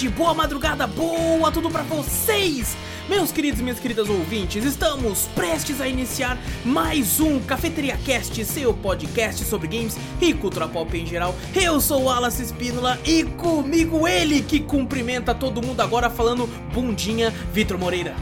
[0.00, 2.74] tarde, boa madrugada, boa tudo pra vocês!
[3.08, 8.72] Meus queridos e minhas queridas ouvintes, estamos prestes a iniciar mais um Cafeteria Cast, seu
[8.72, 11.34] podcast sobre games e cultura pop em geral.
[11.54, 17.30] Eu sou o Wallace Espínola e comigo ele que cumprimenta todo mundo agora falando bundinha,
[17.52, 18.14] Vitor Moreira.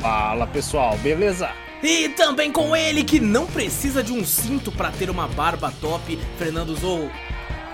[0.00, 1.50] Fala pessoal, beleza?
[1.82, 6.18] E também com ele que não precisa de um cinto para ter uma barba top,
[6.38, 7.10] Fernando Zou.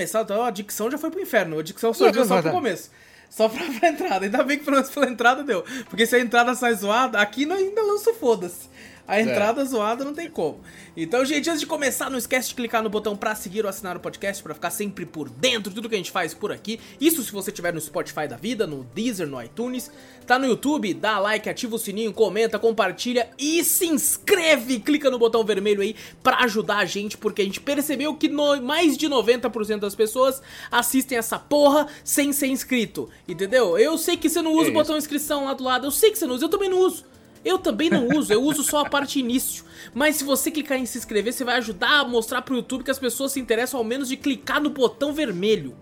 [0.00, 1.58] Começar, então, a dicção já foi pro inferno.
[1.58, 2.90] A dicção só deu só pro começo.
[3.28, 4.24] Só pra, pra entrada.
[4.24, 5.62] Ainda bem que pelo menos pela entrada deu.
[5.88, 8.68] Porque se a entrada sai zoada, aqui não, ainda lança foda-se.
[9.10, 9.22] A é.
[9.22, 9.64] entrada é.
[9.64, 10.60] zoada não tem como.
[10.96, 13.96] Então, gente, antes de começar, não esquece de clicar no botão pra seguir ou assinar
[13.96, 16.78] o podcast para ficar sempre por dentro de tudo que a gente faz por aqui.
[17.00, 19.90] Isso se você estiver no Spotify da vida, no Deezer, no iTunes.
[20.28, 24.78] Tá no YouTube, dá like, ativa o sininho, comenta, compartilha e se inscreve.
[24.78, 28.62] Clica no botão vermelho aí para ajudar a gente, porque a gente percebeu que no,
[28.62, 33.10] mais de 90% das pessoas assistem essa porra sem ser inscrito.
[33.26, 33.76] Entendeu?
[33.76, 36.12] Eu sei que você não usa é o botão inscrição lá do lado, eu sei
[36.12, 37.10] que você não usa, eu também não uso.
[37.44, 39.64] Eu também não uso, eu uso só a parte início.
[39.94, 42.90] Mas se você clicar em se inscrever, você vai ajudar a mostrar pro YouTube que
[42.90, 45.74] as pessoas se interessam ao menos de clicar no botão vermelho.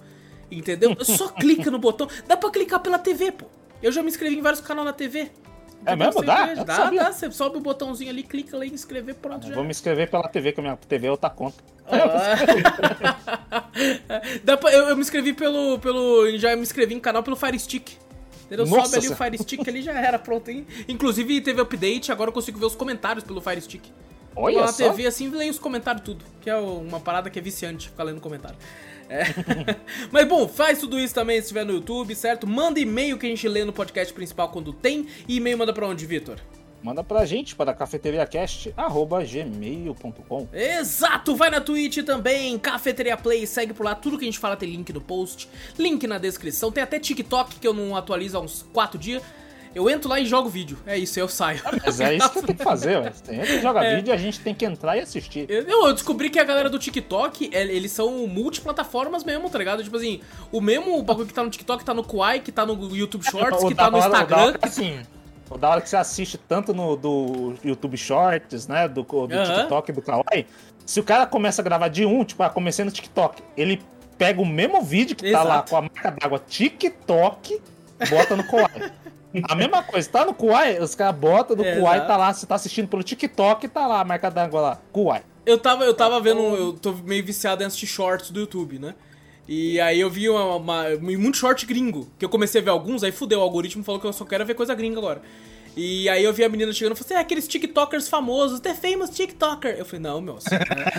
[0.51, 0.97] Entendeu?
[1.05, 2.09] Só clica no botão.
[2.27, 3.47] Dá pra clicar pela TV, pô.
[3.83, 5.31] Eu já me inscrevi em vários canais na TV.
[5.87, 6.23] É mesmo?
[6.23, 6.55] Dá?
[6.55, 7.13] Dá, dá.
[7.13, 9.47] Você sobe o botãozinho ali, clica lá em inscrever, pronto.
[9.47, 9.55] Já.
[9.55, 11.63] Vou me inscrever pela TV, que a minha TV é outra conta.
[11.87, 12.37] Ah.
[14.45, 16.37] dá pra, eu, eu, me inscrevi pelo, pelo.
[16.37, 17.97] Já me inscrevi em canal pelo Fire Stick.
[18.49, 18.67] Entendeu?
[18.67, 20.51] Nossa, Sobe ali o Fire Stick ali já era, pronto.
[20.51, 20.67] Hein?
[20.89, 23.85] Inclusive teve update, agora eu consigo ver os comentários pelo Fire Stick.
[24.35, 24.73] Olha na.
[24.73, 26.25] TV assim, leio os comentários tudo.
[26.41, 28.57] Que é uma parada que é viciante ficar lendo comentário.
[29.11, 29.25] É.
[30.11, 32.47] Mas bom, faz tudo isso também se estiver no YouTube, certo?
[32.47, 35.07] Manda e-mail que a gente lê no podcast principal quando tem.
[35.27, 36.39] E e-mail manda pra onde, Vitor?
[36.83, 40.49] Manda pra gente para cafeteriacast@gmail.com.
[40.53, 44.57] Exato, vai na Twitch também, Cafeteria Play, segue por lá, tudo que a gente fala
[44.57, 48.41] tem link no post, link na descrição, tem até TikTok que eu não atualizo há
[48.41, 49.23] uns 4 dias.
[49.75, 50.79] Eu entro lá e jogo vídeo.
[50.87, 51.61] É isso, eu saio.
[51.85, 53.13] Mas é isso que tem que fazer, ué.
[53.25, 53.97] Tem que jogar é.
[53.97, 55.47] vídeo e a gente tem que entrar e assistir.
[55.49, 59.85] Eu, eu, descobri que a galera do TikTok, é, eles são multiplataformas mesmo, tá ligado?
[59.85, 62.97] Tipo assim, o mesmo bagulho que tá no TikTok tá no Kwai, que tá no
[62.97, 64.55] YouTube Shorts, que tá no Instagram.
[64.63, 65.01] Assim,
[65.57, 68.89] da hora que você assiste tanto no do YouTube Shorts, né?
[68.89, 69.29] Do, do uhum.
[69.29, 70.47] TikTok do Kawaii.
[70.85, 73.81] Se o cara começa a gravar de um, tipo, ah, comecei no TikTok, ele
[74.17, 75.47] pega o mesmo vídeo que Exato.
[75.47, 77.63] tá lá com a marca d'água TikTok,
[78.11, 78.93] bota no Kawaii.
[79.49, 82.47] a mesma coisa, tá no Kawaii, os caras botam no é, Kawaii, tá lá, você
[82.47, 85.23] tá assistindo pelo TikTok, tá lá a marca d'água lá, Kawaii.
[85.47, 88.95] Eu tava, eu tava vendo, eu tô meio viciado em assistir shorts do YouTube, né?
[89.49, 93.03] E aí eu vi uma, uma, muito short gringo, que eu comecei a ver alguns,
[93.03, 95.23] aí fudeu, o algoritmo falou que eu só quero ver coisa gringa agora.
[95.75, 98.75] E aí eu vi a menina chegando e falou assim, é aqueles tiktokers famosos, The
[98.75, 99.77] Famous TikToker.
[99.79, 100.39] Eu falei, não, meu,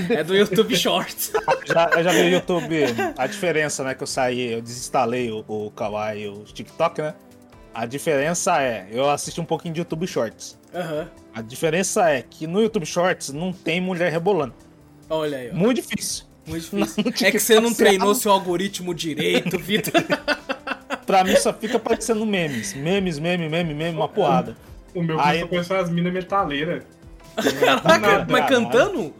[0.10, 1.32] é do YouTube Shorts.
[1.66, 2.76] já, eu já vi o YouTube,
[3.18, 7.14] a diferença, né, que eu saí, eu desinstalei o, o Kawaii e o TikTok, né?
[7.74, 10.58] A diferença é, eu assisti um pouquinho de YouTube Shorts.
[10.74, 11.08] Uhum.
[11.36, 14.56] A diferença é que no YouTube Shorts não tem mulher rebolando.
[15.10, 15.52] Olha aí.
[15.52, 15.56] Ó.
[15.56, 16.29] Muito difícil.
[16.50, 17.28] Muito difícil.
[17.28, 19.94] é que você não treinou seu algoritmo direito, Vitor.
[21.06, 22.74] pra mim só fica parecendo memes.
[22.74, 24.58] Memes, meme, meme, meme, uma porrada.
[24.94, 25.48] O meu Aí...
[25.48, 26.84] começou as minas metaleiras.
[27.36, 29.14] Caraca, mas cantando?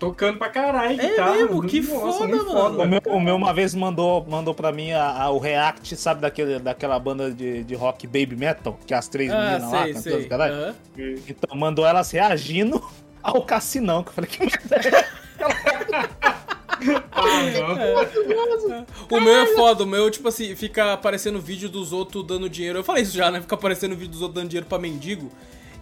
[0.00, 2.50] Tocando pra caralho, É guitarra, mesmo, que Nossa, foda, mano.
[2.50, 2.82] Foda.
[2.82, 6.22] O meu, o meu uma vez mandou, mandou pra mim a, a, o react, sabe,
[6.22, 9.92] daquele, daquela banda de, de rock Baby Metal, que é as três ah, meninas lá
[9.92, 10.74] cantando, caralho.
[10.96, 11.16] Uhum.
[11.28, 12.82] Então mandou elas reagindo
[13.22, 15.04] ao Cassinão, que eu falei, que merda é
[17.12, 18.06] ah,
[19.10, 22.78] o meu é foda, o meu, tipo assim, fica aparecendo vídeo dos outros dando dinheiro.
[22.78, 23.40] Eu falei isso já, né?
[23.40, 25.30] Fica aparecendo vídeo dos outros dando dinheiro pra mendigo.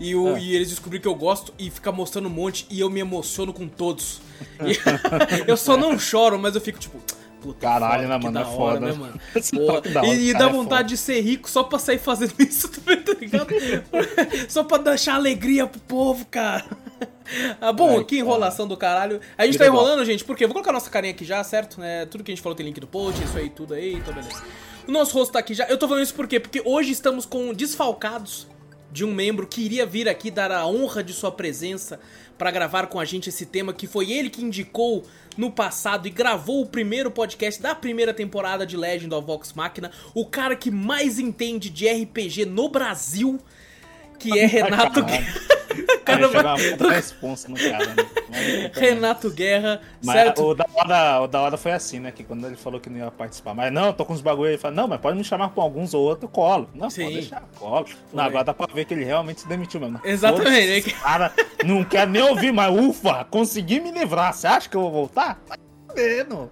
[0.00, 0.38] E, é.
[0.38, 3.52] e eles descobriram que eu gosto e fica mostrando um monte e eu me emociono
[3.52, 4.20] com todos.
[5.46, 6.96] Eu só não choro, mas eu fico tipo.
[7.40, 8.38] Puta, Caralho, né, mano?
[8.38, 8.80] É foda.
[8.80, 9.20] Né, mano?
[10.06, 13.02] e, e dá é vontade é de ser rico só pra sair fazendo isso também,
[13.02, 13.48] tá ligado?
[14.48, 16.64] só pra deixar alegria pro povo, cara.
[17.60, 19.20] ah, bom, que enrolação do caralho.
[19.36, 21.80] A gente tá enrolando, gente, porque vou colocar nossa carinha aqui já, certo?
[21.80, 22.06] Né?
[22.06, 24.42] Tudo que a gente falou tem link no post, isso aí, tudo aí, então beleza.
[24.86, 25.64] O nosso rosto tá aqui já.
[25.66, 26.40] Eu tô falando isso por quê?
[26.40, 28.46] Porque hoje estamos com desfalcados
[28.90, 32.00] de um membro que iria vir aqui dar a honra de sua presença
[32.38, 35.04] para gravar com a gente esse tema que foi ele que indicou
[35.36, 39.90] no passado e gravou o primeiro podcast da primeira temporada de Legend of Vox Machina,
[40.14, 43.38] o cara que mais entende de RPG no Brasil,
[44.18, 45.04] que é Renato
[46.16, 46.74] cara vai...
[46.74, 48.70] uma responsa no cara, né?
[48.72, 50.42] Renato Guerra, mas certo?
[50.42, 52.10] O da, hora, o da hora foi assim, né?
[52.10, 54.54] Que quando ele falou que não ia participar, mas não, tô com uns bagulho aí,
[54.54, 56.68] ele falou, não, mas pode me chamar com alguns ou outro, colo.
[56.74, 57.04] Não, Sim.
[57.04, 57.86] pode deixar, colo.
[58.12, 60.00] Não, agora dá pra ver que ele realmente se demitiu mesmo.
[60.04, 60.90] Exatamente.
[60.90, 61.32] Pô, cara
[61.64, 64.32] não quer nem ouvir, mas ufa, consegui me livrar.
[64.32, 65.40] Você acha que eu vou voltar?
[65.46, 65.56] Tá
[65.94, 66.50] vendo.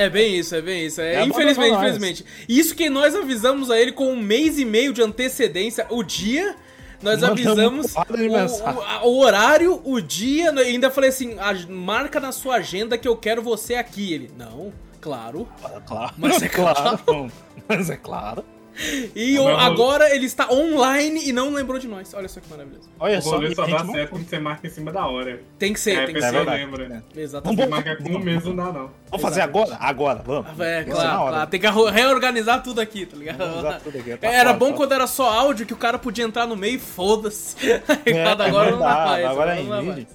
[0.00, 0.98] É bem isso, é bem isso.
[1.00, 2.24] É, é infelizmente, infelizmente.
[2.48, 6.56] Isso que nós avisamos a ele com um mês e meio de antecedência, o dia
[7.02, 11.36] nós avisamos o, o, o, horário, o dia, e ainda falei assim:
[11.68, 14.12] marca na sua agenda que eu quero você aqui.
[14.12, 15.46] Ele, não, claro.
[15.86, 16.14] Claro.
[16.16, 16.98] Mas é claro.
[17.04, 17.32] claro.
[17.68, 18.44] Mas é claro.
[19.14, 22.12] E o, agora ele está online e não lembrou de nós.
[22.14, 22.88] Olha só que maravilhoso.
[22.98, 23.38] Olha o só.
[23.38, 25.40] O só dá certo quando você marca em cima da hora.
[25.58, 26.44] Tem que ser, é, tem que ser.
[26.44, 27.02] lembra.
[27.16, 27.20] É.
[27.20, 27.56] Exatamente.
[27.58, 28.90] Vamos marcar com um mês não dá, não.
[29.10, 29.76] Vamos fazer agora?
[29.80, 30.58] Agora, vamos.
[30.60, 31.50] É, claro, claro.
[31.50, 33.82] Tem que reorganizar tudo aqui, tá ligado?
[33.82, 36.56] Tudo aqui, tá era bom quando era só áudio que o cara podia entrar no
[36.56, 37.56] meio e foda-se.
[38.06, 39.24] É, agora não dá mais.
[39.26, 40.06] Agora é em vídeo.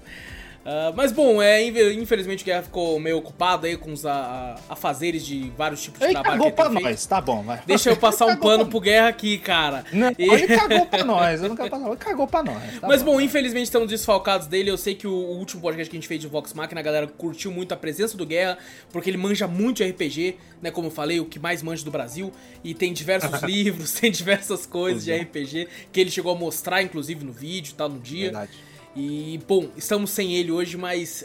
[0.66, 1.64] Uh, mas bom, é,
[1.94, 6.14] infelizmente o Guerra ficou meio ocupado aí com os afazeres de vários tipos de ele
[6.14, 6.40] trabalho.
[6.40, 7.62] Cagou pra nós, tá bom, vai.
[7.68, 9.86] Deixa eu passar um pano pro Guerra aqui, cara.
[9.94, 10.28] Não, e...
[10.28, 12.80] Ele cagou pra nós, eu não quero passar, ele cagou pra nós.
[12.80, 14.72] Tá mas bom, bom, infelizmente estamos desfalcados dele.
[14.72, 16.84] Eu sei que o, o, último podcast que a gente fez de Vox Machina, a
[16.84, 18.58] galera curtiu muito a presença do Guerra,
[18.92, 20.72] porque ele manja muito de RPG, né?
[20.72, 22.32] Como eu falei, o que mais manja do Brasil.
[22.64, 27.24] E tem diversos livros, tem diversas coisas de RPG que ele chegou a mostrar, inclusive,
[27.24, 28.32] no vídeo e tal, no dia.
[28.32, 28.75] Verdade.
[28.96, 31.24] E, bom, estamos sem ele hoje, mas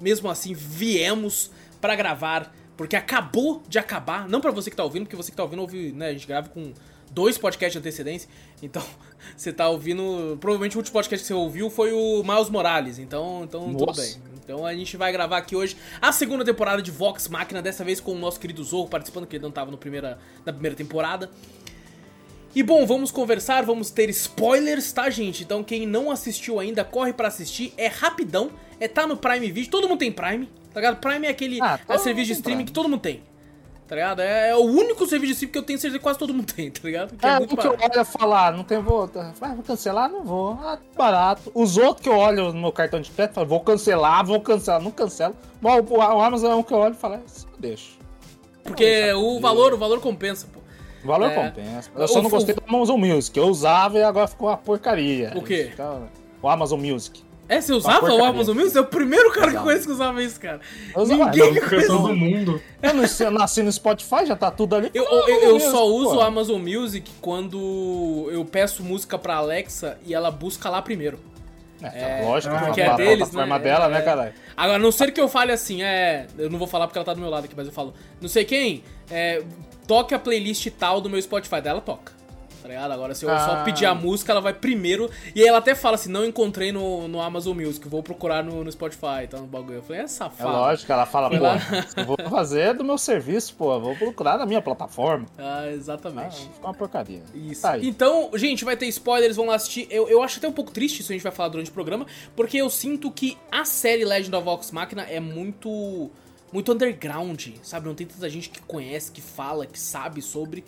[0.00, 1.50] mesmo assim viemos
[1.80, 4.28] para gravar, porque acabou de acabar.
[4.28, 6.08] Não para você que tá ouvindo, porque você que tá ouvindo ouve, né?
[6.08, 6.72] A gente grava com
[7.10, 8.28] dois podcasts de antecedência.
[8.60, 8.82] Então,
[9.36, 10.36] você tá ouvindo.
[10.40, 12.98] Provavelmente o último podcast que você ouviu foi o Miles Morales.
[12.98, 14.16] Então, então tudo bem.
[14.42, 18.00] Então a gente vai gravar aqui hoje a segunda temporada de Vox Máquina, dessa vez
[18.00, 21.30] com o nosso querido Zorro participando, que ele não tava no primeira, na primeira temporada.
[22.54, 25.42] E bom, vamos conversar, vamos ter spoilers, tá, gente?
[25.42, 28.50] Então quem não assistiu ainda, corre para assistir, é rapidão,
[28.80, 30.96] é tá no Prime Video, todo mundo tem Prime, tá ligado?
[30.96, 32.66] Prime é aquele ah, é serviço de streaming Prime.
[32.66, 33.22] que todo mundo tem.
[33.86, 34.20] Tá ligado?
[34.20, 36.52] É, é, o único serviço de streaming que eu tenho certeza que quase todo mundo
[36.52, 37.16] tem, tá ligado?
[37.16, 40.24] Que é, é muito que eu olho falar, não tem vou, ah, vou cancelar, não
[40.24, 41.52] vou, ah, barato.
[41.54, 44.82] Os outros que eu olho no meu cartão de crédito, falo, vou cancelar, vou cancelar,
[44.82, 45.36] não cancelo.
[45.60, 47.20] Bom, o, o Amazon é um que eu olho e falo, é,
[47.58, 47.98] deixa.
[48.62, 50.57] Porque o valor, o valor compensa, pô.
[51.02, 51.34] O valor é.
[51.34, 51.90] compensa.
[51.96, 53.38] Eu só o, não gostei do Amazon Music.
[53.38, 55.32] Eu usava e agora ficou uma porcaria.
[55.34, 55.72] O quê?
[56.42, 57.22] O Amazon Music.
[57.48, 58.72] É, você usava o Amazon Music?
[58.72, 60.60] Você é o primeiro cara que eu conheço que usava isso, cara.
[60.94, 62.62] Eu usava, Ninguém não, conhece do mundo.
[62.82, 64.90] Eu, não, eu nasci no Spotify, já tá tudo ali.
[64.92, 70.12] Eu, eu, eu só uso o Amazon Music quando eu peço música pra Alexa e
[70.12, 71.18] ela busca lá primeiro.
[71.80, 73.58] É, é lógico, porque é deles, né?
[73.60, 74.32] dela, é, né, caralho?
[74.56, 76.26] Agora, a não ser que eu fale assim, é.
[76.36, 77.94] Eu não vou falar porque ela tá do meu lado aqui, mas eu falo.
[78.20, 79.42] Não sei quem, é,
[79.88, 81.60] toque a playlist tal do meu Spotify.
[81.60, 82.18] Daí ela toca.
[82.60, 82.92] Tá ligado?
[82.92, 83.38] Agora, se eu ah.
[83.38, 85.08] só pedir a música, ela vai primeiro.
[85.34, 88.62] E aí ela até fala assim: não encontrei no, no Amazon Music, vou procurar no,
[88.62, 89.76] no Spotify, tá no bagulho.
[89.76, 90.50] Eu falei, é safado.
[90.50, 94.60] É lógico, ela fala, pô, vou fazer do meu serviço, pô, vou procurar na minha
[94.60, 95.26] plataforma.
[95.38, 96.36] Ah, exatamente.
[96.48, 97.22] Ah, fica uma porcaria.
[97.32, 97.62] Isso.
[97.62, 99.86] Tá então, gente, vai ter spoilers, vão lá assistir.
[99.90, 102.06] Eu, eu acho até um pouco triste isso a gente vai falar durante o programa,
[102.36, 106.10] porque eu sinto que a série Legend of Vox Machina é muito
[106.52, 107.86] muito underground, sabe?
[107.86, 110.64] Não tem tanta gente que conhece, que fala, que sabe sobre.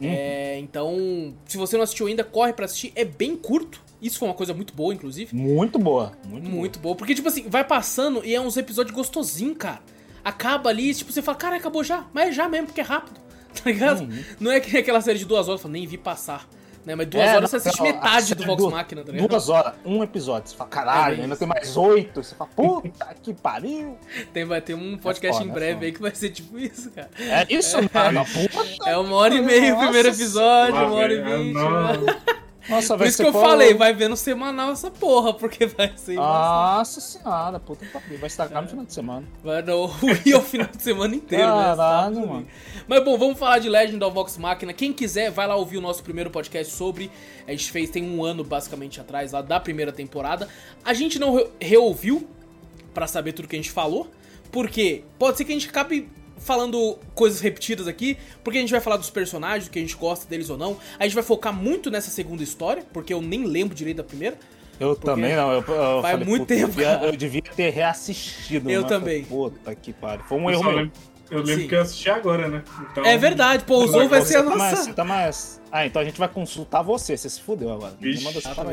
[0.00, 0.08] Uhum.
[0.08, 2.92] É, então, se você não assistiu ainda, corre para assistir.
[2.96, 3.80] É bem curto.
[4.00, 5.34] Isso foi uma coisa muito boa, inclusive.
[5.36, 6.12] Muito boa.
[6.26, 6.94] Muito, muito boa.
[6.94, 6.96] boa.
[6.96, 9.80] Porque, tipo assim, vai passando e é uns episódios gostosinhos, cara.
[10.24, 12.06] Acaba ali, tipo, você fala, cara, acabou já.
[12.12, 13.20] Mas é já mesmo, porque é rápido.
[13.52, 14.02] Tá ligado?
[14.02, 14.24] Uhum.
[14.38, 16.48] Não é que aquela série de duas horas, nem vi passar.
[16.84, 16.94] Né?
[16.94, 19.28] Mas duas é, horas você assiste metade do Vox Machina, tá ligado?
[19.28, 20.48] Duas horas, um episódio.
[20.50, 22.22] Você fala, caralho, é ainda tem mais oito.
[22.22, 23.98] Você fala, puta que pariu.
[24.32, 26.90] Tem, vai ter um podcast é foda, em breve aí que vai ser tipo isso,
[26.90, 27.10] cara.
[27.18, 28.24] É isso, é, cara.
[28.24, 32.40] Puta é uma hora e meia o primeiro episódio, uma hora e vinte.
[32.70, 36.14] Nossa, Por isso que eu falei, vai ver no semanal essa porra, porque vai ser.
[36.14, 38.18] Nossa senhora, puta que pariu.
[38.18, 38.62] Vai estragar é.
[38.62, 39.26] no final de semana.
[39.42, 39.90] Vai não,
[40.24, 41.62] e o final de semana inteiro, né?
[41.64, 42.26] Caralho, né?
[42.26, 42.46] mano.
[42.86, 44.72] Mas bom, vamos falar de Legend of Vox Machina.
[44.72, 47.10] Quem quiser, vai lá ouvir o nosso primeiro podcast sobre.
[47.46, 50.48] A gente fez tem um ano basicamente atrás, lá da primeira temporada.
[50.84, 52.28] A gente não re reouviu
[52.94, 54.08] para saber tudo que a gente falou.
[54.50, 56.08] Porque pode ser que a gente acabe
[56.40, 60.26] falando coisas repetidas aqui, porque a gente vai falar dos personagens, que a gente gosta
[60.28, 60.76] deles ou não.
[60.98, 64.36] A gente vai focar muito nessa segunda história, porque eu nem lembro direito da primeira.
[64.80, 65.52] Eu também não.
[65.52, 65.62] Eu, eu
[66.00, 66.62] faz falei, muito tempo.
[66.62, 68.70] Eu devia, eu devia, ter reassistido.
[68.70, 69.24] Eu também.
[69.24, 70.24] Puta que pariu.
[70.24, 70.90] Foi um erro meu.
[71.30, 71.68] Eu lembro Sim.
[71.68, 72.62] que eu assisti agora, né?
[72.90, 73.04] Então...
[73.04, 74.58] É verdade, pô, o Zou vai ser a nossa.
[74.58, 75.60] Mais, tá mais...
[75.72, 77.94] Ah, então a gente vai consultar você, você se fudeu agora.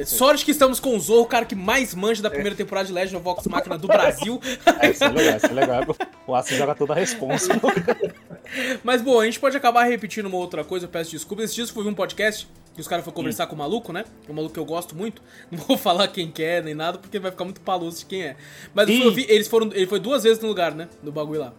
[0.06, 2.94] Sorte que estamos com o Zou, o cara que mais manja da primeira temporada de
[2.94, 4.42] Legend of Vox Machina do Brasil.
[4.80, 5.84] É, isso é legal, isso é legal.
[6.26, 7.50] O Aço joga toda a responsa.
[8.84, 11.46] Mas, bom, a gente pode acabar repetindo uma outra coisa, eu peço desculpas.
[11.46, 13.48] Esse dia eu fui um podcast que os caras foram conversar hum.
[13.50, 14.06] com o maluco, né?
[14.30, 15.22] Um maluco que eu gosto muito.
[15.52, 18.24] Não vou falar quem que é, nem nada, porque vai ficar muito paloso de quem
[18.24, 18.36] é.
[18.74, 19.72] Mas eu vi, eles foram.
[19.74, 20.88] Ele foi duas vezes no lugar, né?
[21.02, 21.54] No bagulho lá.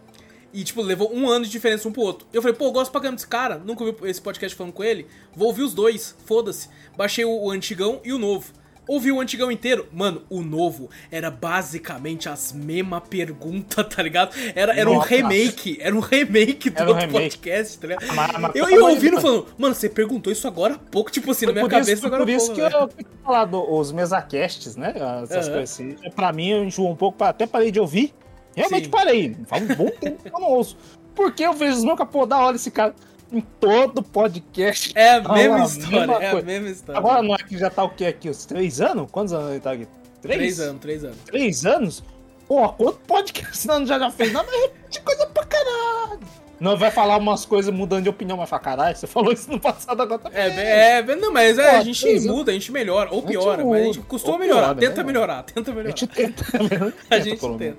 [0.53, 2.27] E, tipo, levou um ano de diferença um pro outro.
[2.33, 4.83] Eu falei, pô, eu gosto pra caramba desse cara, nunca ouvi esse podcast falando com
[4.83, 5.05] ele.
[5.35, 6.69] Vou ouvir os dois, foda-se.
[6.97, 8.51] Baixei o, o, antigão e o novo.
[8.87, 9.87] Ouvi o antigão inteiro.
[9.93, 14.35] Mano, o novo era basicamente as mesmas perguntas, tá ligado?
[14.55, 15.77] Era, era um remake.
[15.79, 17.37] Era um remake do um outro remake.
[17.37, 18.15] podcast, tá ligado?
[18.15, 21.45] Mas, mas, eu ia ouvindo falando, mano, você perguntou isso agora há pouco, tipo assim,
[21.45, 24.95] na minha cabeça isso, agora Por isso que eu tenho falado os mesacasts, né?
[25.21, 25.53] Essas uhum.
[25.53, 25.95] coisas assim.
[26.15, 28.11] Pra mim, eu enjoo um pouco, até parei de ouvir.
[28.55, 28.91] Realmente Sim.
[28.91, 29.37] parei.
[29.45, 30.77] Faz um bom tempo que eu não ouço.
[31.15, 32.93] Porque eu vejo os meus capô da hora esse cara
[33.31, 34.91] em todo podcast.
[34.97, 36.99] É a mesma história, é a mesma história.
[36.99, 38.29] Agora não é que já tá o que aqui?
[38.29, 39.09] Os três anos?
[39.11, 39.87] Quantos anos ele tá aqui?
[40.21, 40.37] Três?
[40.37, 41.17] Três anos, três anos.
[41.25, 42.03] Três anos?
[42.47, 44.33] Pô, quanto podcast não já já fez?
[44.33, 46.19] Não, mas repete coisa pra caralho.
[46.59, 49.59] Não vai falar umas coisas mudando de opinião, mas fala, caralho, você falou isso no
[49.59, 50.39] passado agora também.
[50.39, 53.81] É, é não, mas é, Pô, a gente muda, a gente melhora, ou piora, mas
[53.81, 55.03] a gente costuma melhorar, tenta né?
[55.03, 55.93] melhorar, tenta melhorar.
[55.93, 56.45] A gente tenta,
[57.09, 57.77] a gente tenta.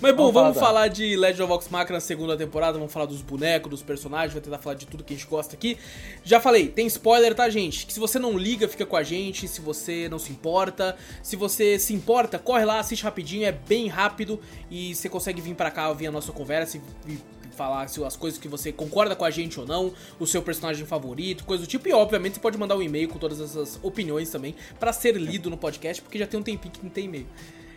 [0.00, 2.92] Mas bom, vamos, vamos falar, falar de Legend of Vox Machina na segunda temporada, vamos
[2.92, 5.78] falar dos bonecos, dos personagens, vai tentar falar de tudo que a gente gosta aqui.
[6.22, 7.86] Já falei, tem spoiler, tá, gente?
[7.86, 11.34] Que se você não liga, fica com a gente, se você não se importa, se
[11.34, 14.38] você se importa, corre lá, assiste rapidinho, é bem rápido
[14.70, 18.46] e você consegue vir para cá ouvir a nossa conversa e falar as coisas que
[18.46, 21.88] você concorda com a gente ou não, o seu personagem favorito, coisa do tipo.
[21.88, 25.50] E obviamente você pode mandar um e-mail com todas essas opiniões também para ser lido
[25.50, 27.26] no podcast, porque já tem um tempinho que não tem e-mail.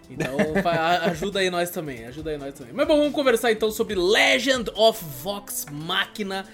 [0.08, 0.36] Então
[1.10, 2.74] ajuda aí nós também, ajuda aí nós também.
[2.74, 6.46] Mas bom, vamos conversar então sobre Legend of Vox Machina.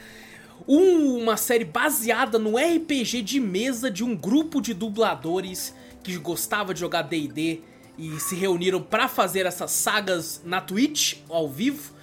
[0.66, 6.80] Uma série baseada no RPG de mesa de um grupo de dubladores que gostava de
[6.80, 7.62] jogar D&D
[7.98, 11.97] e se reuniram para fazer essas sagas na Twitch ao vivo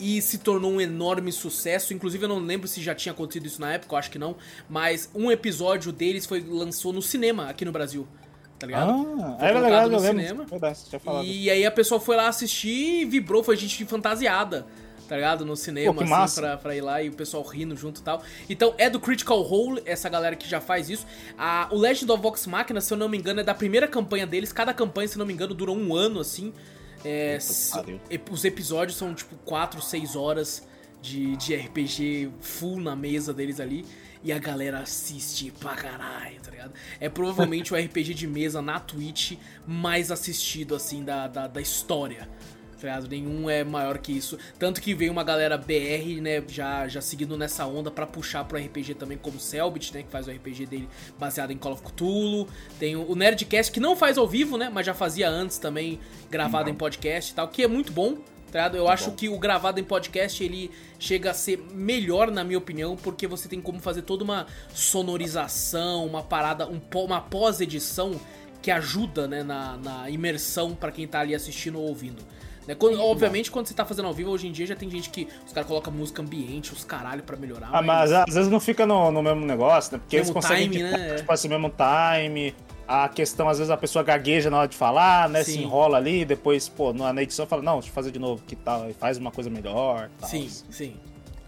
[0.00, 1.92] e se tornou um enorme sucesso.
[1.92, 4.36] Inclusive, eu não lembro se já tinha acontecido isso na época, eu acho que não.
[4.68, 8.08] Mas um episódio deles foi lançou no cinema aqui no Brasil.
[8.58, 8.90] Tá ligado?
[8.90, 10.44] Ah, foi era legal, no eu cinema.
[10.44, 10.80] Verdade,
[11.24, 14.66] e aí a pessoa foi lá assistir e vibrou, foi gente fantasiada.
[15.08, 15.44] Tá ligado?
[15.44, 18.22] No cinema, Pô, assim, pra, pra, ir lá e o pessoal rindo junto e tal.
[18.48, 21.04] Então é do Critical Role, essa galera que já faz isso.
[21.36, 24.24] A, o Legend of Vox Machina, se eu não me engano, é da primeira campanha
[24.24, 24.52] deles.
[24.52, 26.52] Cada campanha, se eu não me engano, durou um ano, assim.
[27.04, 27.38] É,
[28.30, 30.66] os episódios são tipo 4, 6 horas
[31.00, 33.84] de, de RPG full na mesa deles ali.
[34.22, 36.74] E a galera assiste pra caralho, tá ligado?
[37.00, 39.32] É provavelmente o RPG de mesa na Twitch
[39.66, 42.28] mais assistido, assim, da, da, da história
[42.80, 44.38] tá Nenhum é maior que isso.
[44.58, 48.58] Tanto que veio uma galera BR, né, já, já seguindo nessa onda para puxar pro
[48.58, 51.82] RPG também, como o Selbit, né, que faz o RPG dele baseado em Call of
[51.82, 52.48] Cthulhu.
[52.78, 56.64] Tem o Nerdcast, que não faz ao vivo, né, mas já fazia antes também, gravado
[56.64, 56.72] não.
[56.72, 58.18] em podcast e tal, que é muito bom,
[58.76, 59.16] Eu acho bom.
[59.16, 63.48] que o gravado em podcast, ele chega a ser melhor, na minha opinião, porque você
[63.48, 68.20] tem como fazer toda uma sonorização, uma parada, um, uma pós-edição
[68.60, 72.22] que ajuda, né, na, na imersão para quem tá ali assistindo ou ouvindo.
[72.70, 72.76] Né?
[72.76, 75.26] Quando, obviamente, quando você tá fazendo ao vivo, hoje em dia já tem gente que
[75.44, 77.70] os caras colocam música ambiente, os caralho pra melhorar.
[77.72, 79.98] Ah, mas, mas às vezes não fica no, no mesmo negócio, né?
[79.98, 81.16] Porque eles conseguem, time, né?
[81.16, 82.54] tipo assim, mesmo time.
[82.86, 85.42] A questão, às vezes, a pessoa gagueja na hora de falar, né?
[85.42, 85.52] Sim.
[85.52, 88.54] Se enrola ali, depois, pô, na edição fala, não, deixa eu fazer de novo, que
[88.54, 90.08] tal, e faz uma coisa melhor.
[90.20, 90.28] Tal.
[90.28, 90.94] Sim, sim.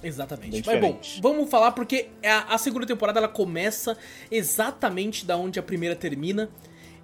[0.03, 0.63] Exatamente.
[0.67, 3.97] Mas bom, vamos falar porque a, a segunda temporada ela começa
[4.29, 6.51] exatamente da onde a primeira termina.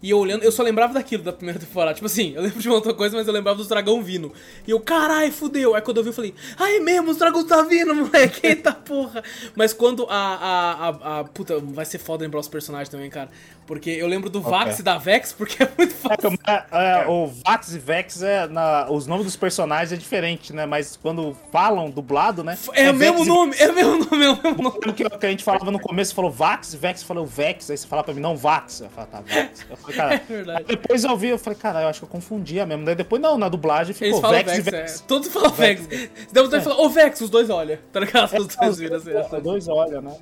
[0.03, 1.95] E eu olhando, eu só lembrava daquilo da primeira temporada.
[1.95, 4.33] Tipo assim, eu lembro de uma outra coisa, mas eu lembrava dos dragão vindo.
[4.67, 5.75] E eu, carai, fudeu.
[5.75, 9.23] Aí quando eu vi, eu falei, ai mesmo, os dragões tá vindo, moleque, eita porra.
[9.57, 13.29] Mas quando a, a, a, a, Puta, vai ser foda lembrar os personagens também, cara.
[13.69, 14.51] Porque eu lembro do okay.
[14.51, 16.39] Vax e da Vex, porque é muito fácil.
[16.47, 20.65] É, é, o Vax e Vex, é, na, os nomes dos personagens é diferente, né?
[20.65, 22.57] Mas quando falam dublado, né?
[22.73, 24.93] É, é o mesmo nome, é o mesmo nome, é o mesmo nome.
[24.95, 28.03] Que, que a gente falava no começo, falou Vax, Vex falou Vex, aí você fala
[28.03, 28.81] pra mim, não Vax.
[28.81, 29.67] Eu falo, tá, Vax.
[29.69, 30.65] Eu falei, cara, é verdade.
[30.69, 32.85] Depois eu ouvi, eu falei, cara, eu acho que eu confundia mesmo.
[32.85, 35.01] Daí depois, não, na dublagem ficou Vex, Vex, e Vex.
[35.01, 35.05] É.
[35.07, 35.87] Todos falam Vex.
[35.87, 36.11] Vex.
[36.33, 38.39] Você fala, ô Vex, os dois olham, tá ligado?
[38.39, 39.11] Os dois viram assim.
[39.13, 40.17] Os dois olham, né?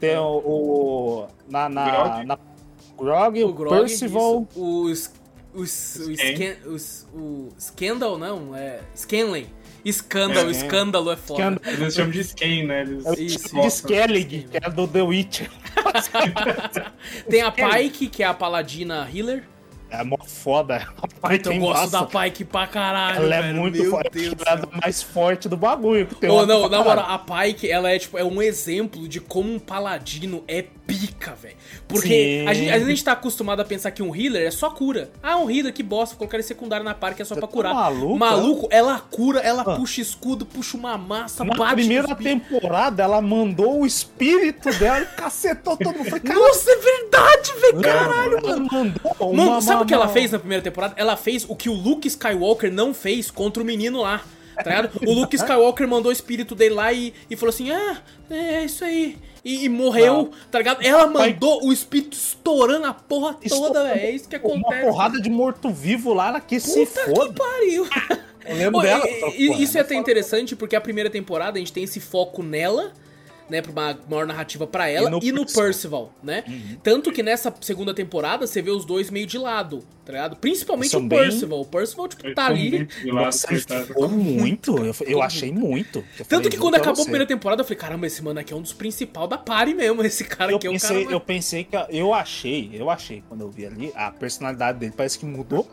[0.00, 0.42] Tem o.
[0.44, 2.38] o na, na, na
[2.96, 4.46] Grog, o, Grog, Percival.
[4.50, 5.25] Isso, o,
[5.56, 6.56] o, o, Scan,
[7.14, 8.80] o, Scandal, não, é.
[8.94, 9.46] Scanley.
[9.84, 11.42] Escândalo, é, escândalo é foda.
[11.42, 11.76] Escândalo.
[11.76, 12.80] Eles chamam de Scan, né?
[12.82, 13.06] Eles...
[13.06, 15.50] É Isso, de Skellig, que é do The Witcher.
[17.30, 19.44] Tem a Pike, que é a paladina healer.
[20.00, 20.88] É mó foda.
[21.02, 23.24] A Pike eu gosto da Pike pra caralho.
[23.24, 23.60] Ela é velho.
[23.60, 24.36] muito Meu forte.
[24.46, 26.06] Ela é mais forte do bagulho.
[26.06, 29.52] Que oh, não, na moral, a Pike, ela é tipo, é um exemplo de como
[29.52, 31.56] um paladino é pica, velho.
[31.88, 35.10] Porque a gente, a gente tá acostumado a pensar que um healer é só cura.
[35.22, 37.48] Ah, um healer, que bosta, colocar ele secundário na par que é só Você pra
[37.48, 37.74] tá curar.
[37.74, 38.18] Tá maluco?
[38.18, 39.76] Maluco, ela cura, ela ah.
[39.76, 41.62] puxa escudo, puxa uma massa, na bate.
[41.62, 46.08] Na primeira temporada, ela mandou o espírito dela e cacetou todo mundo.
[46.08, 48.68] Falei, Nossa, é verdade, velho, caralho, mano.
[48.70, 50.94] Mandou mano, sabe que ela fez na primeira temporada?
[50.96, 54.22] Ela fez o que o Luke Skywalker não fez contra o menino lá
[54.56, 54.90] tá ligado?
[55.06, 57.98] O Luke Skywalker mandou o espírito dele lá e, e falou assim: Ah,
[58.30, 60.30] é isso aí e, e morreu, não.
[60.50, 60.84] tá ligado?
[60.84, 64.00] Ela mandou o espírito estourando a porra toda, velho.
[64.00, 64.82] É isso que acontece.
[64.82, 67.32] Uma porrada de morto-vivo lá na que Puta se foda.
[67.32, 67.86] que pariu.
[68.44, 69.06] Eu lembro dela.
[69.36, 72.92] E, isso é até interessante porque a primeira temporada a gente tem esse foco nela
[73.48, 76.44] né, pra uma maior narrativa para ela e no, e no Percival, Percival né?
[76.46, 76.76] Uhum.
[76.82, 80.36] Tanto que nessa segunda temporada você vê os dois meio de lado, tá ligado?
[80.36, 81.58] Principalmente o Percival.
[81.58, 81.66] Bem...
[81.66, 82.88] O Percival, tipo, tá ali.
[83.04, 84.76] Nossa, ficou muito.
[84.78, 85.98] Eu, eu achei muito.
[86.18, 87.02] Eu Tanto falei, que quando acabou você.
[87.02, 89.74] a primeira temporada, eu falei, caramba, esse mano aqui é um dos principais da party
[89.74, 90.02] mesmo.
[90.02, 91.14] Esse cara eu aqui pensei, é o cara.
[91.14, 91.76] Eu pensei que.
[91.90, 95.68] Eu achei, eu achei, quando eu vi ali, a personalidade dele parece que mudou.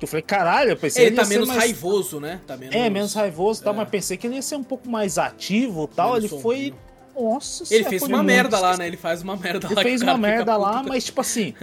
[0.00, 1.58] Eu falei, caralho, eu pensei ele, ele tá menos mais...
[1.60, 2.40] raivoso, né?
[2.46, 2.74] Tá menos...
[2.74, 3.64] É, menos raivoso e é.
[3.64, 6.12] tal, mas pensei que ele ia ser um pouco mais ativo e tal.
[6.12, 6.42] Menos ele sombrio.
[6.42, 6.74] foi
[7.18, 8.86] nossa Ele fez uma merda lá, né?
[8.86, 9.80] Ele faz uma merda ele lá.
[9.80, 11.54] Ele fez uma merda lá, mas tipo assim,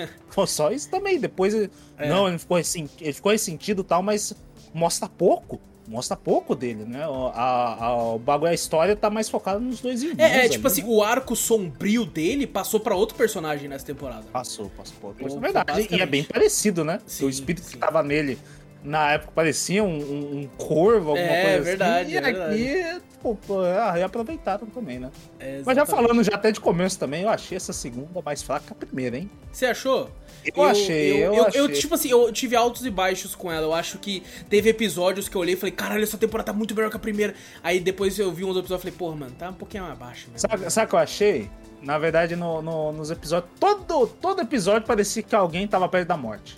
[0.47, 1.19] só isso também.
[1.19, 1.69] Depois, é.
[2.07, 4.33] não, ele ficou, assim, ele ficou ressentido e tal, mas
[4.73, 5.61] mostra pouco.
[5.85, 7.03] Mostra pouco dele, né?
[7.33, 10.19] A, a, o bagulho, a história tá mais focada nos dois irmãos.
[10.19, 10.87] É, é tipo ali, assim, né?
[10.87, 14.23] o arco sombrio dele passou para outro personagem nessa temporada.
[14.31, 15.53] Passou, passou pra outro personagem.
[15.53, 15.87] Verdade.
[15.93, 17.01] E é bem parecido, né?
[17.05, 17.73] Sim, o espírito sim.
[17.73, 18.39] que tava nele
[18.83, 22.11] na época parecia um, um, um corvo, alguma é, coisa verdade, assim.
[22.11, 23.01] E é aqui, verdade.
[23.21, 25.09] pô, pô é, reaproveitaram também, né?
[25.39, 28.65] É, Mas já falando já até de começo também, eu achei essa segunda mais fraca
[28.67, 29.29] que a primeira, hein?
[29.51, 30.09] Você achou?
[30.45, 31.61] Eu, eu achei, eu, eu, achei.
[31.61, 33.65] eu, tipo assim, eu tive altos e baixos com ela.
[33.65, 36.75] Eu acho que teve episódios que eu olhei e falei, caralho, essa temporada tá muito
[36.75, 37.33] melhor que a primeira.
[37.63, 40.27] Aí depois eu vi uns episódios e falei, porra, mano, tá um pouquinho mais baixo.
[40.29, 40.39] Mesmo.
[40.49, 41.49] Sabe, sabe o que eu achei?
[41.81, 43.51] Na verdade, no, no, nos episódios.
[43.57, 46.57] Todo, todo episódio parecia que alguém tava perto da morte.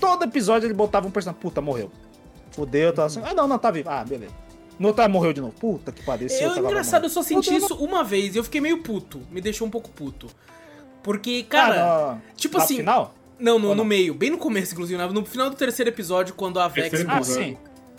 [0.00, 1.40] Todo episódio ele botava um personagem.
[1.40, 1.90] Puta, morreu.
[2.50, 3.20] Fudeu, tava assim.
[3.22, 3.88] Ah, não, não, tá vivo.
[3.88, 4.32] Ah, beleza.
[4.78, 5.52] No outro morreu de novo.
[5.52, 6.26] Puta que pariu.
[6.28, 9.20] Eu, engraçado, eu só senti isso uma vez e eu fiquei meio puto.
[9.30, 10.26] Me deixou um pouco puto.
[11.02, 12.74] Porque, cara, ah, tipo assim.
[12.74, 13.14] No final?
[13.38, 14.14] Não, no, no meio.
[14.14, 15.02] Bem no começo, inclusive.
[15.12, 17.04] No final do terceiro episódio, quando a Vex.
[17.06, 17.52] Ah, sim.
[17.52, 17.56] Uhum.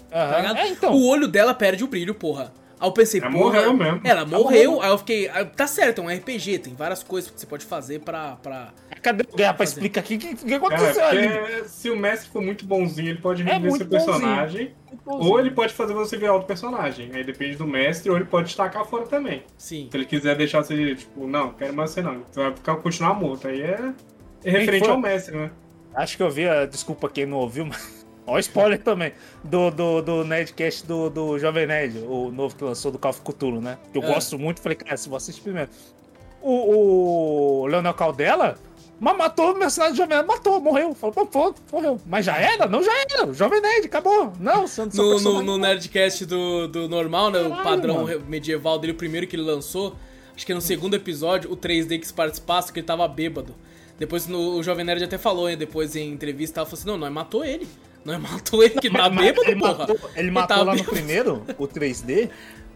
[0.10, 0.94] Tá é, então.
[0.94, 2.52] O olho dela perde o brilho, porra.
[2.82, 3.44] Aí eu pensei, ela porra.
[3.44, 4.02] Morreu mesmo.
[4.04, 4.82] Ela morreu.
[4.82, 5.30] Aí eu fiquei.
[5.30, 8.38] Ah, tá certo, é um RPG, tem várias coisas que você pode fazer pra.
[8.38, 11.70] pra Cadê o Guerra pra explicar aqui o que, que aconteceu é, ali?
[11.70, 14.76] Se o mestre for muito bonzinho, ele pode reviver é seu personagem.
[15.06, 17.12] Ou ele pode fazer você virar outro personagem.
[17.14, 19.44] Aí depende do mestre, ou ele pode destacar fora também.
[19.58, 19.88] Sim.
[19.92, 22.24] Se ele quiser deixar você, tipo, não, quero mais você não.
[22.30, 23.48] Você vai ficar, continuar morto.
[23.48, 23.94] Aí é,
[24.44, 25.52] é referente ao mestre, né?
[25.94, 29.14] Acho que eu vi, a, desculpa quem não ouviu, mas Ó, spoiler também.
[29.44, 33.22] Do, do, do Nerdcast do, do Jovem Nerd, o novo que lançou do Call of
[33.22, 33.78] Cthulhu, né?
[33.92, 34.08] Que eu é.
[34.08, 34.62] gosto muito.
[34.62, 35.70] Falei, cara, se você assistir primeiro.
[36.42, 38.58] O, o Leonel Caldela
[39.02, 40.94] mas matou o mercenário Jovem Nerd, matou, morreu.
[40.94, 42.00] Falou, pô, morreu.
[42.06, 42.68] Mas já era?
[42.68, 43.34] Não, já era.
[43.34, 44.32] Jovem Nerd, acabou.
[44.40, 47.40] Não, não no, no, no Nerdcast do, do normal, né?
[47.40, 48.24] Caralho, o padrão mano.
[48.28, 49.96] medieval dele, o primeiro que ele lançou.
[50.36, 53.56] Acho que no segundo episódio, o 3D que participasse, que ele tava bêbado.
[53.98, 56.98] Depois no, o Jovem Nerd até falou, hein, depois em entrevista, ela falou assim: não,
[56.98, 57.68] nós matou ele.
[58.04, 59.78] Nós matou ele que tá bêbado, ele porra.
[59.78, 60.92] Matou, ele matou ele lá bêbado.
[60.92, 62.30] no primeiro, o 3D,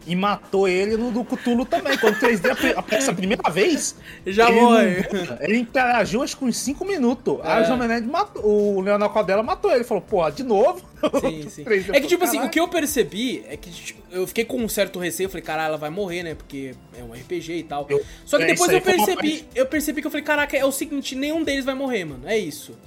[0.08, 1.98] e matou ele no do Cthulhu também.
[1.98, 3.96] Quando o 3D aparece a primeira vez.
[4.26, 5.04] Já morre.
[5.42, 7.40] Ele interagiu acho que uns 5 minutos.
[7.44, 7.48] É.
[7.52, 8.46] Aí o João Menezes matou.
[8.46, 9.84] O Leonel Caldela matou ele.
[9.84, 10.84] Falou, pô, de novo.
[11.22, 11.66] Sim, sim.
[11.92, 14.70] é que, tipo assim, o que eu percebi é que tipo, eu fiquei com um
[14.70, 15.26] certo receio.
[15.26, 16.36] Eu falei, caralho, ela vai morrer, né?
[16.36, 17.88] Porque é um RPG e tal.
[17.90, 20.72] Eu, Só que é, depois eu percebi, eu percebi que eu falei, caraca, é o
[20.72, 22.28] seguinte, nenhum deles vai morrer, mano.
[22.28, 22.78] É isso.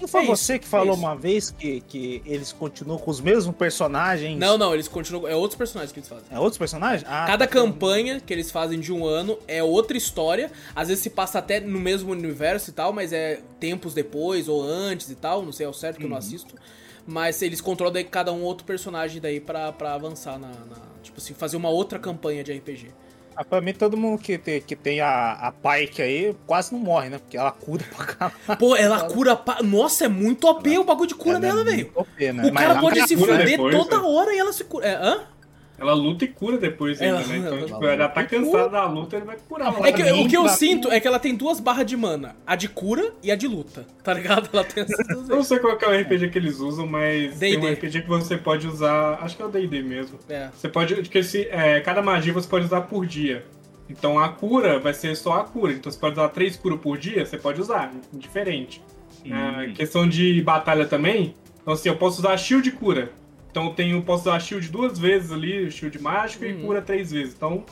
[0.00, 3.10] Não foi é você isso, que falou é uma vez que, que eles continuam com
[3.10, 4.38] os mesmos personagens?
[4.38, 5.26] Não, não, eles continuam.
[5.26, 6.24] É outros personagens que eles fazem.
[6.30, 7.04] É outros personagens?
[7.08, 10.50] Ah, Cada tá campanha que eles fazem de um ano é outra história.
[10.74, 14.62] Às vezes se passa até no mesmo universo e tal, mas é tempos depois ou
[14.62, 15.42] antes e tal.
[15.42, 16.08] Não sei ao certo que uhum.
[16.08, 16.26] eu não uhum.
[16.26, 16.54] assisto.
[17.06, 20.76] Mas eles controlam daí cada um outro personagem daí pra, pra avançar na, na.
[21.02, 22.88] Tipo assim, fazer uma outra campanha de RPG.
[23.36, 26.78] Ah, pra mim, todo mundo que tem, que tem a, a Pike aí quase não
[26.80, 27.18] morre, né?
[27.18, 28.58] Porque ela cura pra caralho.
[28.58, 29.62] Pô, ela cura pra...
[29.62, 31.92] Nossa, é muito OP ela, o bagulho de cura dela, é velho.
[32.18, 32.48] Né?
[32.48, 34.08] O Mas cara pode se fuder depois, toda né?
[34.08, 34.86] hora e ela se cura.
[34.86, 35.20] É, hã?
[35.78, 37.36] Ela luta e cura depois ainda, ela, né?
[37.36, 39.74] Então, ela, tipo, ela já tá cansada da luta, ele vai curar.
[39.86, 42.34] É que, o que eu sinto é que ela tem duas barras de mana.
[42.46, 44.48] A de cura e a de luta, tá ligado?
[44.52, 45.28] Ela tem essas duas.
[45.28, 48.08] Eu não sei qual é o RPG que eles usam, mas tem um RPG que
[48.08, 49.18] você pode usar...
[49.20, 50.18] Acho que é o D&D mesmo.
[50.28, 50.48] É.
[50.54, 50.94] Você pode...
[51.02, 53.44] Que esse, é, cada magia você pode usar por dia.
[53.88, 55.72] Então a cura vai ser só a cura.
[55.72, 58.82] Então você pode usar três curas por dia, você pode usar, indiferente.
[59.30, 61.34] A questão de batalha também.
[61.60, 63.10] Então, assim, eu posso usar shield cura.
[63.56, 67.32] Então, eu tenho, posso usar shield duas vezes ali, shield mágico e cura três vezes.
[67.34, 67.64] Então,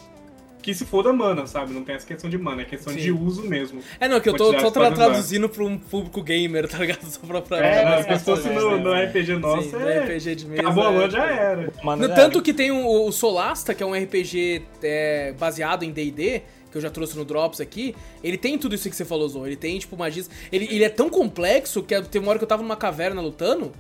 [0.63, 1.75] que se for da mana, sabe?
[1.75, 3.01] Não tem essa questão de mana, é questão Sim.
[3.01, 3.83] de uso mesmo.
[4.01, 7.05] É, não, que eu tô só tra traduzindo pra um público gamer, tá ligado?
[7.05, 7.43] Só pra.
[7.43, 10.05] pra é, é, se fosse no, no RPG nosso, Sim, é...
[10.07, 10.63] RPG de mesa.
[10.63, 11.71] Acabou a LAN, já era.
[11.99, 16.41] No, tanto que tem o, o, Solasta, que é um RPG é, baseado em DD
[16.71, 19.47] que eu já trouxe no Drops aqui, ele tem tudo isso que você falou, Zô.
[19.47, 20.29] Ele tem, tipo, magias.
[20.51, 23.71] Ele, ele é tão complexo que tem uma hora que eu tava numa caverna lutando.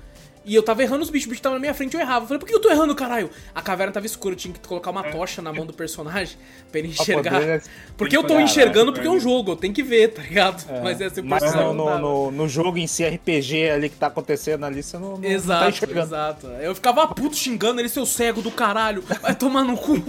[0.44, 2.24] E eu tava errando os bichos, o bicho tava na minha frente e eu errava.
[2.24, 3.30] Eu falei, por que eu tô errando, caralho?
[3.54, 6.37] A caverna tava escura, eu tinha que colocar uma tocha na mão do personagem
[6.70, 7.40] pra ele enxergar.
[7.40, 7.62] Poder,
[7.96, 10.64] porque eu tô enxergando porque é um jogo, eu tenho que ver, tá ligado?
[10.70, 10.83] É.
[10.83, 14.09] Mas é assim, Mas no, no, no, no, jogo em si, RPG ali que tá
[14.09, 16.07] acontecendo ali, você não, não, exato, não tá enxergando.
[16.07, 19.02] Exato, Eu ficava puto xingando ele, seu cego do caralho.
[19.22, 20.02] Vai tomar no cu.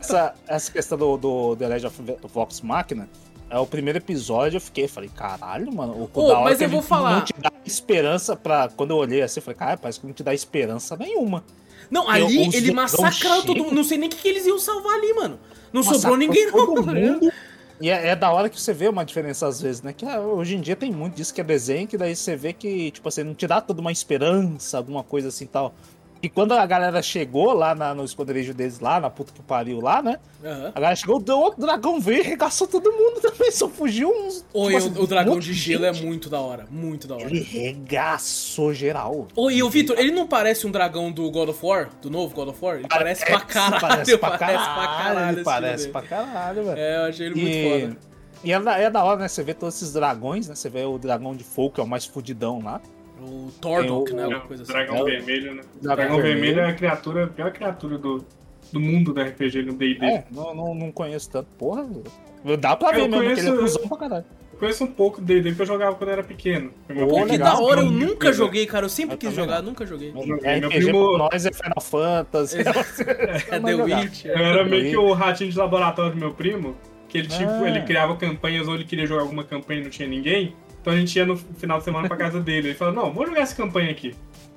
[0.00, 3.08] essa, essa questão do, do The Legend of Vox Machina
[3.48, 5.92] é o primeiro episódio, eu fiquei, falei, caralho, mano.
[5.92, 7.16] O oh, mas eu vou falar.
[7.16, 8.68] Não te dá esperança pra.
[8.68, 11.44] Quando eu olhei assim, eu falei, cara, parece que não te dá esperança nenhuma.
[11.90, 13.74] Não, ali ele massacrou todo mundo.
[13.74, 15.38] Não sei nem o que, que, eles iam salvar ali, mano.
[15.72, 16.52] Não sobrou ninguém, não.
[16.52, 17.32] Todo mundo.
[17.80, 19.92] E é, é, da hora que você vê uma diferença às vezes, né?
[19.92, 22.52] Que ah, hoje em dia tem muito disso que é desenho, que daí você vê
[22.52, 25.74] que, tipo assim, não te dá toda uma esperança, alguma coisa assim tal.
[26.26, 29.80] E quando a galera chegou lá na, no esconderijo deles, lá na puta que pariu
[29.80, 30.18] lá, né?
[30.42, 30.72] Uhum.
[30.74, 34.44] A galera chegou, deu outro dragão veio e regaçou todo mundo também, só fugiu uns.
[34.52, 37.26] Oi, tipo assim, o, o, dragão de gelo é muito da hora, muito da hora.
[37.26, 39.28] Ele regaçou geral.
[39.36, 42.48] Oi, o Vitor, ele não parece um dragão do God of War, do novo God
[42.48, 42.78] of War?
[42.78, 43.80] Ele parece, parece pra caralho.
[43.80, 46.76] Parece pra caralho, parece pra caralho, ele parece pra caralho, velho.
[46.80, 47.42] É, eu achei ele e...
[47.44, 48.16] muito foda.
[48.42, 49.28] E é da, é da hora, né?
[49.28, 50.56] Você vê todos esses dragões, né?
[50.56, 52.80] Você vê o dragão de fogo, que é o mais fudidão lá.
[53.20, 54.24] O Tordok, né?
[54.24, 54.72] Alguma coisa assim.
[54.72, 55.62] Dragão vermelho, né?
[55.80, 58.24] Dragão, dragão vermelho é a criatura, a pior criatura do,
[58.72, 60.04] do mundo da RPG no D&D.
[60.04, 61.48] É, não, não, não conheço tanto.
[61.58, 61.86] Porra,
[62.58, 64.24] dá pra ver eu mesmo conheço, que ele é cuzão pra caralho.
[64.52, 66.70] Eu conheço um pouco do D&D porque eu jogava quando eu era pequeno.
[66.88, 68.86] Pô, que da hora, eu nunca joguei, cara.
[68.86, 70.12] Eu sempre eu quis jogar, nunca joguei.
[70.42, 71.18] É, meu primo...
[71.18, 72.58] nós é Final Fantasy.
[72.58, 72.62] É,
[73.56, 74.24] é The Witch.
[74.24, 76.76] Eu era meio que o ratinho de laboratório do meu primo,
[77.08, 77.68] que ele, tipo, ah.
[77.68, 80.54] ele criava campanhas ou ele queria jogar alguma campanha e não tinha ninguém.
[80.86, 82.68] Então a gente ia no final de semana pra casa dele.
[82.68, 84.14] Ele falou, não, vou jogar essa campanha aqui.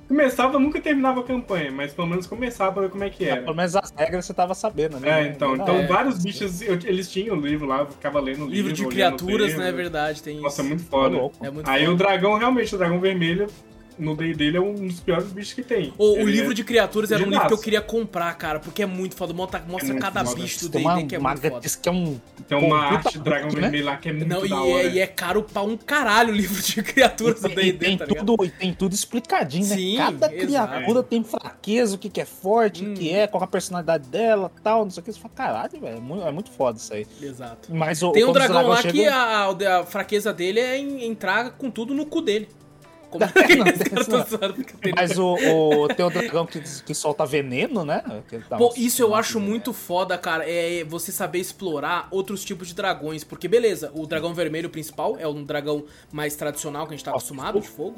[0.07, 3.41] Começava, nunca terminava a campanha, mas pelo menos começava pra ver como é que era.
[3.41, 5.23] É, pelo menos as regras você tava sabendo, né?
[5.23, 5.55] É, então.
[5.55, 8.69] Então é, vários bichos, eu, eles tinham o livro lá, eu ficava lendo o livro.
[8.69, 9.69] Livro de criaturas, né?
[9.69, 10.69] É verdade, tem Nossa, isso.
[10.69, 11.17] muito foda.
[11.41, 11.93] É muito Aí foda.
[11.93, 13.47] o dragão, realmente, o dragão vermelho,
[13.99, 15.93] no day dele é um dos piores bichos que tem.
[15.97, 16.53] O, o livro é...
[16.53, 19.33] de criaturas era um livro que eu queria comprar, cara, porque é muito foda.
[19.33, 20.41] Mostra, mostra é cada foda.
[20.41, 21.69] bicho do D&D que é muito foda.
[21.81, 22.19] Que é um...
[22.47, 23.61] Tem uma arte de dragão né?
[23.61, 24.87] vermelho lá que é muito Não, e hora.
[24.87, 28.05] É, e é caro pra um caralho o livro de criaturas do D&D, tem, tá
[28.05, 29.75] tudo, e tem tudo explicadinho, né?
[29.75, 32.93] Sim, Cada criatura tem fraqueza, o que, que é forte, hum.
[32.93, 35.11] o que é, qual é a personalidade dela, tal, não sei o que.
[35.11, 37.05] Você fala, caralho, velho, é muito, é muito foda isso aí.
[37.21, 37.73] Exato.
[37.73, 39.01] Mas o, tem um dragão lá chegou...
[39.01, 42.47] que a, a, fraqueza dele é entrar com tudo no cu dele.
[43.09, 43.65] Como é que não,
[44.95, 48.03] Mas o, o, tem o dragão que, que solta veneno, né?
[48.57, 50.49] Pô, isso eu acho muito foda, cara.
[50.49, 53.23] É você saber explorar outros tipos de dragões.
[53.23, 57.11] Porque, beleza, o dragão vermelho principal é um dragão mais tradicional que a gente tá
[57.11, 57.97] acostumado, de fogo.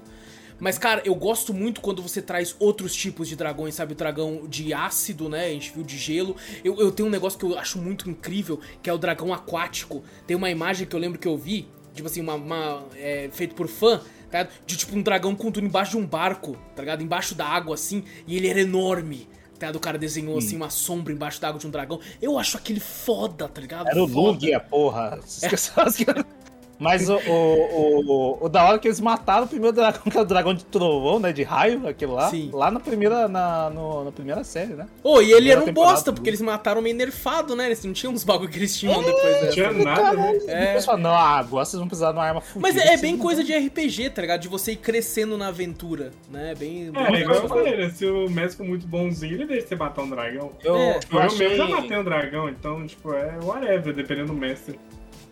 [0.61, 3.93] Mas, cara, eu gosto muito quando você traz outros tipos de dragões, sabe?
[3.93, 5.47] O dragão de ácido, né?
[5.47, 6.35] A gente viu de gelo.
[6.63, 10.03] Eu, eu tenho um negócio que eu acho muito incrível, que é o dragão aquático.
[10.27, 13.55] Tem uma imagem que eu lembro que eu vi, tipo assim, uma, uma é, feito
[13.55, 17.03] por fã, tá De tipo um dragão com tudo embaixo de um barco, tá ligado?
[17.03, 19.27] Embaixo da água, assim, e ele era enorme.
[19.59, 19.75] Tá ligado?
[19.75, 21.99] O cara desenhou, assim, uma sombra embaixo da água de um dragão.
[22.19, 23.87] Eu acho aquele foda, tá ligado?
[23.87, 25.19] Era o Lugia, porra.
[25.23, 26.40] Esqueceu é.
[26.81, 30.21] Mas o, o, o, o, da hora que eles mataram o primeiro dragão, que é
[30.21, 31.31] o dragão de trovão, né?
[31.31, 32.27] De raio, aquele lá.
[32.31, 32.49] Sim.
[32.51, 34.87] Lá na primeira, na, no, na primeira série, né?
[35.03, 37.67] Oh, e ele era um bosta, porque eles mataram meio nerfado, né?
[37.67, 39.45] Eles não tinham uns bagulho que eles tinham é, depois dessa.
[39.45, 40.39] Não tinha nada, né?
[40.47, 40.81] É.
[40.81, 42.61] Falam, não, agora vocês vão precisar de uma arma fudida.
[42.61, 44.41] Mas é, é bem coisa de RPG, tá ligado?
[44.41, 46.55] De você ir crescendo na aventura, né?
[46.57, 46.91] Bem.
[46.95, 47.89] É, bem igual eu falei, né?
[47.91, 50.51] Se o médico muito bonzinho, ele deixa você matar um dragão.
[50.63, 50.97] Eu, é.
[50.97, 51.47] eu, eu achei...
[51.47, 54.79] mesmo já matei um dragão, então, tipo, é whatever, dependendo do mestre.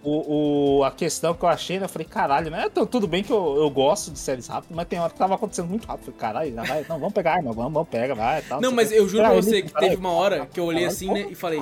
[0.01, 1.85] O, o, a questão que eu achei, né?
[1.85, 2.69] Eu falei, caralho, né?
[2.69, 5.67] Tudo bem que eu, eu gosto de séries rápidas, mas tem hora que tava acontecendo
[5.67, 6.05] muito rápido.
[6.05, 8.61] Falei, caralho, vai, não, vamos pegar arma, vamos, vamos, pega, vai tal.
[8.61, 11.27] Não, mas eu juro pra você que teve uma hora que eu olhei assim, né,
[11.29, 11.59] e falei,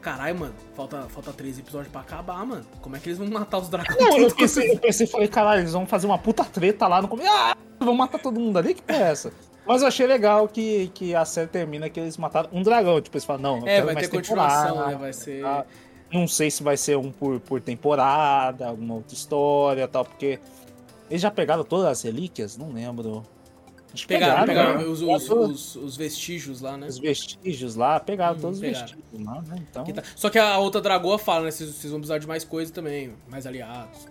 [0.00, 2.66] caralho, mano, falta, falta três episódios pra acabar, mano.
[2.80, 3.98] Como é que eles vão matar os dragões?
[3.98, 7.06] Não, eu pensei, eu pensei, falei, caralho, eles vão fazer uma puta treta lá no
[7.06, 7.30] começo.
[7.30, 8.74] Ah, vão matar todo mundo ali?
[8.74, 9.32] Que porra é essa?
[9.66, 13.00] Mas eu achei legal que, que a série termina que eles mataram um dragão.
[13.00, 14.96] Tipo, eles falam, não, é, vai ter continuação, né?
[14.96, 15.42] Vai ser.
[15.42, 15.64] Tá?
[16.12, 20.40] Não sei se vai ser um por, por temporada, alguma outra história tal, porque
[21.08, 22.56] eles já pegaram todas as relíquias?
[22.56, 23.22] Não lembro.
[23.92, 26.86] Acho pegaram, pegaram, pegaram os, os, os, os, vestígios lá, né?
[26.86, 29.56] Os vestígios lá, pegaram hum, todos os vestígios lá, né?
[29.68, 29.84] Então...
[29.84, 30.02] Tá.
[30.14, 31.50] Só que a outra dragoa fala, né?
[31.50, 34.06] Vocês, vocês vão precisar de mais coisa também, mais aliados.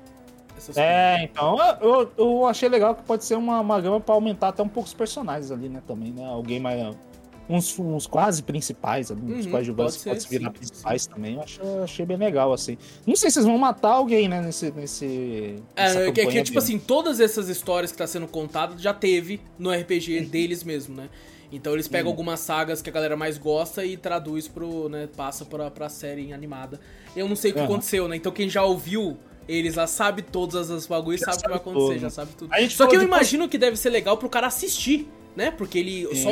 [0.76, 4.62] é, então eu, eu achei legal que pode ser uma, uma gama pra aumentar até
[4.62, 5.82] um pouco os personagens ali, né?
[5.88, 6.26] Também, né?
[6.26, 6.96] Alguém mais.
[7.50, 11.10] Uns, uns quase principais, uns uhum, coadjuvantes pode, pode se virar principais sim.
[11.10, 11.36] também.
[11.36, 12.78] Eu achei, achei bem legal, assim.
[13.08, 14.72] Não sei se vocês vão matar alguém, né, nesse.
[14.72, 19.42] nesse é, é que, tipo assim, todas essas histórias que tá sendo contadas já teve
[19.58, 20.26] no RPG uhum.
[20.26, 21.10] deles mesmo, né?
[21.52, 25.44] Então eles pegam algumas sagas que a galera mais gosta e traduz pro, né, passa
[25.44, 26.80] pra, pra série animada.
[27.16, 27.66] Eu não sei o que uhum.
[27.66, 28.16] aconteceu, né?
[28.16, 31.94] Então quem já ouviu eles lá sabe todas as bagulhos, sabe o que vai acontecer,
[31.94, 32.00] tudo.
[32.00, 32.52] já sabe tudo.
[32.70, 35.52] Só que eu imagino que deve ser legal pro cara assistir né?
[35.52, 36.16] Porque ele é.
[36.16, 36.30] só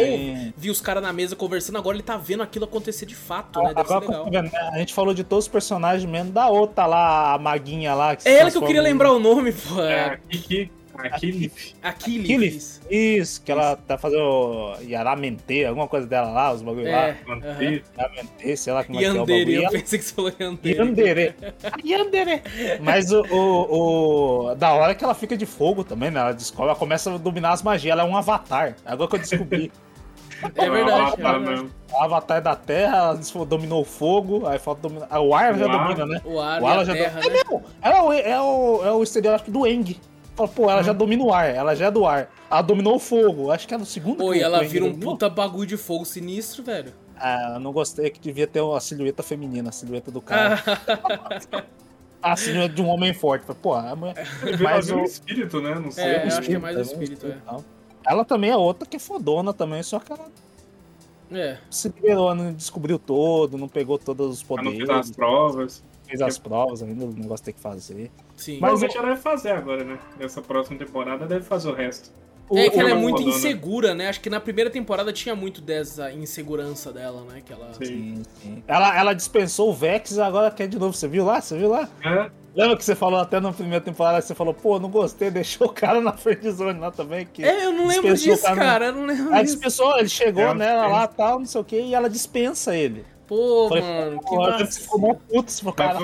[0.56, 3.74] viu os caras na mesa conversando, agora ele tá vendo aquilo acontecer de fato, né?
[3.74, 4.44] Deve agora, ser legal.
[4.44, 4.52] Né?
[4.74, 8.16] A gente falou de todos os personagens mesmo, da outra lá, a maguinha lá.
[8.16, 9.82] Que é ela que eu queria lembrar o nome, pô.
[9.82, 10.72] É, Kiki.
[10.98, 11.76] Aquilif.
[11.82, 12.80] Aquilif.
[12.90, 17.36] Isso, que ela tá fazendo Yaramente, alguma coisa dela lá, os bagulho é, lá.
[17.36, 19.64] Uh Yaramente, sei lá como Yandere, é que é o bagulho.
[19.64, 20.78] Eu pensei que você falou Yandere.
[20.78, 21.36] Yandere.
[21.86, 22.42] Yandere.
[22.82, 26.20] Mas o, o, o, Da hora que ela fica de fogo também, né?
[26.20, 28.76] Ela descobre, ela começa a dominar as magias, ela é um avatar.
[28.86, 29.72] Agora que eu descobri.
[30.56, 31.70] É verdade, é verdade.
[31.92, 35.08] O avatar da terra, ela dominou o fogo, aí falta dominar.
[35.10, 35.72] Ah, o ar o já ar.
[35.72, 36.22] domina, né?
[36.24, 37.34] O ar, o ar já terra, domina.
[37.34, 37.40] Né?
[37.40, 37.66] É mesmo!
[37.82, 39.98] Ela é o, é o, é o estereótipo do Eng.
[40.38, 40.98] Fala, pô, ela já uhum.
[41.00, 42.32] domina o ar, ela já é do ar.
[42.48, 43.50] Ela dominou o fogo.
[43.50, 46.64] Acho que é no segundo Pô, e ela vira um puta bagulho de fogo sinistro,
[46.64, 46.94] velho.
[47.16, 50.62] Ah, eu não gostei que devia ter a silhueta feminina, a silhueta do cara.
[52.22, 53.48] a silhueta de um homem forte.
[53.56, 54.28] Pô, a mulher.
[54.62, 55.74] Mas o espírito, né?
[55.74, 56.04] Não sei.
[56.04, 57.38] É, eu acho que é mais o espírito, é.
[58.06, 60.30] Ela também é outra que é fodona também, só que ela.
[61.32, 61.58] É.
[61.72, 64.82] Se liberou, não descobriu todo, não pegou todos os poderes.
[64.82, 68.10] Ela não fez as provas fez as provas ainda, o negócio tem que fazer.
[68.38, 68.60] Sim.
[68.62, 70.00] Mas Provavelmente ela deve fazer agora, né?
[70.18, 72.12] Nessa próxima temporada deve fazer o resto.
[72.56, 74.08] É que ela é muito insegura, né?
[74.08, 77.42] Acho que na primeira temporada tinha muito dessa insegurança dela, né?
[77.46, 77.74] Que ela...
[77.74, 78.64] Sim, sim.
[78.66, 80.94] Ela, ela dispensou o Vex agora quer de novo.
[80.94, 81.42] Você viu lá?
[81.42, 81.90] Você viu lá?
[82.06, 82.32] É.
[82.56, 85.74] Lembra que você falou até na primeira temporada, você falou, pô, não gostei, deixou o
[85.74, 87.28] cara na friendzone lá também.
[87.32, 90.44] Que é, eu não lembro disso, cara, cara, eu não lembro Ela dispensou, ele chegou
[90.44, 93.06] é, nela lá, tal, não sei o que, e ela dispensa ele.
[93.28, 94.90] Pô, Falei, mano, que massa.
[95.30, 96.00] Putz, cara.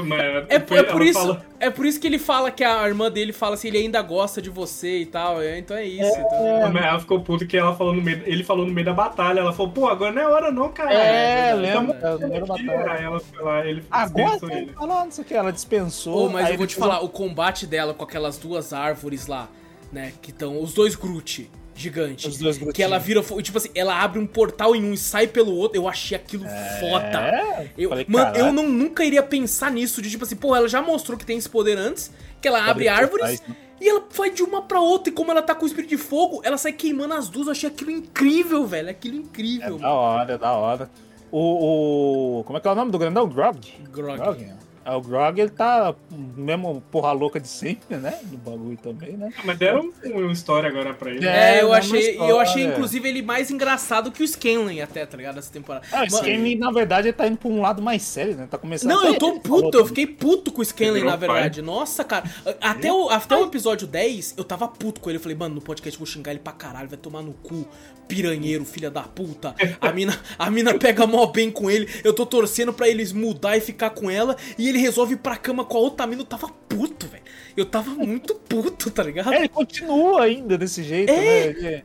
[0.49, 3.53] É, é, por isso, é por isso que ele fala que a irmã dele fala
[3.53, 5.41] assim, ele ainda gosta de você e tal.
[5.41, 6.03] É, então é isso.
[6.03, 6.77] É, então.
[6.77, 9.39] Ela ficou puta que ela falou no meio, ele falou no meio da batalha.
[9.39, 10.93] Ela falou, pô, agora não é hora não, cara.
[10.93, 11.97] É, lembra?
[11.97, 14.73] É, ela foi lá, ele agora ele.
[14.73, 16.25] Falou, não sei o que, ela dispensou.
[16.25, 19.47] Oh, mas eu vou te falar, o combate dela com aquelas duas árvores lá,
[19.93, 22.27] né, que estão, os dois Groot gigante.
[22.27, 23.21] Os dois que ela vira.
[23.41, 25.77] Tipo assim, ela abre um portal em um e sai pelo outro.
[25.77, 26.79] Eu achei aquilo é...
[26.79, 27.69] foda.
[27.77, 30.01] Eu, Falei, mano, eu não, nunca iria pensar nisso.
[30.01, 32.11] De tipo assim, pô, ela já mostrou que tem esse poder antes.
[32.41, 33.41] Que ela abre árvores.
[33.41, 33.55] Né?
[33.79, 35.11] E ela vai de uma pra outra.
[35.11, 37.47] E como ela tá com o espírito de fogo, ela sai queimando as duas.
[37.47, 38.89] Eu achei aquilo incrível, velho.
[38.89, 39.75] Aquilo incrível.
[39.77, 40.89] É da hora, é da hora.
[41.31, 42.43] O, o.
[42.43, 43.27] Como é que é o nome do grandão?
[43.27, 43.59] Grog?
[43.91, 44.17] Grog.
[44.17, 44.62] Grog.
[44.85, 48.19] É, o Grog, ele tá mesmo porra louca de sempre, né?
[48.23, 49.31] Do bagulho também, né?
[49.37, 51.25] Ah, mas deram uma história agora pra ele.
[51.25, 55.39] É, eu achei, eu achei inclusive ele mais engraçado que o Scanlan até, tá ligado?
[55.39, 55.85] Essa temporada.
[55.91, 58.47] Ah, o Scanlan, na verdade, ele tá indo pra um lado mais sério, né?
[58.49, 61.61] Tá começando Não, eu tô puto, eu fiquei puto com o Scanlan, na verdade.
[61.61, 61.65] Pai.
[61.65, 62.29] Nossa, cara.
[62.59, 65.17] Até o, até o episódio 10, eu tava puto com ele.
[65.17, 67.65] Eu falei, mano, no podcast eu vou xingar ele pra caralho, vai tomar no cu.
[68.07, 69.55] Piranheiro, filha da puta.
[69.79, 71.87] A mina, a mina pega mó bem com ele.
[72.03, 74.35] Eu tô torcendo pra eles mudar e ficar com ela.
[74.57, 77.23] E ele resolve ir pra cama com a outra mina, eu tava puto, velho.
[77.55, 79.33] Eu tava muito puto, tá ligado?
[79.33, 81.15] É, ele continua ainda desse jeito, é.
[81.15, 81.45] né?
[81.47, 81.83] Ele...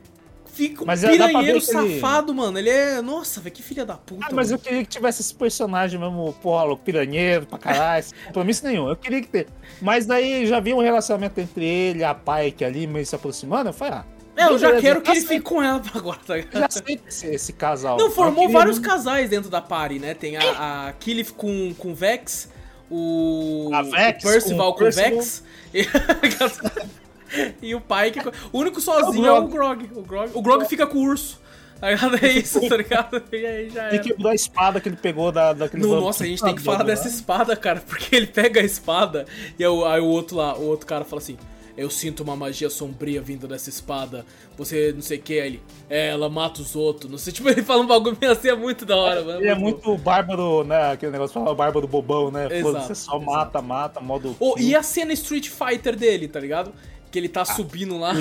[0.59, 2.39] Fica um mas é, piranheiro safado, ele...
[2.41, 2.57] mano.
[2.59, 3.01] Ele é.
[3.01, 4.25] Nossa, velho, que filha da puta.
[4.25, 4.59] Ah, mas mano.
[4.59, 8.89] eu queria que tivesse esse personagem mesmo, porra, piranheiro pra caralho, sem compromisso nenhum.
[8.89, 9.47] Eu queria que ter.
[9.81, 13.69] Mas daí já vi um relacionamento entre ele e a Pike ali, meio se aproximando.
[13.69, 14.05] Eu falei, ah.
[14.39, 16.61] É, eu já quero que ele fique com ela agora, tá ligado?
[16.61, 17.97] Já sei esse, esse casal.
[17.97, 20.13] Não, formou vários casais dentro da party, né?
[20.13, 22.49] Tem a, a Killif com, com Vex,
[22.89, 25.43] o, Vex, o Percival com, o Vex.
[27.61, 28.19] e o pai que.
[28.51, 29.89] O único sozinho é o Grog.
[29.93, 31.39] O Grog, o Grog fica com o urso.
[31.81, 33.23] É isso, tá ligado?
[33.31, 35.83] E aí já Tem que mudar a espada que ele pegou da, daquele.
[35.83, 39.25] No, nossa, a gente tem que falar dessa espada, cara, porque ele pega a espada
[39.57, 41.37] e aí o, aí o outro lá, o outro cara fala assim:
[41.79, 44.25] eu sinto uma magia sombria vindo dessa espada.
[44.57, 45.61] Você não sei o que, ele.
[45.89, 47.09] É, ela mata os outros.
[47.09, 49.39] Não sei, tipo, ele fala um bagulho assim, é muito da hora, mano.
[49.39, 50.91] Ele é muito bárbaro, né?
[50.91, 52.47] Aquele negócio fala bárbaro bobão, né?
[52.51, 53.25] Exato, você só exato.
[53.25, 54.35] mata, mata, modo.
[54.39, 56.73] Oh, e a cena Street Fighter dele, tá ligado?
[57.09, 58.13] Que ele tá ah, subindo lá.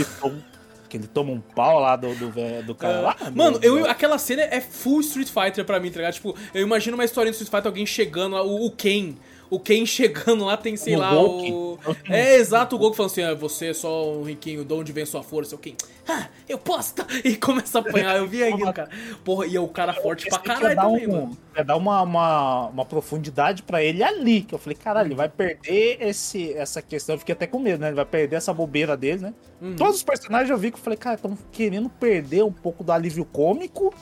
[0.88, 3.00] Que ele toma um pau lá do, do, do cara é.
[3.00, 3.16] lá.
[3.34, 6.14] Mano, eu, aquela cena é full Street Fighter pra mim, tá ligado?
[6.14, 9.14] Tipo, eu imagino uma história de Street Fighter, alguém chegando lá, o, o Ken
[9.50, 11.78] o Ken chegando lá tem, sei o lá, o.
[12.08, 15.06] É exato o Goku falando assim: ah, você é só um riquinho, de onde vem
[15.06, 15.54] sua força?
[15.54, 15.74] O Ken,
[16.06, 16.94] ah, eu posso!
[17.24, 18.88] E começa a apanhar, eu vi aquilo, cara.
[19.24, 21.38] Porra, e é o cara forte pra caralho também, um, mano.
[21.54, 25.28] É dar uma, uma, uma profundidade pra ele ali, que eu falei, caralho, ele vai
[25.28, 27.14] perder esse, essa questão.
[27.14, 27.88] Eu fiquei até com medo, né?
[27.88, 29.34] Ele vai perder essa bobeira dele, né?
[29.60, 29.76] Uhum.
[29.76, 32.92] Todos os personagens eu vi que eu falei, cara, estão querendo perder um pouco do
[32.92, 33.92] alívio cômico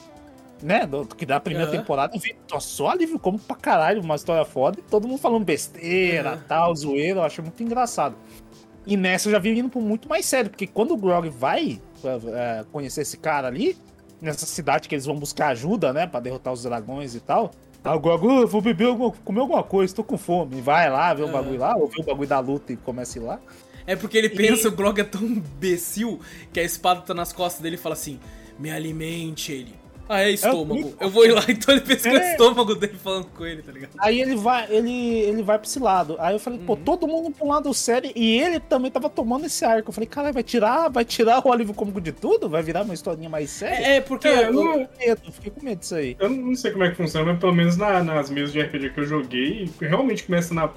[0.61, 1.77] né, do, que da primeira uhum.
[1.77, 5.43] temporada, eu vi só alívio como pra caralho, uma história foda, e todo mundo falando
[5.43, 6.41] besteira, uhum.
[6.47, 8.15] tal, zoeira, eu achei muito engraçado.
[8.85, 11.81] E nessa eu já vi indo pro muito mais sério, porque quando o Grog vai
[12.03, 13.77] é, conhecer esse cara ali,
[14.21, 17.51] nessa cidade que eles vão buscar ajuda, né, pra derrotar os dragões e tal,
[17.83, 20.59] Aí o Grog, oh, vou beber, alguma, comer alguma coisa, tô com fome.
[20.59, 23.21] Vai lá, vê o bagulho lá, ou vê o bagulho da luta e começa a
[23.21, 23.39] ir lá.
[23.85, 24.67] É porque ele pensa, e...
[24.67, 26.19] o Grog é tão imbecil
[26.51, 28.19] que a espada tá nas costas dele e fala assim:
[28.59, 29.73] me alimente ele.
[30.09, 30.79] Ah, é estômago.
[30.79, 32.11] Eu, eu vou ir lá, então ele pensa é.
[32.11, 33.91] que é o estômago dele falando com ele, tá ligado?
[33.99, 36.15] Aí ele vai, ele, ele vai pra esse lado.
[36.19, 36.65] Aí eu falei, uhum.
[36.65, 39.89] pô, todo mundo pra um lado sério e ele também tava tomando esse arco.
[39.89, 42.49] Eu falei, cara, vai tirar, vai tirar o alívio cômico de tudo?
[42.49, 43.85] Vai virar uma historinha mais séria?
[43.85, 44.27] É, é porque.
[44.27, 44.87] É, eu, não...
[44.97, 46.15] medo, fiquei com medo disso aí.
[46.19, 48.91] Eu não sei como é que funciona, mas pelo menos na, nas mesas de RPG
[48.91, 50.69] que eu joguei, realmente começa na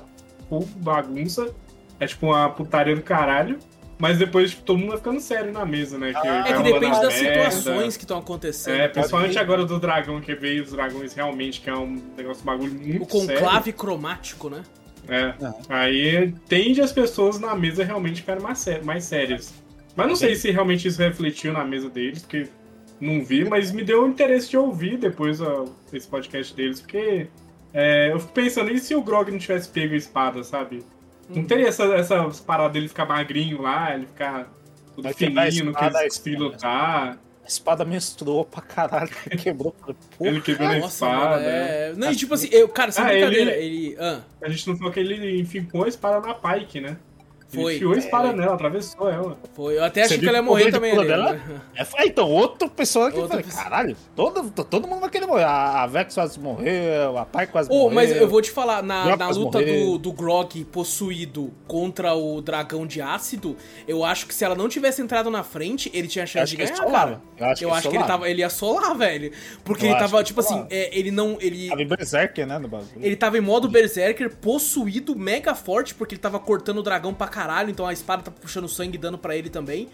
[0.76, 1.54] bagunça.
[1.98, 3.58] É tipo uma putaria do caralho.
[4.00, 6.12] Mas depois tipo, todo mundo vai ficando sério na mesa, né?
[6.12, 7.50] Que ah, é que depende das merda.
[7.50, 8.80] situações que estão acontecendo.
[8.80, 12.72] É, principalmente agora do dragão, que veio os dragões realmente, que é um negócio bagulho
[12.72, 13.74] muito O conclave sério.
[13.74, 14.62] cromático, né?
[15.06, 15.34] É.
[15.68, 19.52] Aí tende as pessoas na mesa realmente ficarem mais, mais sérias.
[19.94, 22.48] Mas não sei se realmente isso refletiu na mesa deles, porque
[22.98, 27.26] não vi, mas me deu interesse de ouvir depois ó, esse podcast deles, porque
[27.74, 30.82] é, eu fico pensando, e se o Grog não tivesse pego a espada, sabe?
[31.34, 34.48] Não teria essa, essa parada dele ficar magrinho lá, ele ficar
[34.94, 37.18] tudo Vai fininho, não quis lutar.
[37.42, 39.10] A espada menstruou pra caralho,
[39.42, 39.74] quebrou.
[40.20, 41.36] ele quebrou a espada.
[41.36, 41.92] Mano, é...
[41.96, 43.88] Não, e tipo assim, eu, cara, sem ah, brincadeira, ele.
[43.88, 43.96] ele...
[43.98, 44.20] Ah.
[44.42, 46.96] A gente não falou que ele enfincou a espada na Pike, né?
[47.50, 47.62] Foi.
[47.62, 48.32] Ele enfiou a espada é.
[48.32, 49.36] nela, atravessou ela.
[49.54, 49.76] Foi.
[49.76, 50.96] Eu até achei que ela ia morrer também.
[50.96, 51.32] Ali, dela?
[51.32, 51.60] Né?
[51.96, 55.44] É, então, outra pessoa que outra falei, caralho, todo, todo mundo vai querer morrer.
[55.44, 57.94] A, a Vex quase morreu, a Pai quase oh, morreu.
[57.94, 62.86] Mas eu vou te falar, na, na luta do, do Grog possuído contra o dragão
[62.86, 66.50] de ácido, eu acho que se ela não tivesse entrado na frente, ele tinha chance
[66.50, 67.20] de ganhar, cara.
[67.36, 69.32] Eu acho, eu que, acho que, ele, tava, ele ia solar, velho.
[69.64, 71.38] Porque eu ele tava, tipo assim, é, ele não.
[71.40, 72.58] Ele, tava em Berserker, né?
[72.58, 72.90] No bagulho.
[73.00, 77.28] Ele tava em modo Berserker, possuído, mega forte, porque ele tava cortando o dragão pra
[77.28, 79.88] caralho, então a espada tá puxando sangue dando para ele também.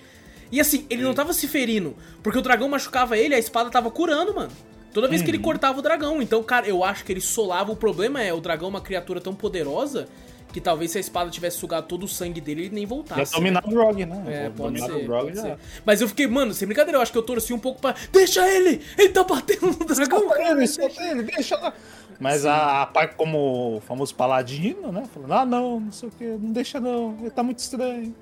[0.50, 3.90] E assim, ele não tava se ferindo, porque o dragão machucava ele, a espada tava
[3.90, 4.52] curando, mano.
[4.92, 5.44] Toda vez que ele uhum.
[5.44, 6.22] cortava o dragão.
[6.22, 7.70] Então, cara, eu acho que ele solava.
[7.70, 10.08] O problema é, o dragão é uma criatura tão poderosa
[10.56, 13.20] que talvez se a espada tivesse sugado todo o sangue dele, ele nem voltasse.
[13.20, 14.24] Ia dominar o Grog, né?
[14.26, 15.42] É, pode ser, pode já.
[15.42, 15.58] ser.
[15.84, 17.94] Mas eu fiquei, mano, sem brincadeira, eu acho que eu torci um pouco pra.
[18.10, 18.80] Deixa ele!
[18.96, 20.20] Ele tá batendo no dragão!
[20.20, 21.74] Solta ele, solta ele, deixa lá.
[22.18, 22.48] Mas Sim.
[22.48, 25.04] a, a pai, como famoso paladino, né?
[25.12, 28.14] Falando, ah, não, não sei o que, não deixa não, ele tá muito estranho.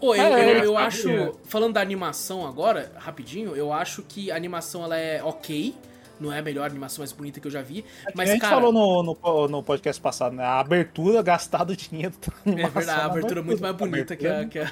[0.00, 1.08] Pô, eu, é, eu, eu acho.
[1.44, 5.74] Falando da animação agora, rapidinho, eu acho que a animação ela é ok.
[6.20, 7.84] Não é a melhor animação mais bonita que eu já vi.
[8.06, 10.44] É mas, a gente cara, falou no, no, no, podcast passado, né?
[10.44, 12.14] A abertura gastado dinheiro.
[12.46, 14.70] É verdade, a abertura é muito mais bonita que a, que a.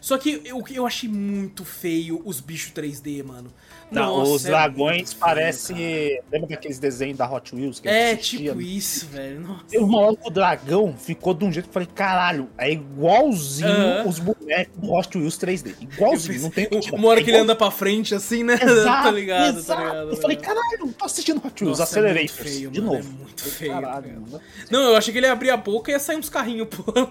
[0.00, 3.52] Só que eu, eu achei muito feio os bichos 3D, mano.
[3.92, 6.20] Não, Nossa, os é dragões é parecem.
[6.30, 7.78] Lembra daqueles desenhos da Hot Wheels?
[7.78, 9.40] Que é, tipo isso, velho.
[9.40, 9.78] Nossa.
[9.78, 14.04] Uma hora o dragão ficou de um jeito que eu falei, caralho, é igualzinho uh
[14.04, 14.08] -huh.
[14.08, 15.74] os bonecos do Hot Wheels 3D.
[15.80, 18.54] Igualzinho, não tem Uma hora que ele anda pra frente assim, né?
[18.62, 19.80] Exato, tá ligado, exato.
[19.80, 20.10] tá ligado.
[20.10, 22.24] Eu falei, caralho, tô assistindo Hot Wheels, acelerei.
[22.24, 23.08] É feio, de mano, novo.
[23.08, 23.72] É muito feio.
[23.72, 24.24] Caralho,
[24.70, 27.10] não, eu achei que ele ia abrir a boca e ia sair uns carrinhos pulando.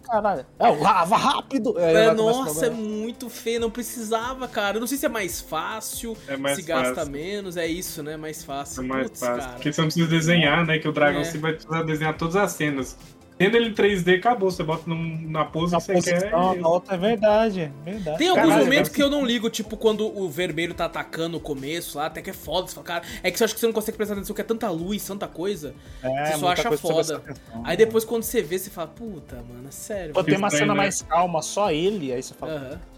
[0.00, 0.46] Caralho.
[0.58, 1.78] É, lava rápido.
[1.78, 4.76] É, é nossa, é muito feio, não precisava, cara.
[4.76, 6.94] Eu não sei se é mais fácil, é mais se fácil.
[6.94, 8.16] gasta menos, é isso, né?
[8.16, 8.82] Mais fácil.
[8.82, 9.40] É mais Puts, fácil.
[9.40, 9.52] Cara.
[9.54, 10.78] Porque você não precisa desenhar, né?
[10.78, 11.24] Que o Dragon é.
[11.24, 12.96] você vai precisar desenhar todas as cenas.
[13.40, 14.50] Tendo ele em 3D, acabou.
[14.50, 16.60] Você bota num, na pose na que você posição, quer.
[16.60, 18.18] Na outra é verdade, verdade.
[18.18, 21.40] Tem alguns Caralho, momentos que eu não ligo, tipo quando o vermelho tá atacando no
[21.40, 22.68] começo lá, até que é foda.
[22.68, 24.44] Você fala, cara, é que você acha que você não consegue prestar atenção, que é
[24.44, 25.74] tanta luz, tanta coisa.
[26.02, 27.22] É, você só acha foda.
[27.64, 30.12] Aí depois quando você vê, você fala, puta, mano, é sério.
[30.12, 30.74] Pô, tem uma cena né?
[30.74, 32.52] mais calma, só ele, aí você fala.
[32.52, 32.89] Uhum.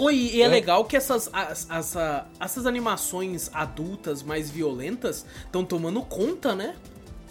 [0.00, 1.96] Oi, e é, é, legal que essas, as, as,
[2.38, 6.76] essas animações adultas mais violentas estão tomando conta, né?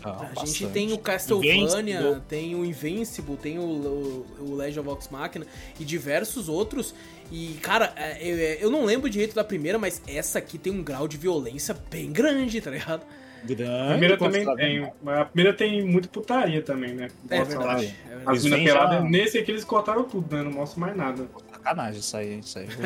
[0.04, 0.48] Ah, a bastante.
[0.48, 2.22] gente tem o Castlevania, Invincible.
[2.28, 5.48] tem o Invincible, tem o, o, o Legend of Vox Machina
[5.80, 6.94] e diversos outros.
[7.32, 10.74] E, cara, é, eu, é, eu não lembro direito da primeira, mas essa aqui tem
[10.74, 13.06] um grau de violência bem grande, tá ligado?
[13.46, 14.92] Grande, a primeira também tem.
[15.06, 17.08] A primeira tem muito putaria também, né?
[17.30, 18.38] É verdade, é verdade.
[18.38, 19.10] As minas peladas.
[19.10, 20.44] Nesse aqui eles cortaram tudo, né?
[20.44, 21.28] Não mostra mais nada
[21.68, 22.40] sacanagem isso aí.
[22.40, 22.68] Isso aí.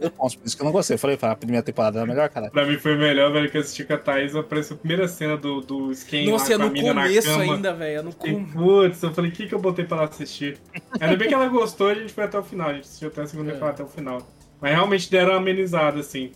[0.00, 0.94] Eu, eu posso, por isso que eu não gostei.
[0.94, 2.50] Eu falei, a primeira temporada era melhor, cara.
[2.50, 4.34] Pra mim foi melhor, velho, que eu assisti com a Thaís.
[4.34, 7.98] Apareceu a primeira cena do, do Skin Nossa, lá, é no começo ainda, velho.
[7.98, 8.52] É no começo.
[8.52, 10.58] Putz, eu falei, o que, que eu botei pra ela assistir?
[11.00, 12.70] Ainda bem que ela gostou, a gente foi até o final.
[12.70, 13.52] A gente assistiu até a segunda é.
[13.54, 14.22] temporada até o final.
[14.60, 16.32] Mas realmente deram uma amenizada, assim.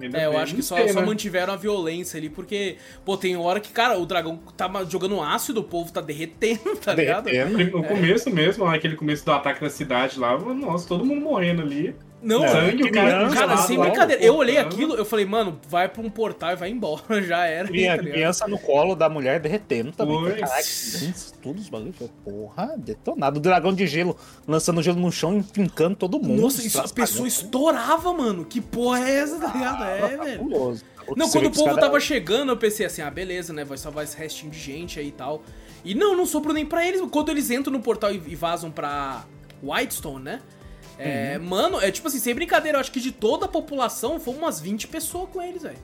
[0.00, 1.06] Ainda é, eu acho que só, só né?
[1.06, 5.60] mantiveram a violência ali, porque, pô, tem hora que, cara, o dragão tá jogando ácido,
[5.60, 7.24] o povo tá derretendo, tá ligado?
[7.24, 7.78] Derretendo.
[7.78, 7.88] No é.
[7.88, 11.94] começo mesmo, aquele começo do ataque da cidade lá, nossa, todo mundo morrendo ali.
[12.22, 14.22] Não, sangue, o cara, cara sem brincadeira.
[14.22, 17.74] Eu olhei aquilo, eu falei, mano, vai pra um portal e vai embora, já era.
[17.74, 20.36] E a tá criança no colo da mulher derretendo também.
[20.36, 20.62] Caraca,
[21.42, 21.96] tudo os bagulhos.
[22.24, 23.38] Porra, detonado.
[23.38, 24.16] O dragão de gelo
[24.46, 26.40] lançando gelo no chão e pincando todo mundo.
[26.40, 28.44] Nossa, isso, a pessoa estourava, mano.
[28.44, 29.82] Que porra é essa, tá ligado?
[29.82, 30.80] É, ah, velho.
[31.16, 33.64] Não, quando o povo tava chegando, eu pensei assim, ah, beleza, né?
[33.64, 35.42] Vai salvar esse restinho de gente aí e tal.
[35.84, 37.00] E não, não sobrou nem pra eles.
[37.10, 39.24] Quando eles entram no portal e vazam pra
[39.62, 40.40] Whitestone, né?
[41.02, 41.44] É, uhum.
[41.48, 44.60] Mano, é tipo assim, sem brincadeira, eu acho que de toda a população foi umas
[44.60, 45.78] 20 pessoas com eles, velho.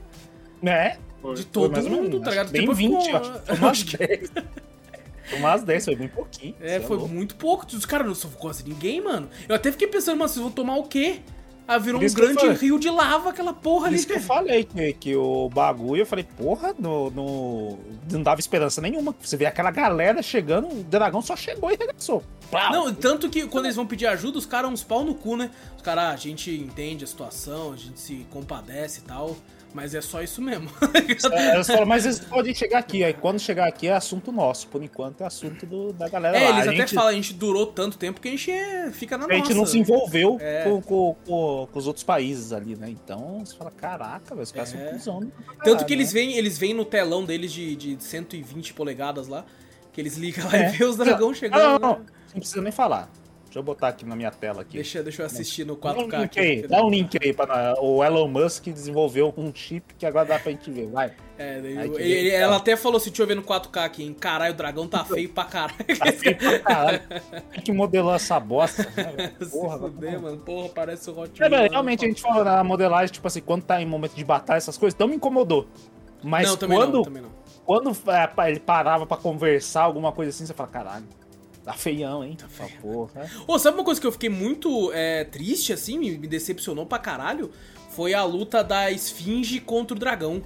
[0.62, 0.96] É?
[1.34, 2.50] De todo mundo, tá ligado?
[2.50, 3.20] Bem Depois 20, ficou...
[3.20, 3.32] acho.
[3.44, 4.32] Foi umas 10.
[5.28, 6.54] Foi umas 10, foi bem pouquinho.
[6.58, 7.66] É, foi é muito pouco.
[7.66, 9.28] Os caras não são quase ninguém, mano.
[9.46, 11.20] Eu até fiquei pensando, mano, vocês vão tomar o quê?
[11.68, 13.96] Ah, virou um grande rio de lava aquela porra ali.
[13.96, 17.78] Isso que eu falei, que, que o bagulho, eu falei, porra, no, no,
[18.10, 19.14] não dava esperança nenhuma.
[19.20, 22.22] Você vê aquela galera chegando, o dragão só chegou e regaçou.
[22.72, 25.50] Não, tanto que quando eles vão pedir ajuda, os caras uns pau no cu, né?
[25.76, 29.36] Os caras, ah, a gente entende a situação, a gente se compadece e tal.
[29.78, 30.68] Mas é só isso mesmo.
[31.70, 33.04] é, mas eles podem chegar aqui.
[33.04, 34.66] Aí quando chegar aqui é assunto nosso.
[34.66, 36.56] Por enquanto é assunto do, da galera é, lá.
[36.56, 36.94] eles a até gente...
[36.96, 39.40] falam, a gente durou tanto tempo que a gente é, fica na a nossa.
[39.40, 40.64] A gente não se envolveu é.
[40.64, 42.90] com, com, com, com, os outros países ali, né?
[42.90, 44.98] Então você fala, caraca, os caras é.
[44.98, 45.32] são cuzão.
[45.62, 46.22] Tanto que eles né?
[46.22, 49.44] vêm, eles vêm no telão deles de, de 120 polegadas lá,
[49.92, 50.70] que eles ligam lá é.
[50.70, 51.60] e vê os dragões chegando.
[51.60, 53.08] Não, não, não, não precisa nem falar.
[53.58, 54.74] Deixa eu botar aqui na minha tela aqui.
[54.74, 56.38] Deixa, deixa eu assistir no 4K dá um aqui.
[56.38, 60.38] Aí, dá um link aí para o Elon Musk desenvolveu um chip que agora dá
[60.38, 61.12] pra gente ver, vai.
[61.36, 64.14] É, ele, ele, ela até falou assim, deixa eu ver no 4K aqui, hein?
[64.14, 65.98] Caralho, o dragão tá feio pra caralho.
[65.98, 67.00] Tá feio pra caralho.
[67.52, 68.84] Quem que modelou essa bosta?
[68.96, 70.38] Né, porra, fuder, mano.
[70.38, 71.70] Porra, parece o Hot é, Wheels.
[71.70, 74.78] realmente a gente falou na modelagem, tipo assim, quando tá em momento de batalha, essas
[74.78, 75.66] coisas, então me incomodou.
[76.22, 77.30] Mas não, quando, não, não.
[77.64, 81.06] quando é, ele parava pra conversar, alguma coisa assim, você fala, caralho.
[81.68, 82.34] Tá feião, hein?
[82.34, 82.80] Tá feião.
[82.80, 83.30] Porra.
[83.46, 87.50] Ô, sabe uma coisa que eu fiquei muito é, triste, assim, me, decepcionou pra caralho?
[87.90, 90.40] Foi a luta da Esfinge contra o dragão.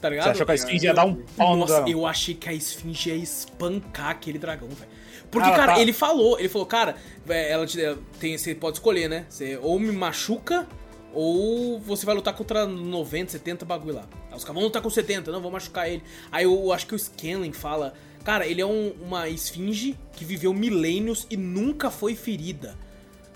[0.00, 0.26] Tá ligado?
[0.26, 3.10] Você achou que a Esfinge ia dar um pau Nossa, eu achei que a Esfinge
[3.10, 4.88] ia espancar aquele dragão, velho.
[5.28, 5.80] Porque, cara, tá...
[5.80, 6.94] ele falou, ele falou, cara,
[7.28, 7.78] ela te,
[8.20, 9.26] tem, você pode escolher, né?
[9.28, 10.68] Você ou me machuca
[11.12, 14.04] ou você vai lutar contra 90, 70 bagulho lá.
[14.30, 16.04] Aí os caras vão lutar com 70, não, vou machucar ele.
[16.30, 17.92] Aí eu, eu acho que o Scanlan fala,
[18.26, 22.76] Cara, ele é um, uma esfinge que viveu milênios e nunca foi ferida.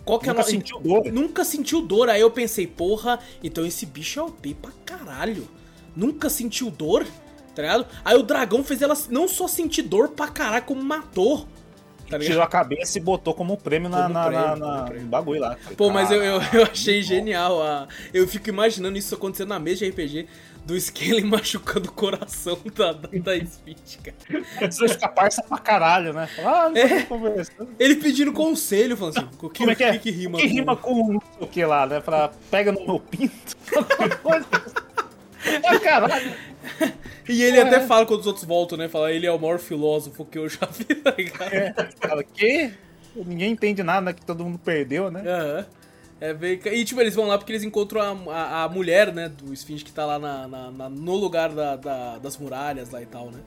[0.04, 1.04] Qual que nunca é a sentiu dor.
[1.12, 2.08] Nunca sentiu dor.
[2.08, 5.46] Aí eu pensei, porra, então esse bicho é OP pra caralho.
[5.94, 7.06] Nunca sentiu dor,
[7.54, 7.86] tá ligado?
[8.04, 11.46] Aí o dragão fez ela não só sentir dor pra caralho, como matou.
[12.10, 15.40] Tá Tirou a cabeça e botou como prêmio na, como na, prêmio, na, na bagulho
[15.40, 15.56] lá.
[15.76, 17.62] Pô, mas eu, eu, eu achei genial.
[17.62, 17.86] A...
[18.12, 20.26] Eu fico imaginando isso acontecendo na mesa de RPG
[20.64, 24.70] do Skelly machucando o coração da, da, da Smith, cara.
[24.70, 26.28] Você fica parça pra caralho, né?
[26.38, 27.06] Ah, é,
[27.78, 29.98] ele pedindo conselho, falando assim, o que, Como é que, é?
[29.98, 32.00] que, rima que rima com o que lá, né?
[32.00, 33.56] Pra pega no meu pinto.
[35.44, 36.34] é caralho.
[37.28, 38.88] E ele até fala quando os outros voltam, né?
[38.88, 41.54] Fala, ele é o maior filósofo que eu já vi, tá ligado?
[41.54, 42.72] É, fala, que?
[43.14, 45.20] Ninguém entende nada que todo mundo perdeu, né?
[45.20, 45.58] Aham.
[45.58, 45.79] Uhum.
[46.20, 46.60] É bem...
[46.64, 49.82] E, tipo, eles vão lá porque eles encontram a, a, a mulher, né, do Sphinx
[49.82, 53.30] que tá lá na, na, na no lugar da, da, das muralhas lá e tal,
[53.30, 53.40] né?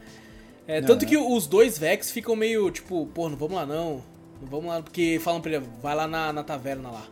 [0.68, 4.02] É, tanto que os dois Vex ficam meio, tipo, pô, não vamos lá não.
[4.42, 7.06] Não vamos lá, porque falam pra ele, vai lá na, na taverna lá.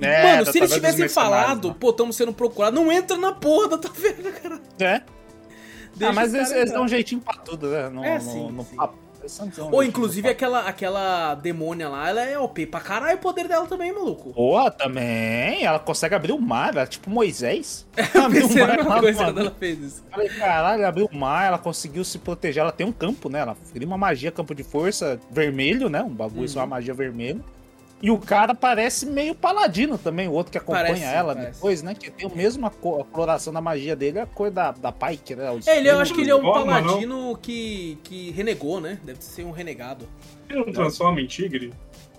[0.00, 1.76] É, mano, se eles tivessem falado, né?
[1.78, 4.60] pô, estamos sendo procurados, não entra na porra da taverna, cara.
[4.78, 5.02] É.
[5.96, 7.88] Deixa ah, mas eles, eles, dão um jeitinho pra tudo, né?
[7.88, 8.66] No, é, sim, no, no
[9.28, 9.76] papo.
[9.76, 13.92] Ou inclusive aquela, aquela demônia lá, ela é OP pra caralho o poder dela também,
[13.92, 14.32] maluco.
[14.32, 15.64] Boa, também.
[15.64, 17.86] Ela consegue abrir o mar, ela é tipo Moisés.
[18.14, 18.80] Ela abriu o mar.
[18.80, 20.04] Uma coisa quando ela fez isso.
[20.10, 22.60] Falei, caralho, ela abriu o mar, ela conseguiu se proteger.
[22.62, 23.40] Ela tem um campo, né?
[23.40, 26.02] Ela cria uma magia, campo de força vermelho, né?
[26.02, 26.44] Um bagulho, uhum.
[26.44, 26.70] isso é uma uhum.
[26.70, 27.44] magia vermelho.
[28.00, 31.52] E o cara parece meio paladino também, o outro que acompanha parece, ela parece.
[31.54, 31.94] depois, né?
[31.94, 35.34] Que tem a mesma cor, a coloração da magia dele, a cor da, da Pike,
[35.34, 35.46] né?
[35.66, 39.00] É, ele, eu acho que ele é um paladino que, que renegou, né?
[39.02, 40.08] Deve ser um renegado.
[40.48, 41.72] Ele não transforma em tigre?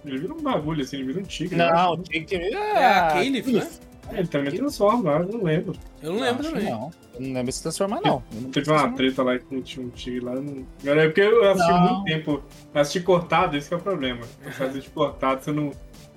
[0.05, 1.55] Ele vira um bagulho assim, ele vira um tigre.
[1.55, 2.51] Não, o tigre é.
[2.53, 3.69] É a Caliph, né?
[4.11, 5.77] Ele também transforma, eu não lembro.
[6.01, 6.63] Eu não lembro também.
[6.63, 8.23] Não, eu não lembro se transformar, não.
[8.31, 10.35] não Teve uma treta lá com um tigre lá.
[10.35, 10.65] Não...
[10.85, 11.81] É porque eu assisti não.
[11.81, 12.43] muito tempo.
[12.73, 14.21] Eu assisti cortado, esse é o problema.
[14.59, 15.71] Eu assisti cortado, você não.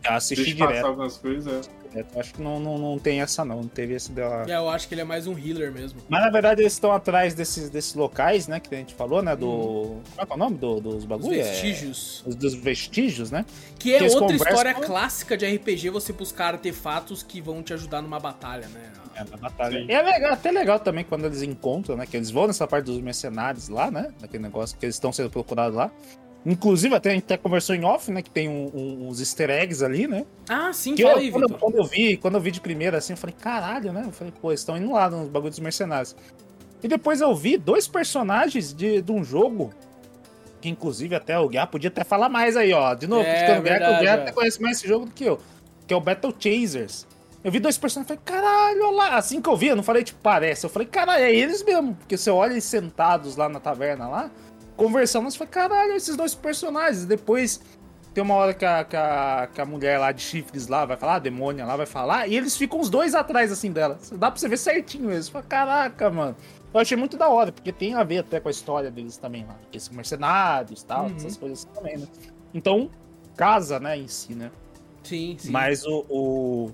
[0.04, 0.74] Eu assisti Deixa direto.
[0.74, 1.68] passar algumas coisas.
[1.68, 1.81] É.
[1.94, 3.56] Eu acho que não, não, não tem essa, não.
[3.62, 4.44] Não teve esse dela.
[4.48, 6.00] É, eu acho que ele é mais um healer mesmo.
[6.08, 8.60] Mas na verdade eles estão atrás desses, desses locais, né?
[8.60, 9.36] Que a gente falou, né?
[9.36, 9.48] Do.
[9.48, 10.00] Hum.
[10.16, 11.38] É, é o nome do, dos bagulhos?
[11.38, 12.22] Os vestígios.
[12.24, 12.28] É...
[12.30, 13.44] Os dos vestígios, né?
[13.78, 18.00] Que é que outra história clássica de RPG você buscar artefatos que vão te ajudar
[18.00, 18.92] numa batalha, né?
[19.14, 19.80] É, na batalha.
[19.80, 19.86] Sim.
[19.88, 22.06] E é legal, até legal também quando eles encontram, né?
[22.06, 24.12] Que eles vão nessa parte dos mercenários lá, né?
[24.20, 25.90] Naquele negócio que eles estão sendo procurados lá.
[26.44, 28.20] Inclusive, até a gente até conversou em off, né?
[28.20, 30.26] Que tem um, um, uns easter eggs ali, né?
[30.48, 33.12] Ah, sim, que eu, aí, quando, quando, eu vi, quando eu vi de primeira, assim,
[33.12, 34.02] eu falei, caralho, né?
[34.06, 36.16] Eu falei, pô, eles estão indo lá nos bagulhos dos mercenários.
[36.82, 39.72] E depois eu vi dois personagens de, de um jogo.
[40.60, 42.94] Que inclusive até o Guiá podia até falar mais aí, ó.
[42.94, 45.38] De novo, é, o Guiá, o Guiá até conhece mais esse jogo do que eu.
[45.86, 47.06] Que é o Battle Chasers.
[47.44, 49.16] Eu vi dois personagens e falei, caralho, olha lá.
[49.16, 50.66] Assim que eu vi, eu não falei, tipo, parece.
[50.66, 51.94] Eu falei, caralho, é eles mesmo.
[51.94, 54.30] Porque você olha eles sentados lá na taverna lá
[54.82, 57.04] conversando, você fala, caralho, esses dois personagens.
[57.04, 57.60] Depois
[58.12, 60.96] tem uma hora que a, que a, que a mulher lá de chifres lá vai
[60.96, 63.98] falar, a demônia lá vai falar, e eles ficam os dois atrás assim dela.
[64.12, 65.28] Dá pra você ver certinho eles.
[65.28, 66.36] Fala, caraca, mano.
[66.74, 69.44] Eu achei muito da hora, porque tem a ver até com a história deles também
[69.46, 69.56] lá.
[69.72, 71.16] Esses mercenários e tal, uhum.
[71.16, 72.06] essas coisas também, né?
[72.52, 72.90] Então,
[73.36, 74.50] casa, né, em si, né?
[75.04, 75.50] Sim, sim.
[75.50, 76.70] Mas o, o,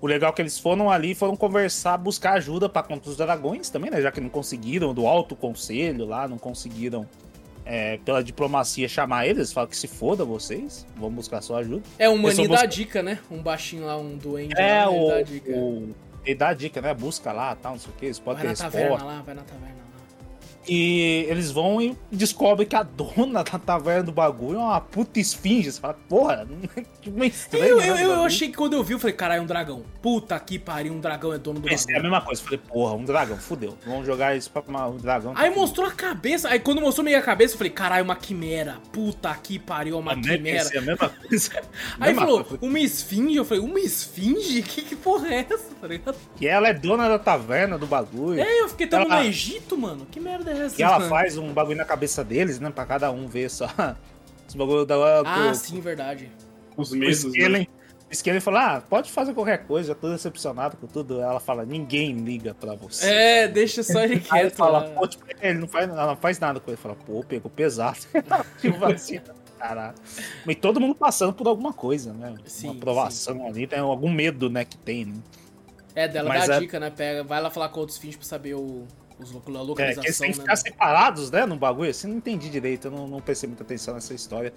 [0.00, 3.70] o legal é que eles foram ali, foram conversar, buscar ajuda para contra os dragões
[3.70, 4.02] também, né?
[4.02, 7.06] Já que não conseguiram, do alto conselho lá, não conseguiram
[7.66, 11.82] é, pela diplomacia chamar eles, fala que se foda vocês, vamos buscar sua ajuda.
[11.98, 13.18] É, um maninho dá dica, né?
[13.28, 15.50] Um baixinho lá, um doente é, lá, o, ele dá dica.
[15.50, 15.94] O,
[16.24, 16.94] ele dá dica, né?
[16.94, 19.34] Busca lá, tal, não sei o que, eles podem vai ter na taverna lá, vai
[19.34, 19.85] na taverna.
[20.68, 25.20] E eles vão e descobrem que a dona da taverna do bagulho é uma puta
[25.20, 25.70] esfinge.
[25.70, 26.46] Você fala, porra,
[27.00, 27.64] que meio estranho.
[27.64, 29.84] Eu, eu, né, eu, achei que quando eu vi, eu falei, caralho, é um dragão.
[30.02, 31.96] Puta que pariu, um dragão é dono do Esse bagulho.
[31.96, 32.40] É a mesma coisa.
[32.40, 33.78] Eu falei, porra, um dragão, fudeu.
[33.86, 35.32] Vamos jogar isso pra um dragão.
[35.36, 36.48] Aí mostrou a cabeça.
[36.48, 38.78] Aí quando mostrou meio a cabeça, eu falei, caralho, uma quimera.
[38.92, 40.68] Puta que pariu, uma quimera.
[40.72, 41.62] É a mesma coisa.
[42.00, 42.64] Aí falou, coisa.
[42.64, 43.36] uma esfinge.
[43.36, 44.64] Eu falei, uma esfinge?
[44.76, 46.16] Que, que porra é essa, tá ligado?
[46.40, 48.40] E ela é dona da taverna do bagulho.
[48.40, 49.20] É, eu fiquei tão ela...
[49.20, 50.06] no Egito, mano.
[50.10, 50.80] Que merda é essa?
[50.80, 52.70] E ela faz um bagulho na cabeça deles, né?
[52.70, 53.66] Pra cada um ver só.
[54.48, 54.96] Os bagulho da.
[55.24, 56.30] Ah, sim, verdade.
[56.76, 57.32] Os meses.
[57.32, 57.66] Né?
[58.10, 61.20] Skellen fala, ah, pode fazer qualquer coisa, já tô decepcionado com tudo.
[61.20, 63.06] Ela fala, ninguém liga pra você.
[63.06, 64.36] É, deixa só ele quieto.
[64.36, 66.76] Ele fala, pô, tipo, ele não faz, ela não faz nada com ele.
[66.76, 67.98] Fala, pô, pegou pesado.
[68.60, 69.20] tipo assim,
[69.58, 69.94] caralho.
[70.46, 72.36] E todo mundo passando por alguma coisa, né?
[72.46, 73.46] Sim, Uma aprovação sim.
[73.46, 75.14] ali, tem algum medo, né, que tem, né?
[75.94, 76.60] É, dela Mas dá a é...
[76.60, 76.90] dica, né?
[76.90, 78.86] Pega, vai lá falar com outros fins pra saber o,
[79.18, 79.78] os, a localização.
[79.78, 80.56] É, que eles têm que ficar né?
[80.56, 81.90] separados, né, no bagulho.
[81.90, 84.52] Assim, não entendi direito, eu não, não prestei muita atenção nessa história.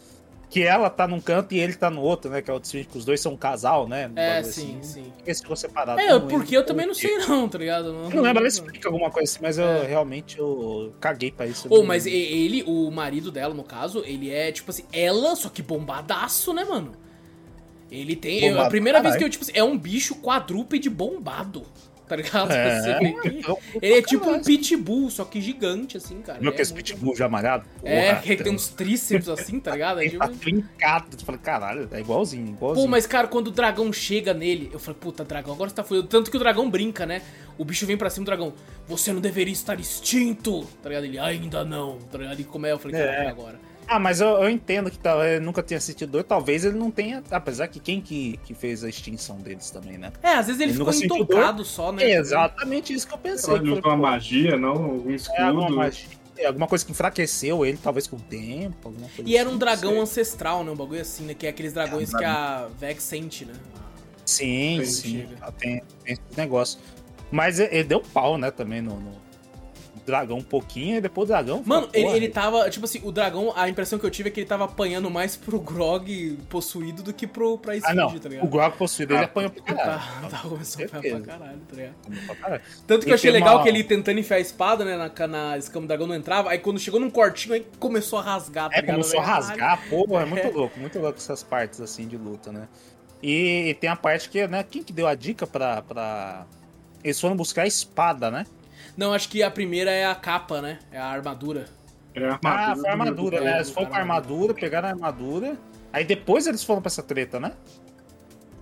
[0.50, 2.42] Que ela tá num canto e ele tá no outro, né?
[2.42, 4.12] Que é o que os dois são um casal, né?
[4.16, 5.04] É, sim, assim.
[5.04, 5.14] sim.
[5.24, 6.00] Eles ficou separado.
[6.00, 7.94] É, porque eu também não sei não, tá ligado?
[7.94, 9.86] Não, não lembro, ela explica alguma coisa assim, mas eu é.
[9.86, 11.68] realmente eu caguei pra isso.
[11.70, 15.50] Ou, oh, mas ele, o marido dela, no caso, ele é, tipo assim, ela, só
[15.50, 16.94] que bombadaço, né, mano?
[17.92, 18.42] Ele tem.
[18.42, 21.64] Bombado, a primeira vez que eu, tipo assim, é um bicho quadrúpede bombado
[22.10, 22.52] tá ligado?
[22.52, 23.00] É,
[23.80, 26.42] ele é tipo um pitbull, só que gigante, assim, cara.
[26.42, 27.66] Meu que é esse pitbull já amarado?
[27.84, 30.02] É, que ele tem uns tríceps assim, tá ligado?
[30.02, 31.16] Ele tá trincado.
[31.16, 32.88] Tu fala, caralho, é igualzinho, igualzinho.
[32.88, 35.84] Pô, mas cara, quando o dragão chega nele, eu falei, puta, dragão, agora você tá
[35.84, 36.08] fudendo.
[36.08, 37.22] Tanto que o dragão brinca, né?
[37.60, 38.54] O bicho vem pra cima do dragão,
[38.88, 41.04] você não deveria estar extinto, tá ligado?
[41.04, 42.40] Ele, ainda não, tá ligado?
[42.40, 43.28] E como é, eu falei, é.
[43.28, 43.60] agora.
[43.90, 46.26] Ah, mas eu, eu entendo que tá, eu nunca tinha assistido dois.
[46.28, 47.24] Talvez ele não tenha.
[47.32, 50.14] Apesar que quem que, que fez a extinção deles também, né?
[50.22, 52.04] É, às vezes ele, ele ficou intocado só, né?
[52.04, 53.56] É exatamente isso que eu pensei.
[53.56, 54.76] Ele usou uma magia, não?
[54.76, 55.40] Um escudo.
[55.40, 56.08] É, alguma, magia,
[56.46, 58.90] alguma coisa que enfraqueceu ele, talvez com o tempo.
[58.90, 60.70] Alguma coisa e era um assim, dragão ancestral, né?
[60.70, 61.34] Um bagulho assim, né?
[61.34, 63.54] Que é aqueles dragões é, que a Vex sente, né?
[64.24, 65.28] Sim, sim.
[65.58, 66.80] Tem, tem esse negócio.
[67.32, 69.29] Mas ele deu pau, né, também no, no
[70.06, 71.64] dragão um pouquinho e depois o dragão.
[71.66, 72.70] Mano, ele, ele tava.
[72.70, 75.36] Tipo assim, o dragão, a impressão que eu tive é que ele tava apanhando mais
[75.36, 78.20] pro Grog possuído do que pro, pra Esfinge, ah, não.
[78.20, 78.46] tá ligado?
[78.46, 80.02] O Grog possuído, ele ah, apanhou pra caralho.
[80.22, 82.62] Tá, tá começando a apanhar pra caralho, tá ligado?
[82.88, 83.64] Tanto que eu achei legal uma...
[83.64, 86.60] que ele tentando enfiar a espada, né, na, na escama do dragão não entrava, aí
[86.60, 90.26] quando chegou num cortinho, aí começou a rasgar, tá é, começou a rasgar, pô, é
[90.26, 92.68] muito louco, muito louco essas partes assim de luta, né?
[93.22, 95.82] E, e tem a parte que, né, quem que deu a dica pra.
[95.82, 96.46] pra...
[97.04, 98.46] Eles foram buscar a espada, né?
[98.98, 100.80] Não, acho que a primeira é a capa, né?
[100.92, 101.66] É a armadura.
[102.14, 102.72] É a armadura.
[102.72, 103.56] Ah, foi a armadura, né?
[103.56, 105.58] Eles foram com a armadura, pegaram a armadura.
[105.92, 107.54] Aí depois eles foram pra essa treta, né?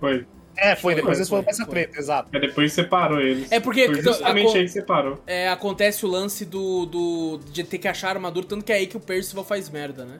[0.00, 0.26] Foi.
[0.56, 2.36] É, foi, depois foi, eles foram foi, pra essa treta, exato.
[2.36, 3.50] É, depois separou eles.
[3.52, 3.86] É porque.
[3.86, 5.22] Foi justamente aí que separou.
[5.26, 7.40] É, acontece o lance do, do.
[7.52, 10.04] de ter que achar a armadura, tanto que é aí que o Percival faz merda,
[10.04, 10.18] né?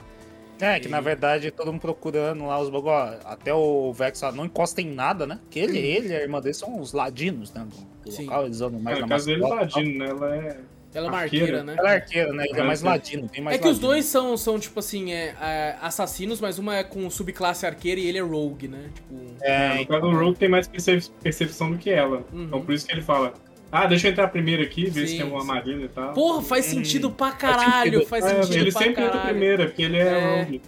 [0.61, 0.91] É, que e...
[0.91, 3.19] na verdade todo mundo procurando lá os bagulho.
[3.25, 5.39] Até o Vex não encosta em nada, né?
[5.51, 7.67] Que ele, ele e a irmã dele são os ladinos, né?
[8.05, 10.09] Do, local, eles andam mais é, na caso dele é ladino, né?
[10.09, 10.61] Ela é.
[10.95, 11.75] Ela é uma arqueira, né?
[11.79, 12.45] Ela é arqueira, né?
[12.49, 13.75] Ele é mais ladino, tem mais É que ladino.
[13.75, 18.01] os dois são, são tipo assim, é, é, assassinos, mas uma é com subclasse arqueira
[18.01, 18.91] e ele é rogue, né?
[18.95, 19.15] Tipo...
[19.43, 22.25] É, no caso do rogue tem mais percepção do que ela.
[22.33, 22.45] Uhum.
[22.45, 23.35] Então por isso que ele fala,
[23.71, 26.13] ah, deixa eu entrar primeiro aqui, ver sim, se tem alguma armadilha e tal.
[26.15, 29.67] Porra, faz hum, sentido pra caralho, faz sentido, faz sentido ele pra sempre entra primeiro,
[29.67, 30.43] porque ele é, é.
[30.43, 30.63] rogue.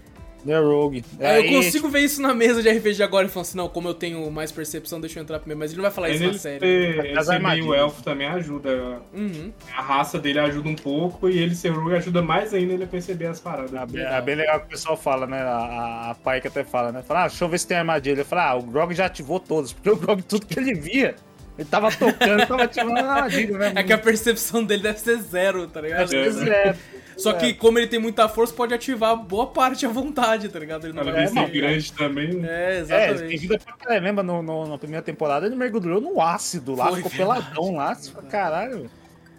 [0.45, 1.05] Ele é rogue.
[1.19, 3.89] É, eu consigo ver isso na mesa de RPG agora e falar assim, não, como
[3.89, 5.59] eu tenho mais percepção, deixa eu entrar primeiro.
[5.59, 6.61] Mas ele não vai falar isso na série.
[6.61, 9.03] Ser, ele ser meio elfo também ajuda.
[9.13, 9.53] Uhum.
[9.77, 12.87] A raça dele ajuda um pouco e ele ser rogue ajuda mais ainda ele a
[12.87, 13.75] perceber as paradas.
[13.75, 15.41] É bem, é bem legal que o pessoal fala, né?
[15.41, 17.03] A, a pai que até fala, né?
[17.03, 18.15] Fala, ah, deixa eu ver se tem armadilha.
[18.15, 21.15] Ele fala, ah, o Grog já ativou todos, porque o Grog, tudo que ele via
[21.61, 23.73] ele tava tocando, tava ativando a armadilha, né?
[23.77, 26.09] É que a percepção dele deve ser zero, tá ligado?
[26.09, 26.79] Deve ser zero.
[27.19, 30.87] Só que como ele tem muita força, pode ativar boa parte à vontade, tá ligado?
[30.87, 32.33] Ele não vai ser grande também.
[32.33, 32.49] Né?
[32.49, 33.23] É, exatamente.
[33.25, 36.89] É, tem vida pra Lembra, no, no, na primeira temporada ele mergulhou no ácido lá,
[36.89, 37.95] Foi, ficou peladão lá.
[38.31, 38.91] Caralho.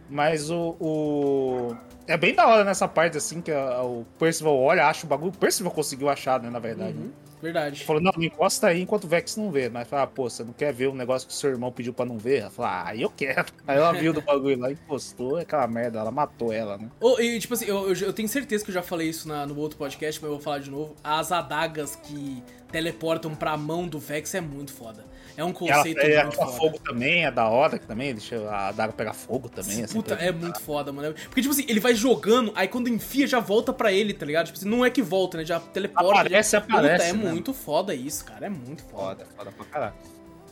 [0.07, 4.86] Mas o, o, É bem da hora nessa parte, assim, que a, o Percival olha,
[4.86, 5.32] acha o bagulho.
[5.32, 6.99] O Percival conseguiu achar, né, na verdade.
[6.99, 7.09] Uhum.
[7.41, 7.83] Verdade.
[7.83, 9.69] Falou, não, não encosta aí enquanto o Vex não vê.
[9.69, 11.93] Mas fala, ah, pô, você não quer ver um negócio que o seu irmão pediu
[11.93, 12.41] pra não ver?
[12.41, 13.45] Ela falou, ah, eu quero.
[13.67, 16.89] Aí ela viu do bagulho lá, encostou, aquela merda, ela matou ela, né?
[16.99, 19.45] Oh, e tipo assim, eu, eu, eu, tenho certeza que eu já falei isso na,
[19.45, 20.95] no outro podcast, mas eu vou falar de novo.
[21.03, 25.05] As adagas que teleportam pra mão do Vex é muito foda.
[25.36, 26.51] É um conceito ela, é, muito foda.
[26.51, 29.84] fogo também, é da hora que também, deixa a daga pegar fogo também.
[29.84, 31.13] Assim, Puta, é muito foda, mano.
[31.13, 34.47] Porque, tipo assim, ele vai jogando, aí quando enfia já volta pra ele, tá ligado?
[34.47, 35.45] Tipo assim, não é que volta, né?
[35.45, 36.21] Já teleporta.
[36.21, 36.57] Aparece, já...
[36.59, 37.05] aparece.
[37.05, 37.32] Puta, é né?
[37.32, 38.45] muito foda isso, cara.
[38.45, 39.25] É muito foda.
[39.25, 39.93] Foda, foda pra caralho.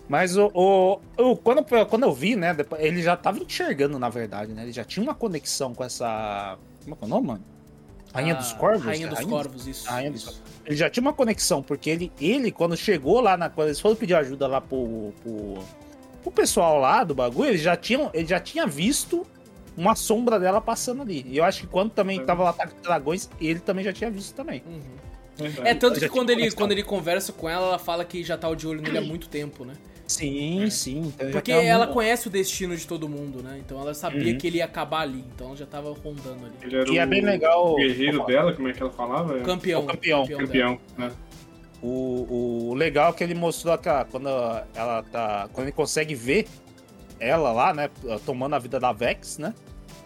[0.07, 4.51] Mas o, o, o, quando, quando eu vi, né, ele já tava enxergando, na verdade,
[4.53, 4.63] né?
[4.63, 6.57] Ele já tinha uma conexão com essa.
[6.83, 7.58] Como é que é o nome, mano?
[8.13, 8.85] Rainha dos Corvos?
[8.85, 9.87] Rainha dos Rainha Corvos, isso.
[9.87, 10.41] Rainha dos Corvos.
[10.65, 13.95] Ele já tinha uma conexão, porque ele, ele quando chegou lá, na, quando eles foram
[13.95, 15.63] pedir ajuda lá pro, pro,
[16.21, 19.25] pro pessoal lá do bagulho, ele já tinha, ele já tinha visto
[19.75, 21.25] uma sombra dela passando ali.
[21.27, 22.23] E eu acho que quando também é.
[22.23, 24.63] tava lá com dragões, ele também já tinha visto também.
[24.67, 24.99] Uhum.
[25.63, 28.53] É, tanto que quando ele, quando ele conversa com ela, ela fala que já tá
[28.53, 29.73] de olho nele há muito tempo, né?
[30.09, 30.69] Sim, é.
[30.71, 31.13] sim.
[31.15, 33.59] Então Porque ela conhece o destino de todo mundo, né?
[33.63, 34.37] Então ela sabia uhum.
[34.39, 35.23] que ele ia acabar ali.
[35.35, 36.55] Então ela já tava rondando ali.
[36.63, 37.73] Ele era e é bem legal.
[37.73, 39.37] O guerreiro dela, como é que ela falava?
[39.37, 39.83] O campeão.
[39.83, 40.21] O campeão.
[40.23, 41.11] Campeão, campeão né?
[41.81, 44.27] O, o legal é que ele mostrou que quando
[44.73, 45.47] ela tá.
[45.53, 46.47] Quando ele consegue ver
[47.19, 47.89] ela lá, né?
[48.25, 49.53] Tomando a vida da Vex, né?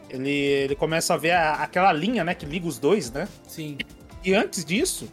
[0.10, 2.36] Ele, ele começa a ver a, aquela linha, né?
[2.36, 3.28] Que liga os dois, né?
[3.48, 3.78] Sim.
[4.24, 5.08] E antes disso,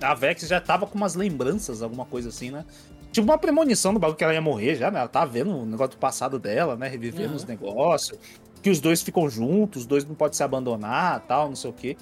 [0.00, 2.64] a Vex já tava com umas lembranças, alguma coisa assim, né?
[3.12, 5.00] Tipo uma premonição do bagulho que ela ia morrer já, né?
[5.00, 6.88] Ela tá vendo o negócio do passado dela, né?
[6.88, 7.36] Revivendo uhum.
[7.36, 8.18] os negócios.
[8.62, 11.72] Que os dois ficam juntos, os dois não podem se abandonar tal, não sei o
[11.72, 11.96] quê.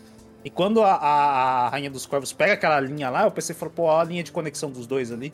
[0.45, 3.73] E quando a, a, a Rainha dos Corvos pega aquela linha lá, eu pensei, falou,
[3.75, 5.33] pô, a linha de conexão dos dois ali.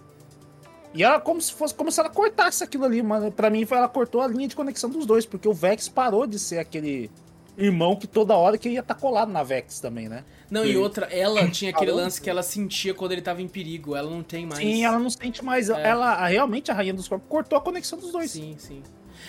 [0.95, 3.89] E ela como se fosse como se ela cortasse aquilo ali, mas para mim ela
[3.89, 7.11] cortou a linha de conexão dos dois, porque o Vex parou de ser aquele
[7.57, 10.25] irmão que toda hora que ia estar tá colado na Vex também, né?
[10.51, 13.97] Não, e outra, ela tinha aquele lance que ela sentia quando ele tava em perigo.
[13.97, 14.61] Ela não tem mais.
[14.61, 15.71] Sim, ela não sente mais.
[15.71, 15.89] É.
[15.89, 18.31] Ela, realmente, a Rainha dos Corpos cortou a conexão dos dois.
[18.31, 18.83] Sim, sim.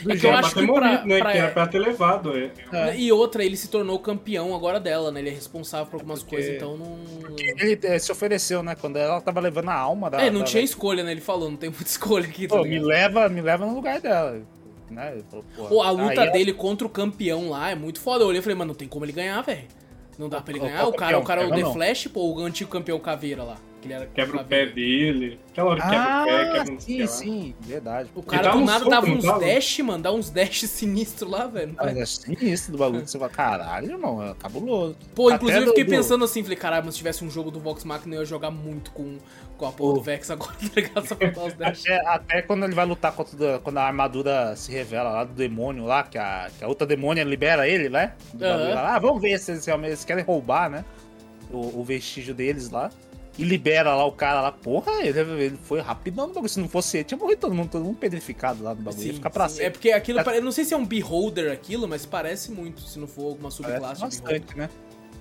[0.08, 1.20] É que eu acho que pra, né?
[1.20, 1.32] pra...
[1.32, 2.38] Que era pra ter levado.
[2.38, 2.52] É.
[2.72, 2.98] É.
[2.98, 5.22] E outra, ele se tornou campeão agora dela, né?
[5.22, 6.36] Ele é responsável por algumas porque...
[6.36, 6.98] coisas, então não.
[7.22, 8.76] Porque ele é, se ofereceu, né?
[8.76, 10.22] Quando ela tava levando a alma da.
[10.22, 10.46] É, não da...
[10.46, 11.12] tinha escolha, né?
[11.12, 12.48] Ele falou, não tem muita escolha aqui.
[12.48, 14.42] Tá Pô, me leva, me leva no lugar dela.
[14.90, 15.22] Né?
[15.30, 18.24] Falou, Pô, a luta dele contra o campeão lá é muito foda.
[18.24, 19.68] Eu olhei e falei, mano, não tem como ele ganhar, velho.
[20.18, 20.88] Não dá pra ele ganhar?
[20.88, 23.58] O, cara, o cara é o The Flash, pô, o antigo campeão caveira lá.
[23.86, 25.40] Que ele era quebra o pé dele.
[25.52, 28.10] Aquela hora que quebra ah, o pé, quebra um Sim, sim, verdade.
[28.16, 31.76] O cara do nada dava uns dash, mano, dá uns dash sinistro lá, velho.
[31.78, 33.08] Ah, é sinistro do bagulho.
[33.08, 34.98] Você fala, caralho, irmão, é cabuloso.
[35.14, 35.90] Pô, inclusive eu fiquei do...
[35.90, 38.50] pensando assim, falei, caralho, mas se tivesse um jogo do Vox Machina, eu ia jogar
[38.50, 39.18] muito com,
[39.56, 41.08] com a porra do Vex agora, tá ligado?
[41.08, 41.82] Só pra dar os dash.
[41.82, 45.86] Até, até, quando ele vai lutar contra quando a armadura se revela lá do demônio
[45.86, 48.14] lá, que a, que a outra demônia libera ele, né?
[48.34, 48.78] Uhum.
[48.78, 50.84] Ah, vamos ver se eles, eles querem roubar, né?
[51.52, 52.90] O, o vestígio deles lá
[53.38, 56.50] e libera lá o cara lá, porra, ele, ele foi rapidão no bagulho.
[56.50, 59.02] Se não fosse ele, tinha morrido todo mundo, todo mundo pedrificado lá no bagulho.
[59.02, 59.56] Sim, ia ficar pra sim.
[59.56, 59.66] sempre.
[59.66, 60.42] É porque aquilo, é...
[60.42, 64.00] não sei se é um beholder aquilo, mas parece muito, se não for alguma subclasse
[64.00, 64.70] parece bastante, né?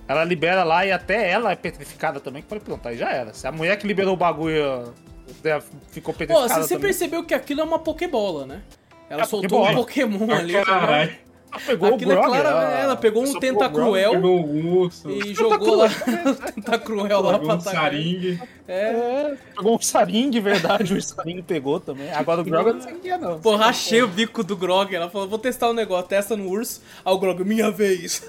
[0.07, 3.33] Ela libera lá e até ela é petrificada também, que falei, pronto, aí já era.
[3.33, 4.93] Se a mulher que liberou o bagulho
[5.43, 6.81] eh, ficou petrificada Pô, você também.
[6.81, 8.61] percebeu que aquilo é uma Pokébola, né?
[9.09, 10.53] Ela é soltou um Pokémon ali.
[10.53, 11.15] Tá
[11.51, 11.67] Caralho.
[11.67, 15.09] pegou Aquilo o Grog, é claro, ela, ela pegou um tentacruel pegou um urso.
[15.09, 18.41] e jogou lá o tentacruel lá pra um saringue.
[18.67, 19.35] É.
[19.55, 20.93] Pegou um saringue, verdade.
[20.93, 22.11] O saringue pegou também.
[22.11, 23.39] Agora o Grog eu não sei o que é, não.
[23.39, 24.93] Pô, rachei o bico do Grog.
[24.93, 26.81] Ela falou: vou testar um negócio, testa no urso.
[27.03, 28.27] Aí o Grog, minha vez.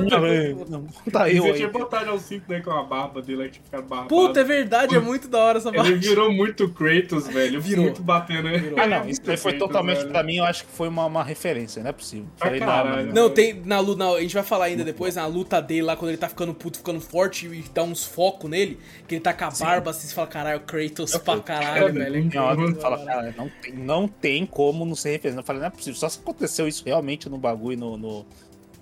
[0.00, 0.70] Minha vez.
[0.70, 1.42] Não, tá eu.
[1.42, 4.08] Você tinha botado ao cinto daí com a barba dele aí, tinha ficado barbado.
[4.08, 5.88] Puta, é verdade, é muito da hora essa barba.
[5.88, 7.60] Ele virou muito Kratos, velho.
[7.60, 7.84] Virou.
[7.84, 8.48] Muito batendo.
[8.48, 8.78] Virou.
[8.80, 10.10] Ah, não, isso foi Kratos, totalmente velho.
[10.10, 12.26] pra mim, eu acho que foi uma, uma referência, não é possível.
[12.36, 15.82] Falei, caralho, não, tem na luta, a gente vai falar ainda depois, na luta dele
[15.82, 19.22] lá, quando ele tá ficando puto, ficando forte e dá uns focos nele, que ele
[19.22, 22.30] tá com a barba, assim, você fala, caralho, Kratos pra caralho, velho.
[22.32, 25.40] Não, fala, cara, não, tem, não tem como não ser referência.
[25.40, 28.26] Eu falei, não é possível, só se aconteceu isso realmente no bagulho, no, no,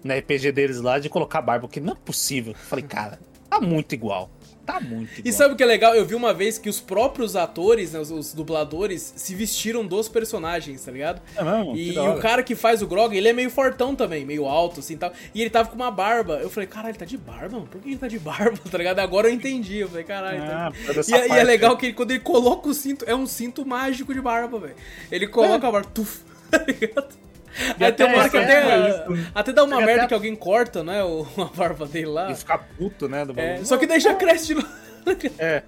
[0.05, 2.53] no RPG deles lá, de colocar barba, porque não é possível.
[2.53, 3.19] Eu falei, cara,
[3.49, 4.31] tá muito igual.
[4.65, 5.19] Tá muito.
[5.19, 5.33] E bom.
[5.33, 5.95] sabe o que é legal?
[5.95, 10.09] Eu vi uma vez que os próprios atores, né, os, os, dubladores, se vestiram dos
[10.09, 11.21] personagens, tá ligado?
[11.37, 11.77] É mesmo?
[11.77, 14.81] E, e o cara que faz o Grog, ele é meio fortão também, meio alto,
[14.81, 15.13] assim tal.
[15.35, 16.35] E ele tava com uma barba.
[16.35, 17.57] Eu falei, caralho, ele tá de barba?
[17.57, 17.67] Mano?
[17.67, 19.01] Por que ele tá de barba, tá ligado?
[19.01, 19.79] Agora eu entendi.
[19.79, 20.43] Eu falei, caralho.
[20.43, 20.93] Ah, tá...
[21.09, 24.15] e, e, é legal que ele, quando ele coloca o cinto, é um cinto mágico
[24.15, 24.77] de barba, velho.
[25.11, 25.69] Ele coloca é.
[25.69, 27.22] a barba, tuf, tá ligado?
[27.79, 30.09] E até hora que até, até dá uma merda até...
[30.09, 31.03] que alguém corta, né?
[31.03, 32.31] O, a barba dele lá.
[32.31, 33.27] E fica puto, né?
[33.37, 34.69] É, só que deixa cresce de novo.
[35.39, 35.63] É.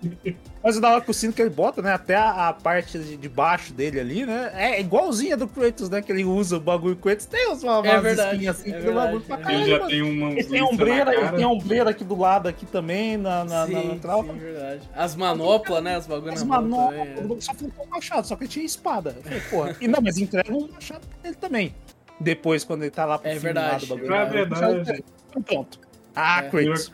[0.63, 1.93] Mas o da hora que o sino que ele bota, né?
[1.93, 4.51] Até a, a parte de, de, baixo dele ali, né?
[4.55, 6.01] É igualzinha do Kratos, né?
[6.01, 7.27] Que ele usa o bagulho Kratos.
[7.27, 9.61] Tem umas, umas é verdade, assim é bagulho pra caralho.
[9.61, 10.31] Ele já tem uma.
[10.31, 13.81] Ele tem ombreira, ele tem ombreira aqui do lado aqui também, na, na, sim, na
[13.83, 14.25] lateral.
[14.25, 14.89] Sim, verdade.
[14.95, 15.97] As manoplas, né?
[15.97, 17.39] As bagulhos As manoplas.
[17.39, 17.41] É.
[17.41, 19.15] Só faltou um machado, só que ele tinha espada.
[19.17, 19.77] Eu falei, porra.
[19.81, 21.75] E não, mas entrega um machado pra ele também.
[22.19, 24.15] Depois, quando ele tá lá pro é verdade, do bagulho.
[24.15, 25.05] É verdade.
[25.45, 25.84] Pronto.
[26.17, 26.49] Ah, é.
[26.49, 26.91] Kratos.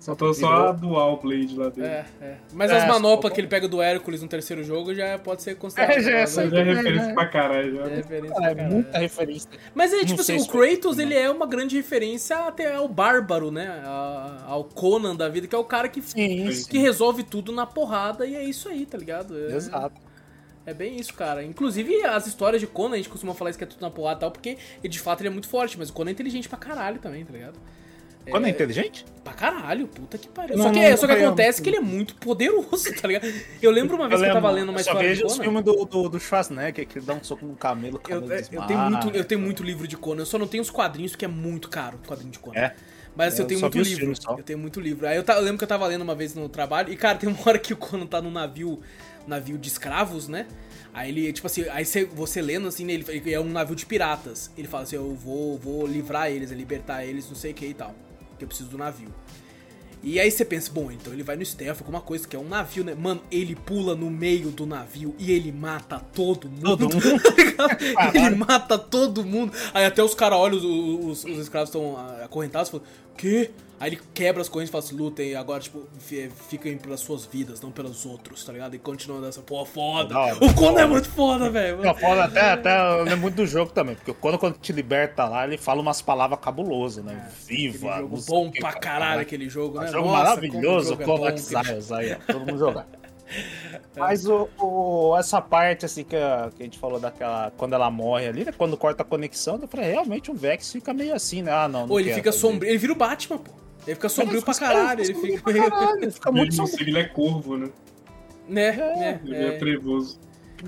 [0.00, 1.86] Faltou só a Dual Blade lá dele.
[1.86, 2.36] É, é.
[2.52, 5.56] Mas é, as manoplas que ele pega do Hércules no terceiro jogo já pode ser
[5.58, 5.96] considerado.
[5.96, 7.76] É, já, essa já é referência pra caralho.
[7.76, 7.82] Já.
[7.82, 9.50] É, referência ah, é muita referência.
[9.74, 13.82] Mas é tipo assim, o Kratos ele é uma grande referência até ao Bárbaro, né?
[14.46, 16.68] ao Conan da vida, que é o cara que, sim, sim.
[16.68, 19.36] que resolve tudo na porrada e é isso aí, tá ligado?
[19.36, 19.56] É...
[19.56, 20.10] Exato.
[20.66, 21.42] É bem isso, cara.
[21.42, 24.18] Inclusive, as histórias de Conan, a gente costuma falar isso que é tudo na porrada
[24.18, 26.58] e tal, porque de fato ele é muito forte, mas o Conan é inteligente pra
[26.58, 27.58] caralho também, tá ligado?
[28.28, 29.04] Quando é, é inteligente?
[29.24, 30.56] Pra caralho, puta que pariu.
[30.56, 33.32] Não, só que, não, só que acontece que ele é muito poderoso, tá ligado?
[33.60, 35.34] Eu lembro uma vez eu que eu tava lendo uma história de Conan.
[35.34, 38.26] Eu filme do, do, do Schwarzenegger, que ele dá um soco no camelo, o camelo
[38.26, 40.62] eu, é, eu, tenho muito, eu tenho muito livro de Conan, eu só não tenho
[40.62, 42.58] os quadrinhos, que é muito caro o quadrinho de Conan.
[42.58, 42.74] É.
[43.16, 44.12] Mas assim, eu, eu tenho muito livro.
[44.38, 45.06] Eu tenho muito livro.
[45.06, 47.28] Aí eu, eu, lembro que eu tava lendo uma vez no trabalho, e cara, tem
[47.28, 48.80] uma hora que o Conan tá num navio,
[49.26, 50.46] navio de escravos, né?
[50.92, 53.86] Aí ele, tipo assim, aí você, você lendo assim, ele, ele é um navio de
[53.86, 54.50] piratas.
[54.56, 57.74] Ele fala assim, eu vou, vou livrar eles, libertar eles, não sei o que e
[57.74, 57.94] tal
[58.40, 59.08] que eu preciso do navio.
[60.02, 62.48] E aí você pensa, bom, então ele vai no stealth, alguma coisa que é um
[62.48, 62.94] navio, né?
[62.94, 66.62] Mano, ele pula no meio do navio e ele mata todo mundo.
[66.62, 67.22] Todo mundo.
[68.14, 69.52] ele mata todo mundo.
[69.74, 73.50] Aí até os caras olham, os, os, os escravos estão acorrentados e falam, quê?
[73.80, 75.88] Aí ele quebra as correntes e fala assim, lutem, agora, tipo,
[76.50, 78.74] fiquem pelas suas vidas, não pelos outros, tá ligado?
[78.76, 80.12] E continua dessa, pô, foda.
[80.12, 81.78] Não, o Conan é muito foda, velho.
[81.82, 85.24] Não, foda até, até eu lembro muito do jogo também, porque quando, quando te liberta
[85.24, 87.26] lá, ele fala umas palavras cabulosas, né?
[87.26, 87.96] É, Viva!
[88.00, 89.88] Jogo bom pra caralho aquele jogo, né?
[89.88, 92.86] Um jogo Nossa, maravilhoso, Clone é Exiles aí, ó, todo mundo jogar.
[93.96, 97.50] Mas o, o, essa parte, assim, que a, que a gente falou daquela.
[97.56, 98.52] Quando ela morre ali, né?
[98.52, 101.52] Quando corta a conexão, eu falei, realmente o Vex fica meio assim, né?
[101.52, 101.82] Ah, não.
[101.82, 102.70] não Pô, ele fica sombrio.
[102.70, 103.60] Ele vira o Batman, pô.
[103.86, 105.02] Ele fica sombrio pra caralho.
[105.02, 105.98] Ele fica meio.
[106.00, 106.88] Ele fica muito sombrio.
[106.88, 107.68] Ele é corvo, né?
[108.48, 109.20] Né, é, né?
[109.24, 110.18] Ele é, é trevoso.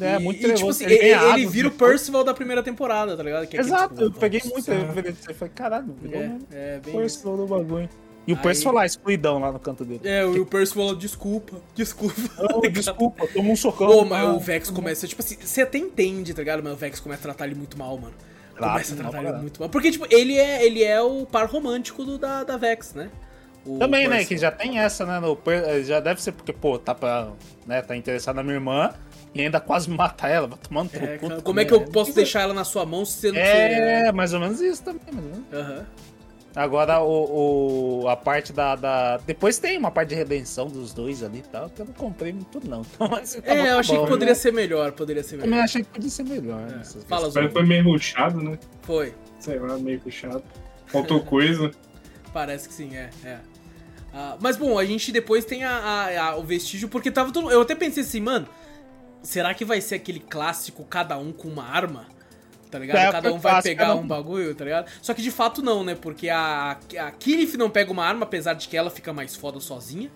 [0.01, 0.59] É, muito e, trevoso.
[0.59, 3.47] Tipo assim, ele, ele, ele vira o Percival da primeira temporada, tá ligado?
[3.47, 5.31] Que é Exato, tipo, eu peguei muito referência.
[5.31, 7.89] Eu falei, caralho, é, é, bem Percival do bagulho.
[8.27, 8.43] E o Aí...
[8.43, 10.01] Percival lá, escuridão lá no canto dele.
[10.05, 12.15] É, o Percival falou, desculpa, desculpa.
[12.39, 13.89] Não, desculpa, toma um socão.
[13.89, 16.63] Pô, mas o Vex começa, tipo assim, você até entende, tá ligado?
[16.63, 18.15] Mas o Vex começa a tratar ele muito mal, mano.
[18.63, 19.69] Claro, começa a tratar ele muito mal.
[19.69, 23.11] Porque, tipo, ele é, ele é o par romântico do, da, da Vex, né?
[23.65, 24.25] O Também, né?
[24.25, 25.21] Que já tem essa, né?
[25.21, 25.39] No,
[25.85, 27.31] já deve ser porque, pô, tá pra.
[27.67, 28.93] Né, tá interessado na minha irmã
[29.35, 32.43] e ainda quase mata ela, vai tomando é, puto, Como é que eu posso deixar
[32.43, 35.01] ela na sua mão se você não É, mais ou menos isso também,
[35.53, 35.79] Aham.
[35.79, 35.85] Uhum.
[36.55, 41.23] Agora o, o, a parte da, da, Depois tem uma parte de redenção dos dois
[41.23, 42.83] ali e tal, que eu não comprei muito, não.
[43.11, 44.39] Mas, tá é, eu achei bom, que poderia né?
[44.39, 45.45] ser melhor, poderia ser melhor.
[45.45, 46.61] Também achei que podia ser melhor.
[46.69, 46.85] É.
[47.09, 48.59] Fala, Foi meio ruxado, né?
[48.83, 49.15] Foi.
[49.39, 50.45] Sei lá, meio ruxado.
[50.87, 51.71] Faltou coisa.
[52.35, 53.09] Parece que sim, é.
[53.25, 53.41] é.
[54.13, 57.51] Uh, mas bom, a gente depois tem a, a, a, o vestígio, porque tava todo.
[57.51, 58.47] Eu até pensei assim, mano,
[59.23, 62.07] será que vai ser aquele clássico cada um com uma arma?
[62.73, 62.97] Tá ligado?
[62.97, 64.91] É, cada um vai pegar um bagulho, tá ligado?
[65.03, 65.95] Só que de fato não, né?
[65.95, 69.61] Porque a, a Kirif não pega uma arma, apesar de que ela fica mais foda
[69.61, 70.11] sozinha.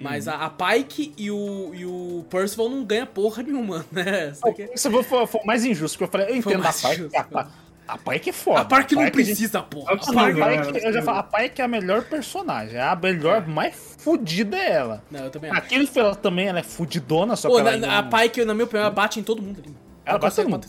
[0.00, 0.30] Mas hum.
[0.30, 4.32] a, a, Pike e o, e o Percival não ganham porra nenhuma, né?
[4.42, 7.10] Oh, Se for, for, mais injusto, porque eu falei, eu entendo a Pike.
[7.14, 7.48] A,
[7.86, 8.60] A Pike é foda.
[8.60, 9.68] A Pike não Pike precisa, gente...
[9.68, 9.92] porra.
[9.92, 12.76] A Pike, a Pike, eu já falo, a Pike é a melhor personagem.
[12.76, 15.04] É a melhor, mais fudida é ela.
[15.10, 15.58] Não, eu também acho.
[15.58, 18.64] Aquele ela também, ela é fudidona, só Pô, que ela na, A Pike, na minha
[18.64, 19.76] opinião, ela bate em todo mundo ali.
[20.06, 20.66] Ela, ela bate em todo mundo.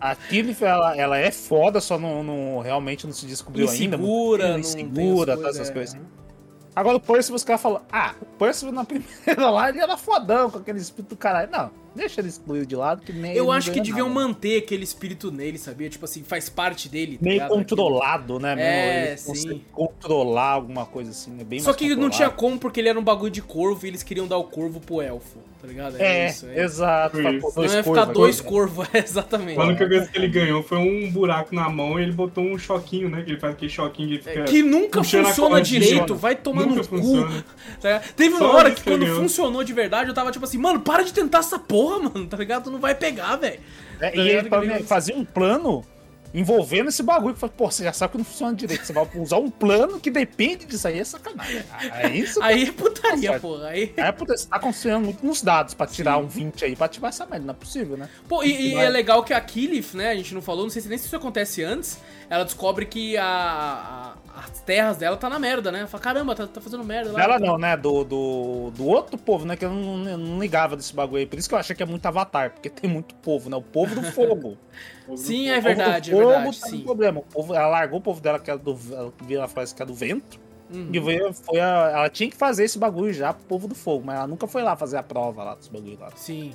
[0.00, 4.58] A Tilly, ela, ela é foda, só não, não, realmente não se descobriu insegura, ainda.
[4.58, 5.94] Insegura, insegura, essas coisas.
[5.94, 6.00] É.
[6.74, 10.50] Agora o Percival, os caras falam, ah, o Percival na primeira lá, ele era fodão
[10.50, 11.50] com aquele espírito do caralho.
[11.50, 14.20] Não, deixa ele excluído de lado, que nem Eu acho que deviam nada.
[14.20, 15.88] manter aquele espírito nele, sabia?
[15.88, 17.18] Tipo assim, faz parte dele.
[17.18, 17.50] Tá Meio ligado?
[17.50, 18.54] controlado, né?
[18.58, 19.62] É, sim.
[19.72, 23.04] Controlar alguma coisa assim, é bem Só que não tinha como, porque ele era um
[23.04, 25.96] bagulho de corvo e eles queriam dar o corvo pro elfo tá ligado?
[25.98, 26.62] É, é isso, é.
[26.62, 27.20] exato.
[27.20, 27.52] Isso.
[27.56, 29.58] Não ia ficar dois corvos, exatamente.
[29.58, 32.56] A única coisa que ele ganhou foi um buraco na mão e ele botou um
[32.56, 33.22] choquinho, né?
[33.22, 34.44] Que ele faz aquele choquinho que fica.
[34.44, 37.42] Que nunca funciona direito, vai tomar nunca no funciona.
[37.42, 37.56] cu.
[37.80, 40.80] Tá Teve Só uma hora que quando funcionou de verdade, eu tava tipo assim, mano,
[40.80, 42.64] para de tentar essa porra, mano, tá ligado?
[42.64, 43.60] Tu não vai pegar, velho.
[44.00, 45.84] É, tá e ele fazia um plano
[46.36, 47.34] envolvendo esse bagulho.
[47.34, 48.84] Que pô, você já sabe que não funciona direito.
[48.84, 51.62] Você vai usar um plano que depende disso aí, é sacanagem.
[51.80, 52.42] É isso.
[52.42, 53.56] aí é putaria, tá pô.
[53.62, 53.92] Aí...
[53.96, 54.38] É putaria.
[54.38, 56.24] Você tá confiando muito nos dados pra tirar Sim.
[56.24, 57.46] um 20 aí, pra ativar essa merda.
[57.46, 58.08] Não é possível, né?
[58.28, 60.10] Pô, e, e é legal que a Killif, né?
[60.10, 61.98] A gente não falou, não sei se nem se isso acontece antes.
[62.28, 65.86] Ela descobre que a, a as terras dela tá na merda, né?
[65.86, 67.22] Fala, caramba, tá, tá fazendo merda lá.
[67.22, 67.76] Ela não, né?
[67.76, 69.56] Do, do, do outro povo, né?
[69.56, 71.26] Que eu não, eu não ligava desse bagulho aí.
[71.26, 73.56] Por isso que eu achei que é muito avatar, porque tem muito povo, né?
[73.56, 74.58] O povo do fogo.
[75.16, 76.60] sim, é verdade, é verdade.
[76.60, 76.80] Tá sim.
[76.80, 77.20] problema.
[77.20, 78.78] O povo, ela largou o povo dela, que era do.
[79.28, 80.38] Ela fala que é do vento.
[80.70, 80.90] Uhum.
[80.92, 84.04] E veio, foi a, ela tinha que fazer esse bagulho já pro povo do fogo,
[84.04, 86.10] mas ela nunca foi lá fazer a prova lá desse bagulho lá.
[86.16, 86.52] Sim.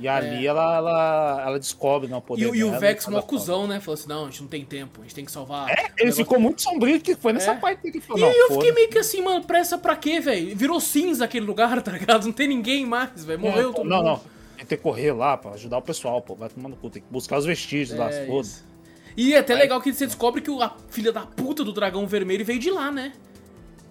[0.00, 0.48] E ali é.
[0.48, 3.80] ela, ela, ela descobre, né, o poder E, e o Vex, mó cuzão, né?
[3.80, 5.68] Falou assim, não, a gente não tem tempo, a gente tem que salvar...
[5.70, 7.56] É, ele ficou muito sombrio, que foi nessa é.
[7.56, 8.30] parte que ele falou.
[8.30, 10.56] E eu fiquei meio que assim, mano, pressa pra quê, velho?
[10.56, 12.24] Virou cinza aquele lugar, tá ligado?
[12.24, 13.40] Não tem ninguém mais, velho.
[13.40, 14.06] Morreu é, todo não, mundo.
[14.06, 14.38] Não, não.
[14.58, 16.34] Tem que correr lá pra ajudar o pessoal, pô.
[16.34, 18.48] Vai tomando cu, tem que buscar os vestígios é, lá, foda.
[19.16, 22.44] E é até legal que você descobre que a filha da puta do dragão vermelho
[22.44, 23.12] veio de lá, né?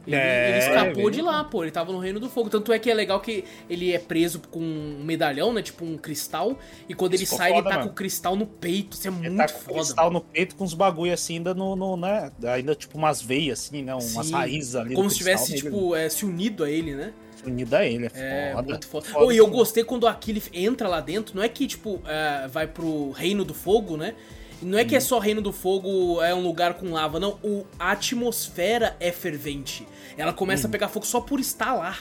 [0.08, 1.64] Ele, é, ele escapou de lá, pô.
[1.64, 2.50] Ele tava no Reino do Fogo.
[2.50, 5.62] Tanto é que é legal que ele é preso com um medalhão, né?
[5.62, 6.58] Tipo um cristal.
[6.88, 7.84] E quando ele sai, foda, ele tá mano.
[7.88, 8.96] com o cristal no peito.
[8.96, 9.80] Isso é ele muito tá com foda.
[9.80, 12.32] cristal no peito com uns bagulho assim, ainda no, no, né?
[12.46, 13.94] Ainda tipo umas veias, assim, né?
[13.94, 14.32] Umas Sim.
[14.32, 14.96] raízes ali.
[14.96, 17.14] Como se tivesse, tipo, é, se unido a ele, né?
[17.46, 18.68] unido a ele, é, é foda.
[18.68, 19.06] Muito foda.
[19.06, 22.02] foda oh, e eu gostei quando a Killif entra lá dentro, não é que, tipo,
[22.06, 24.16] é, vai pro Reino do Fogo, né?
[24.62, 27.40] Não é que é só Reino do Fogo, é um lugar com lava, não.
[27.44, 29.88] O, a atmosfera é fervente.
[30.18, 30.72] Ela começa a uhum.
[30.72, 31.98] pegar fogo só por estar lá.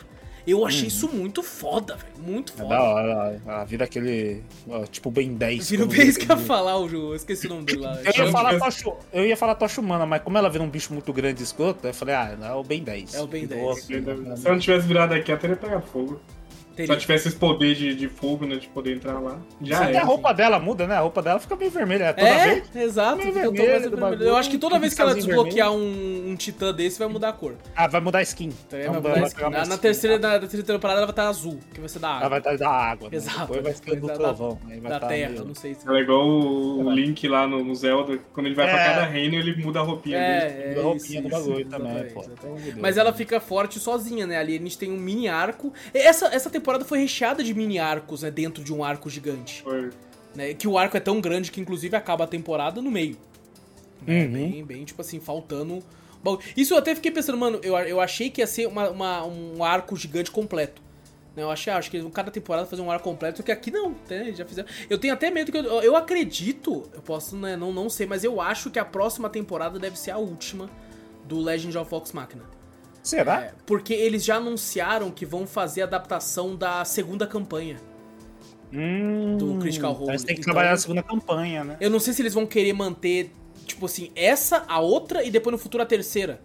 [0.46, 0.86] Eu achei hum.
[0.86, 2.24] isso muito foda, velho.
[2.24, 2.74] Muito é foda.
[2.74, 3.42] É da hora.
[3.46, 4.44] A vida aquele.
[4.92, 5.70] Tipo, bem 10.
[5.70, 7.08] Vira o bem que ia falar o jogo.
[7.08, 8.00] Eu esqueci o nome dele lá.
[8.02, 10.92] Eu ia, falar tocha, eu ia falar Tocha Humana, mas como ela vira um bicho
[10.92, 13.14] muito grande e escroto, eu falei, ah, é o bem 10.
[13.14, 13.80] É o bem 10.
[13.80, 16.20] Se eu não tivesse virado aqui, eu teria pegado fogo.
[16.76, 16.92] Teria.
[16.92, 18.56] Só tivesse esse poder de, de fogo, né?
[18.56, 19.40] De poder entrar lá.
[19.62, 19.96] Já é.
[19.96, 20.94] a roupa dela muda, né?
[20.94, 22.76] A roupa dela fica bem vermelha toda é, vez.
[22.76, 24.22] Exato, meio vermelho, vermelho.
[24.22, 27.32] Eu acho que toda vez que ela desbloquear um, um, titã desse, vai mudar a
[27.32, 27.54] cor.
[27.74, 28.52] Ah, vai mudar a skin.
[28.66, 29.42] Então, vai mudar a skin.
[29.48, 32.08] Na, na, terceira, na, na terceira temporada ela vai estar azul, que vai ser da
[32.08, 32.20] água.
[32.20, 33.08] Ela vai estar da água.
[33.08, 33.16] Né?
[33.16, 33.40] Exato.
[33.40, 34.58] Depois vai ser do trovão.
[34.82, 35.44] Da, da terra, meio...
[35.46, 35.90] não sei se.
[35.90, 38.70] É igual o Link lá no, no Zelda, quando ele vai é.
[38.70, 40.62] pra cada reino, ele muda a roupinha é, dele.
[40.62, 42.24] É, muda a roupinha do bagulho também, pô.
[42.78, 44.36] Mas ela fica forte sozinha, né?
[44.36, 45.72] Ali a gente tem um mini arco.
[45.94, 49.62] Essa, essa temporada foi recheada de mini arcos, né, dentro de um arco gigante.
[49.62, 49.90] Foi.
[50.34, 53.16] Né, que o arco é tão grande que inclusive acaba a temporada no meio.
[54.04, 54.32] Né, uhum.
[54.32, 55.78] Bem, bem, tipo assim, faltando.
[56.22, 59.24] Bom, isso eu até fiquei pensando, mano, eu, eu achei que ia ser uma, uma
[59.24, 60.82] um arco gigante completo.
[61.36, 64.32] Né, eu achei, acho que cada temporada fazer um arco completo, que aqui não, né,
[64.34, 64.68] já fizeram.
[64.90, 68.24] Eu tenho até medo que eu, eu acredito, eu posso né, não, não sei, mas
[68.24, 70.68] eu acho que a próxima temporada deve ser a última
[71.24, 72.55] do Legend of Vox Machina.
[73.06, 73.40] Será?
[73.44, 77.76] É, porque eles já anunciaram que vão fazer a adaptação da segunda campanha.
[78.72, 80.14] Hum, do Critical Role.
[80.14, 81.76] Então tem que então, trabalhar a segunda campanha, né?
[81.80, 83.30] Eu não sei se eles vão querer manter,
[83.64, 86.40] tipo assim, essa, a outra e depois no futuro a terceira.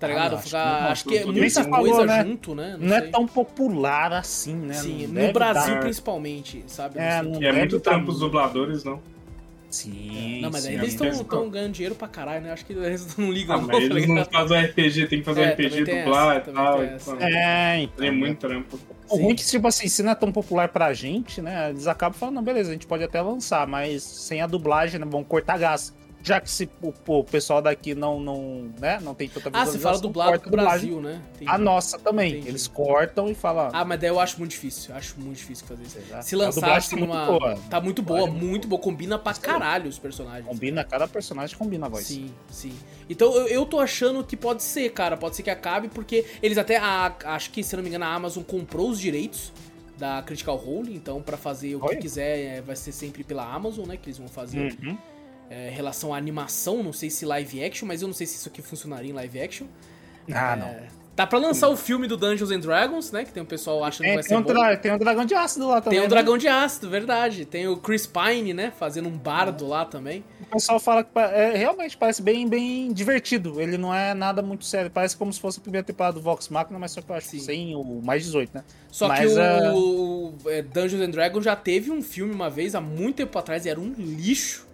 [0.00, 0.32] Tá ligado?
[0.32, 2.24] Ah, acho, Ficar, que, acho que é muita coisa né?
[2.24, 2.76] junto, né?
[2.80, 4.74] Não, não é tão popular assim, né?
[4.74, 5.80] Sim, não no Brasil dar...
[5.80, 6.98] principalmente, sabe?
[6.98, 8.98] É, não, não é muito trampo os dubladores, não.
[9.72, 10.40] Sim.
[10.42, 12.52] Não, mas sim, aí eles estão ganhando dinheiro pra caralho, né?
[12.52, 13.62] Acho que eles não ligam, ah.
[13.62, 16.82] Mas eles não fazem RPG, tem que fazer é, RPG dublar e tal.
[16.82, 17.96] É, então.
[17.96, 18.78] Tem muito trampo.
[19.08, 21.70] O ruim é que, tipo assim, se não é tão popular pra gente, né?
[21.70, 25.06] Eles acabam falando, não, beleza, a gente pode até lançar, mas sem a dublagem, né?
[25.08, 29.28] Vão cortar gás já que se o, o, pessoal daqui não, não, né, não tem
[29.28, 29.60] tanta visualização...
[29.60, 31.20] Ah, você fala dublado pro Brasil, né?
[31.34, 31.50] Entendi.
[31.50, 32.32] A nossa também.
[32.32, 32.48] Entendi.
[32.48, 33.70] Eles cortam e falam...
[33.72, 34.94] Ah, mas daí eu acho muito difícil.
[34.94, 35.98] Acho muito difícil fazer isso.
[35.98, 36.24] Exato.
[36.24, 37.26] Se lançasse tá numa...
[37.26, 37.58] Boa.
[37.68, 38.80] Tá muito boa, muito boa.
[38.80, 40.46] Combina pra caralho os personagens.
[40.46, 42.06] Combina, cada personagem combina a voz.
[42.06, 42.72] Sim, sim.
[43.10, 45.16] Então eu, eu tô achando que pode ser, cara.
[45.16, 46.76] Pode ser que acabe, porque eles até...
[46.76, 49.52] A, acho que, se não me engano, a Amazon comprou os direitos
[49.98, 51.94] da Critical Role, então para fazer o Oi?
[51.94, 54.76] que quiser é, vai ser sempre pela Amazon, né, que eles vão fazer.
[54.82, 54.98] Uhum.
[55.52, 58.48] É, relação à animação, não sei se live action, mas eu não sei se isso
[58.48, 59.66] aqui funcionaria em live action.
[60.32, 61.02] Ah, É, não.
[61.14, 63.22] Tá pra lançar o filme do Dungeons and Dragons, né?
[63.22, 64.76] Que tem um pessoal achando que É, vai tem, ser um bom.
[64.80, 65.98] tem um dragão de ácido lá também.
[65.98, 66.08] Tem um né?
[66.08, 67.44] dragão de ácido, verdade.
[67.44, 68.72] Tem o Chris Pine, né?
[68.78, 70.24] Fazendo um bardo lá também.
[70.40, 73.60] O pessoal fala que é, realmente parece bem, bem divertido.
[73.60, 74.90] Ele não é nada muito sério.
[74.90, 77.28] Parece como se fosse a primeira temporada do Vox Machina, mas só que eu acho
[77.28, 77.44] que Sim.
[77.44, 78.64] sem o mais 18, né?
[78.90, 82.48] Só Mas, que o, é, o, é, Dungeons and Dragons já teve um filme uma
[82.48, 84.66] vez, há muito tempo atrás, e era um lixo.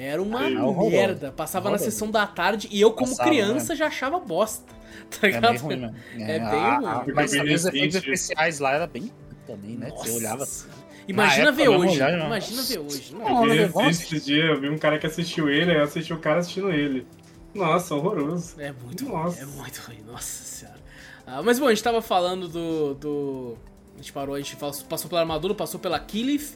[0.00, 0.90] Era uma Ah, horroroso.
[0.90, 1.32] merda.
[1.32, 4.72] Passava na sessão da tarde e eu, como Passava, criança, já achava bosta.
[5.10, 5.50] Tá É ligado?
[5.52, 5.96] bem ruim mesmo.
[6.18, 6.86] É bem a- ruim.
[6.86, 9.10] a- mas bem também os efeitos especiais lá era bem
[9.46, 9.88] também, né?
[9.88, 10.46] Nossa Você olhava.
[10.46, 10.78] Senhora.
[11.08, 11.96] Imagina Na ver hoje.
[11.96, 13.14] já- Imagina ver hoje.
[13.14, 16.12] Vi né, vamos esse dia, eu vi um cara que assistiu ele, aí eu assisti
[16.12, 17.06] o cara assistindo ele.
[17.54, 18.54] Nossa, horroroso.
[18.60, 19.42] É muito Nossa.
[19.44, 20.78] ruim, é muito ruim, nossa senhora.
[21.26, 23.58] Ah, mas bom, a gente tava falando do, do.
[23.94, 26.54] A gente parou, a gente passou pela armadura, passou pela Killif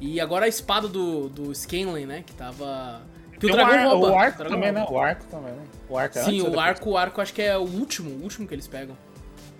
[0.00, 2.22] e agora a espada do, do Scanlan, né?
[2.26, 3.02] Que tava.
[3.38, 4.10] Que o dragão ar- rouba.
[4.10, 4.90] O arco dragão também, rouba.
[4.92, 4.96] né?
[4.96, 5.62] O arco também, né?
[5.88, 8.46] O arco é Sim, o arco, o arco acho que é o último, o último
[8.46, 8.96] que eles pegam.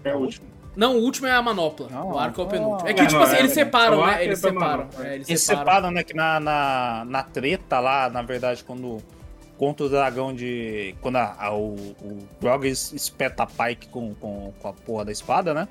[0.04, 0.46] É o último.
[0.76, 1.88] Não, o último é a manopla.
[1.90, 2.50] Não, o arco é o não.
[2.52, 2.88] penúltimo.
[2.88, 3.54] É que, É, tipo não, assim, é, eles é.
[3.54, 4.20] separam, O né?
[4.20, 4.88] é Eles pra separam.
[4.98, 5.64] É, eles Eles separam.
[5.66, 6.02] separam, né?
[6.02, 8.98] Que na, na, na treta lá, na verdade, quando.
[9.56, 10.96] Contra o dragão de.
[11.00, 15.04] Quando a, a- o, o Grog es- espeta a Pike com, com, com a porra
[15.04, 15.68] da espada, né?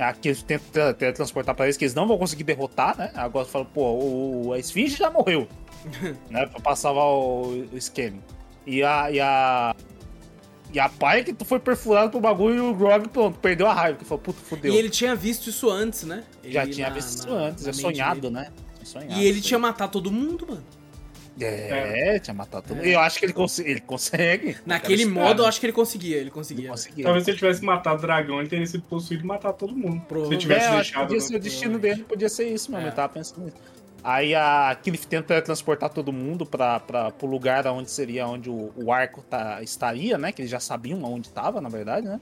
[0.00, 3.10] Aqui eles tentam tra- transportar pra eles que eles não vão conseguir derrotar, né?
[3.14, 5.46] Agora fala, pô, o, a Esfinge já morreu.
[6.30, 6.46] né?
[6.62, 8.18] Pra, salvar o, o esquema.
[8.66, 9.10] E a.
[9.10, 9.76] E a
[10.72, 13.98] e a Pike foi perfurada pro bagulho e o Grog, pronto, perdeu a raiva.
[13.98, 14.72] Que falou, puta, fudeu.
[14.72, 16.22] E ele tinha visto isso antes, né?
[16.44, 18.34] já Ele tinha na- visto isso na- antes, na é sonhado, dele.
[18.34, 18.48] né?
[18.80, 20.64] É sonhado, E ele isso tinha matado todo mundo, mano.
[21.44, 22.86] É, tinha matado todo mundo.
[22.86, 24.56] Eu acho que ele, cons ele consegue.
[24.66, 26.64] Naquele modo, eu acho que ele conseguia, ele conseguia.
[26.64, 27.04] Ele conseguia.
[27.04, 30.02] Talvez se ele tivesse matado o dragão, ele teria sido possuído e matado todo mundo.
[30.28, 31.06] Se tivesse é, eu acho que deixado.
[31.06, 32.86] podia ser o destino dele, podia ser isso mesmo.
[32.86, 32.90] É.
[32.90, 33.56] Eu tava pensando nisso.
[34.02, 38.72] Aí a Cliff tenta transportar todo mundo pra, pra, pro lugar onde seria onde o,
[38.76, 40.32] o arco tá, estaria, né?
[40.32, 42.20] Que eles já sabiam onde tava, na verdade, né?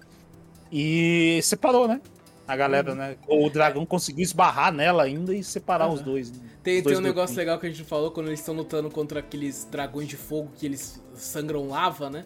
[0.72, 2.00] E separou, né?
[2.48, 3.16] A galera, né?
[3.28, 5.94] O dragão conseguiu esbarrar nela ainda e separar Aham.
[5.94, 6.32] os dois.
[6.32, 6.38] né?
[6.62, 7.36] Tem, Os dois tem um negócio grupinhos.
[7.36, 10.64] legal que a gente falou quando eles estão lutando contra aqueles dragões de fogo que
[10.66, 12.24] eles sangram lava, né?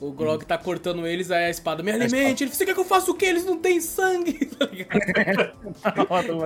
[0.00, 2.44] O Grog tá cortando eles, aí a espada me alimente.
[2.44, 3.26] Ele, você quer que eu faça o quê?
[3.26, 5.00] Eles não têm sangue, tá ligado?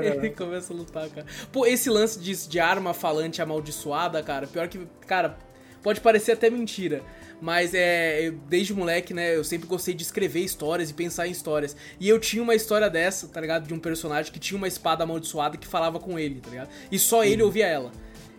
[0.02, 1.26] Ele começa a lutar, cara.
[1.52, 5.36] Pô, esse lance de, de arma falante amaldiçoada, cara, pior que, cara,
[5.82, 7.02] pode parecer até mentira.
[7.42, 11.32] Mas é, eu, desde moleque, né, eu sempre gostei de escrever histórias e pensar em
[11.32, 11.76] histórias.
[11.98, 13.66] E eu tinha uma história dessa, tá ligado?
[13.66, 16.70] De um personagem que tinha uma espada amaldiçoada que falava com ele, tá ligado?
[16.90, 17.90] E só ele ouvia ela.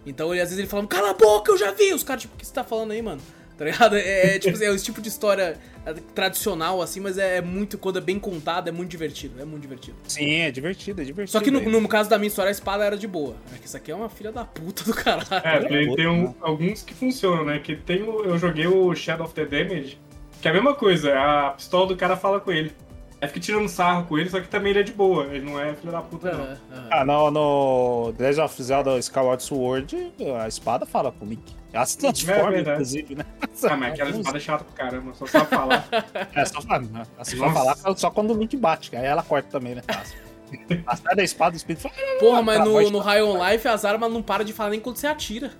[0.06, 1.94] Então ele, às vezes ele falava, cala a boca, eu já vi!
[1.94, 3.22] Os caras, tipo, o que você tá falando aí, mano?
[3.58, 3.96] Tá ligado?
[3.96, 7.78] É, é, tipo, é esse tipo de história é, tradicional, assim, mas é, é muito,
[7.78, 9.40] quando é bem contado, é muito divertido.
[9.42, 9.96] É muito divertido.
[10.08, 11.32] Sim, é divertido, é divertido.
[11.32, 11.66] Só que no, é.
[11.82, 13.36] no caso da minha história, a espada era de boa.
[13.54, 15.28] É que isso aqui é uma filha da puta do caralho.
[15.44, 16.36] É, tem, tem um- né?
[16.42, 17.60] alguns que funcionam, né?
[17.60, 20.00] Que tem o- eu joguei o Shadow of the Damage,
[20.42, 22.72] que é a mesma coisa, a pistola do cara fala com ele.
[23.22, 25.58] Aí fica tirando sarro com ele, só que também ele é de boa, ele não
[25.58, 26.44] é filho da puta, não.
[26.44, 26.88] Aham, aham.
[26.92, 31.42] Ah, no, no The Legend of Zelda Skyward Sword, a espada fala com o Link.
[31.74, 32.72] Ela se transforma, É verdade.
[32.76, 33.26] inclusive, né?
[33.64, 35.88] Ah, mas aquela espada é chata pra caramba, só sabe falar.
[36.36, 37.04] É só falar, né?
[37.18, 37.54] É só Nossa.
[37.54, 39.82] falar só quando o Link bate, que aí ela corta também, né?
[40.86, 41.96] A sai da espada, o espírito fala.
[42.20, 44.80] Porra, mas no, no tá- High on Life as armas não param de falar nem
[44.80, 45.52] quando você atira.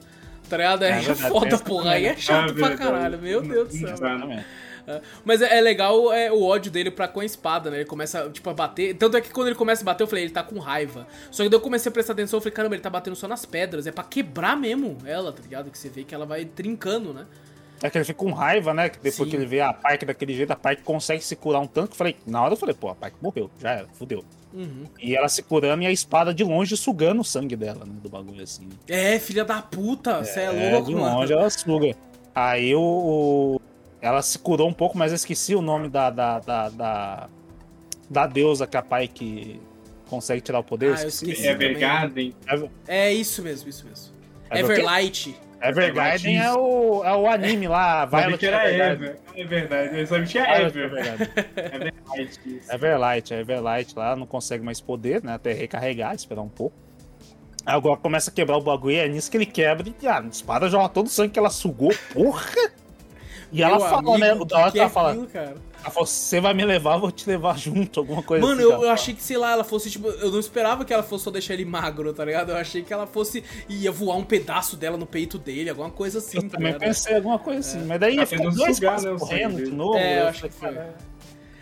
[0.48, 0.84] Tá ligado?
[0.84, 1.92] Aí É é, foda, porra.
[1.94, 3.18] Aí é chato É pra caralho.
[3.18, 3.90] Meu Deus do céu.
[3.90, 4.46] Exatamente.
[5.24, 7.78] Mas é, é legal é, o ódio dele pra com a espada, né?
[7.78, 8.96] Ele começa, tipo, a bater.
[8.96, 11.08] Tanto é que quando ele começa a bater, eu falei, ele tá com raiva.
[11.32, 13.28] Só que daí eu comecei a prestar atenção, eu falei, caramba, ele tá batendo só
[13.28, 13.88] nas pedras.
[13.88, 15.70] É pra quebrar mesmo ela, tá ligado?
[15.72, 17.26] Que você vê que ela vai trincando, né?
[17.82, 18.88] É que ele fica com raiva, né?
[18.88, 19.30] Que depois Sim.
[19.30, 21.88] que ele vê a Pike daquele jeito, a Pike consegue se curar um tanto.
[21.90, 24.24] que eu Falei, na hora eu falei, pô, a Pike morreu, já era, fudeu.
[24.54, 24.84] Uhum.
[25.02, 27.94] E ela se curando e a espada de longe sugando o sangue dela, né?
[28.02, 28.70] Do bagulho assim.
[28.88, 31.18] É, filha da puta, você é, É, louco, de mano.
[31.18, 31.94] longe ela suga.
[32.34, 33.60] Aí o-
[34.04, 37.30] ela se curou um pouco, mas eu esqueci o nome da, da, da, da,
[38.10, 39.62] da deusa que a Pike
[40.10, 40.94] consegue tirar o poder.
[40.98, 41.48] Ah, eu esqueci.
[41.48, 42.36] É Evergarden.
[42.86, 44.14] É isso mesmo, isso mesmo.
[44.50, 44.60] É?
[44.60, 45.40] Everlight.
[45.62, 48.92] Evergarden é o, é o anime lá, Sabia Violet que era.
[48.92, 49.20] Ever.
[49.34, 51.32] É verdade, eu sabia que tinha Violet Ever.
[51.56, 52.74] Everlight, isso.
[52.74, 55.36] Everlight, Everlight lá não consegue mais poder, né?
[55.36, 56.76] Até recarregar, esperar um pouco.
[57.66, 60.20] Aí agora começa a quebrar o bagulho, e é nisso que ele quebra e ah,
[60.20, 62.83] a espada joga todo o sangue que ela sugou, porra!
[63.54, 64.32] E ela Meu falou, né?
[64.32, 65.56] amigo, Da hora que que ela é fala, aquilo, cara?
[65.82, 68.72] ela falou, você vai me levar, eu vou te levar junto, alguma coisa Mano, assim.
[68.72, 71.26] eu, eu achei que, sei lá, ela fosse, tipo, eu não esperava que ela fosse
[71.26, 72.50] só deixar ele magro, tá ligado?
[72.52, 76.18] Eu achei que ela fosse, ia voar um pedaço dela no peito dele, alguma coisa
[76.18, 76.82] assim, Eu tá também ligado?
[76.82, 79.72] pensei alguma coisa assim, mas daí Tá ficou tentando dois passos né, o correndo de
[79.72, 79.98] novo.
[79.98, 80.70] É, eu eu acho que foi.
[80.74, 80.96] cara,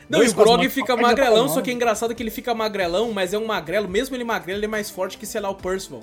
[0.09, 3.11] Não, e Dois o Grog fica magrelão, só que é engraçado que ele fica magrelão,
[3.11, 5.55] mas é um magrelo, mesmo ele magrelo, ele é mais forte que, sei lá, o
[5.55, 6.01] Percival.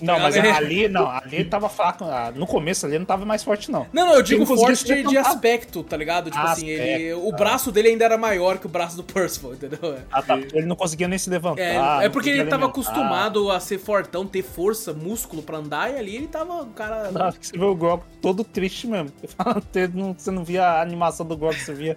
[0.00, 2.04] Não, mas ali, não, ali tava fraco.
[2.04, 3.86] Ah, no começo ali não tava mais forte, não.
[3.92, 6.30] Não, não, eu digo forte de, de, aspecto, tá ligado?
[6.30, 7.36] Tipo assim, ele, o tá.
[7.36, 9.98] braço dele ainda era maior que o braço do Percival, entendeu?
[10.10, 10.36] Ah, tá.
[10.36, 12.02] Ele não conseguia nem se levantar.
[12.02, 15.98] É, é porque ele tava acostumado a ser fortão, ter força, músculo pra andar, e
[15.98, 17.10] ali ele tava, o cara.
[17.10, 19.12] Não, você vê o Grog todo triste mesmo.
[20.16, 21.96] Você não via a animação do Grog, você via.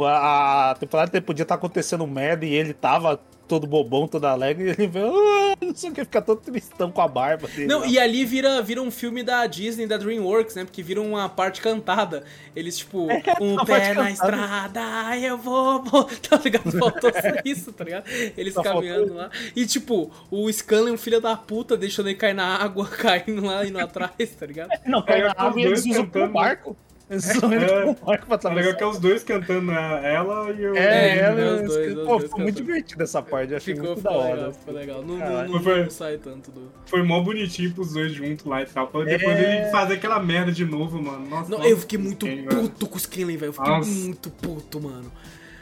[0.00, 4.86] A temporada podia estar acontecendo merda e ele tava todo bobão, todo alegre, e ele
[4.86, 7.66] vê, ah, não sei o que, fica todo tristão com a barba dele.
[7.66, 10.64] Não, e ali vira, vira um filme da Disney, da DreamWorks, né?
[10.64, 12.24] Porque vira uma parte cantada.
[12.54, 16.08] Eles, tipo, é, um pé na estrada, eu vou, vou.
[16.28, 16.70] Tá ligado?
[16.72, 18.04] Faltou só isso, tá ligado?
[18.36, 19.16] Eles só caminhando faltou...
[19.16, 19.30] lá.
[19.56, 23.64] E, tipo, o Scanlan, um filho da puta, deixando ele cair na água, caindo lá,
[23.64, 24.70] indo atrás, tá ligado?
[24.84, 26.76] Não, cai na água e eles usam pro barco.
[27.10, 30.14] É, legal que é os dois cantando né?
[30.14, 30.76] ela e o.
[30.76, 31.94] É, é ela e os dois.
[31.94, 34.34] Pô, ficou muito divertido essa parte, achei ficou, muito da hora.
[34.34, 35.02] Legal, ficou legal.
[35.02, 36.70] Não, não, não, foi, não sai tanto do.
[36.84, 38.86] Foi mó bonitinho pros dois juntos lá e tal.
[38.86, 39.62] Depois é...
[39.62, 41.26] ele fazer aquela merda de novo, mano.
[41.26, 43.44] Nossa, não, eu fiquei muito puto com o Scanlan, velho.
[43.46, 43.90] Eu fiquei nossa.
[43.90, 45.10] muito puto, mano.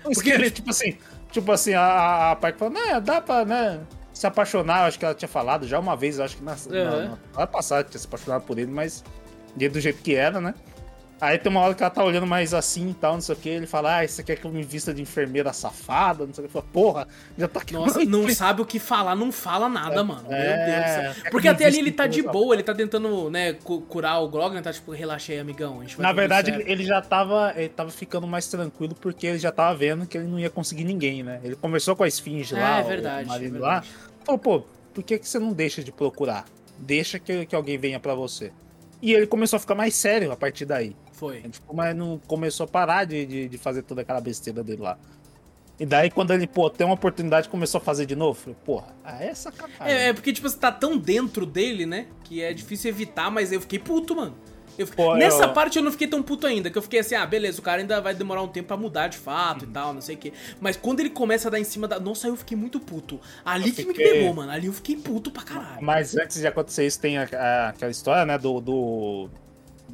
[0.04, 0.98] O Porque, tipo assim,
[1.30, 3.80] tipo assim, a, a parte falou, né, dá pra, né?
[4.12, 7.08] Se apaixonar, acho que ela tinha falado já uma vez, acho que na, uhum.
[7.10, 9.04] na, na, passada tinha se apaixonado por ele, mas
[9.54, 10.54] do jeito que era, né?
[11.18, 13.38] Aí tem uma hora que ela tá olhando mais assim e tal, não sei o
[13.38, 13.48] que.
[13.48, 16.26] Ele fala, ah, você quer que eu me vista de enfermeira safada?
[16.26, 16.52] Não sei o que.
[16.52, 17.08] Fala, porra,
[17.38, 17.72] já tá aqui.
[17.72, 20.28] Nossa, não sabe o que falar, não fala nada, é, mano.
[20.28, 21.30] Meu é, Deus do céu.
[21.30, 23.54] Porque até ali ele tá de boa, ele tá tentando, né,
[23.88, 24.60] curar o Grog, né?
[24.60, 25.82] Tá tipo, relaxei, amigão.
[25.98, 30.06] Na verdade, ele já tava, ele tava ficando mais tranquilo porque ele já tava vendo
[30.06, 31.40] que ele não ia conseguir ninguém, né?
[31.42, 33.84] Ele conversou com a Esfinge é, lá, é verdade, o marido é lá.
[34.22, 34.62] Falou, pô,
[34.92, 36.44] por que, que você não deixa de procurar?
[36.78, 38.52] Deixa que, que alguém venha para você.
[39.00, 40.94] E ele começou a ficar mais sério a partir daí.
[41.16, 41.42] Foi.
[41.72, 44.98] Mas não começou a parar de, de, de, fazer toda aquela besteira dele lá.
[45.80, 48.38] E daí, quando ele, pô, tem uma oportunidade, começou a fazer de novo.
[48.38, 49.94] Falei, porra, ah, é sacanagem.
[49.94, 52.06] É, é porque, tipo, você tá tão dentro dele, né?
[52.24, 54.34] Que é difícil evitar, mas eu fiquei puto, mano.
[54.78, 55.04] Eu fiquei...
[55.04, 55.52] Pô, Nessa eu...
[55.54, 57.80] parte eu não fiquei tão puto ainda, que eu fiquei assim, ah, beleza, o cara
[57.80, 59.70] ainda vai demorar um tempo pra mudar de fato uhum.
[59.70, 60.34] e tal, não sei o quê.
[60.60, 61.98] Mas quando ele começa a dar em cima da.
[61.98, 63.18] Nossa, eu fiquei muito puto.
[63.42, 64.04] Ali eu que fiquei...
[64.04, 64.52] me pegou, mano.
[64.52, 65.82] Ali eu fiquei puto pra caralho.
[65.82, 69.30] Mas antes de acontecer isso, tem a, a, aquela história, né, do, do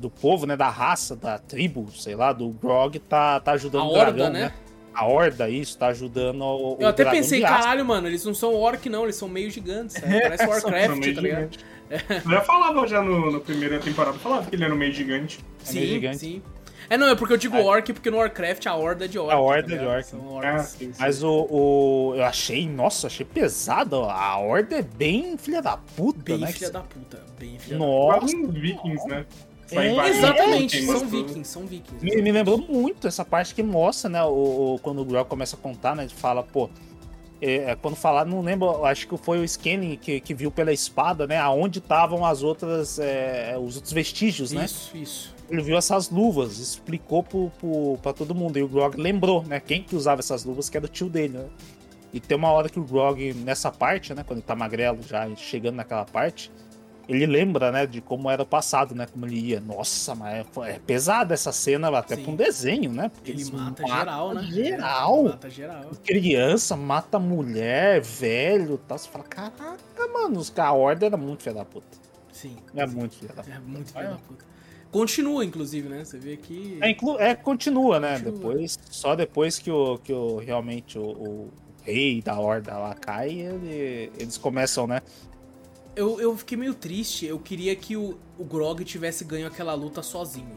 [0.02, 3.88] do povo, né, da raça, da tribo, sei lá, do Grog, tá, tá ajudando a
[3.88, 4.40] o dragão, horda, né?
[4.46, 4.52] né?
[4.92, 8.86] A horda, isso, tá ajudando o, Eu até pensei, caralho, mano, eles não são orc,
[8.90, 10.20] não, eles são meio gigantes, sabe?
[10.20, 11.58] Parece Warcraft, tá ligado?
[11.90, 15.40] Eu já falava já no, no primeira temporada, falava que ele era um meio gigante.
[15.62, 16.18] Sim, é meio gigante.
[16.18, 16.42] sim.
[16.90, 17.62] É, não, é porque eu digo é.
[17.62, 19.32] orc, porque no Warcraft a horda é de orc.
[19.32, 20.08] A horda tá é de orc.
[20.44, 21.00] Ah, sim, sim.
[21.00, 23.96] Mas o, o, Eu achei, nossa, achei pesado.
[24.02, 26.46] A horda é bem filha da puta, bem né?
[26.46, 27.24] Bem filha da puta.
[27.38, 28.20] Bem filha nossa.
[28.20, 28.36] da puta.
[28.42, 28.60] Nossa.
[28.60, 29.24] vikings, né?
[29.72, 32.04] É, exatamente, são vikings, são vikings.
[32.04, 35.56] Me, me, lembrou muito essa parte que mostra, né, o, o quando o Grog começa
[35.56, 36.68] a contar, né, de fala, pô,
[37.40, 40.72] é, é, quando falar, não lembro, acho que foi o Scanning que, que viu pela
[40.72, 44.64] espada, né, aonde estavam as outras, é, os outros vestígios, né?
[44.64, 45.34] Isso, isso.
[45.50, 49.58] Ele viu essas luvas, explicou pro, pro, pra todo mundo, e o Grog lembrou, né,
[49.58, 51.46] quem que usava essas luvas, que era o tio dele, né?
[52.12, 55.28] E tem uma hora que o Grog, nessa parte, né, quando ele tá magrelo já,
[55.34, 56.50] chegando naquela parte,
[57.08, 59.60] ele lembra, né, de como era o passado, né, como ele ia.
[59.60, 62.22] Nossa, mas é, é pesada essa cena até Sim.
[62.22, 63.08] pra um desenho, né?
[63.08, 64.42] Porque ele mata geral, né?
[64.44, 65.24] Geral.
[65.24, 65.90] Mata geral.
[66.04, 68.98] Criança, mata mulher, velho, tal.
[68.98, 71.86] Você fala, caraca, mano, os a ordem era muito filha da puta.
[72.32, 72.56] Sim.
[72.74, 73.56] É muito filha da puta.
[73.56, 74.52] É muito filha da puta.
[74.90, 76.04] Continua, inclusive, né?
[76.04, 76.78] Você vê que.
[76.80, 77.18] É, inclu...
[77.18, 78.18] é continua, né?
[78.18, 78.32] Continua.
[78.32, 81.50] Depois, só depois que o, que o realmente o, o
[81.82, 85.00] rei da horda lá cai, ele, eles começam, né?
[85.94, 87.26] Eu, eu fiquei meio triste.
[87.26, 90.56] Eu queria que o, o Grog tivesse ganho aquela luta sozinho.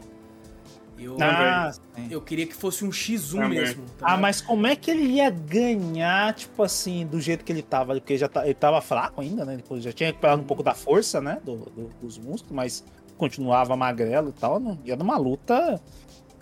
[0.98, 1.70] Eu, ah,
[2.10, 3.60] eu queria que fosse um X1 Também.
[3.60, 3.84] mesmo.
[3.98, 7.62] Tá ah, mas como é que ele ia ganhar, tipo assim, do jeito que ele
[7.62, 7.94] tava?
[7.94, 9.56] Porque já tá, ele tava fraco ainda, né?
[9.56, 11.38] Depois já tinha recuperado um pouco da força, né?
[11.44, 12.84] Do, do, dos músculos, mas
[13.18, 14.58] continuava magrelo e tal.
[14.58, 15.78] Não, ia numa luta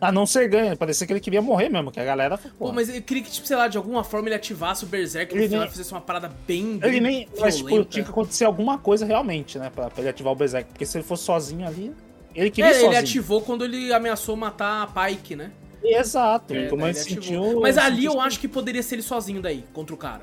[0.04, 2.38] a não ser ganho, parecia que ele queria morrer mesmo, que a galera.
[2.58, 5.34] Pô, mas eu queria que, tipo, sei lá, de alguma forma ele ativasse o Berserk
[5.34, 5.68] e nem...
[5.68, 6.78] fizesse uma parada bem.
[6.82, 7.28] Ele nem.
[7.40, 9.70] Mas, tipo, tinha que acontecer alguma coisa realmente, né?
[9.74, 10.68] Pra, pra, ele ativar o Berserk.
[10.68, 11.90] Porque se ele fosse sozinho ali.
[12.34, 12.90] Ele queria é, sozinho.
[12.90, 15.52] ele ativou quando ele ameaçou matar a Pike, né?
[15.82, 17.60] Exato, é, ele sentiu.
[17.60, 20.22] Mas ali eu acho que poderia ser ele sozinho daí, contra o cara.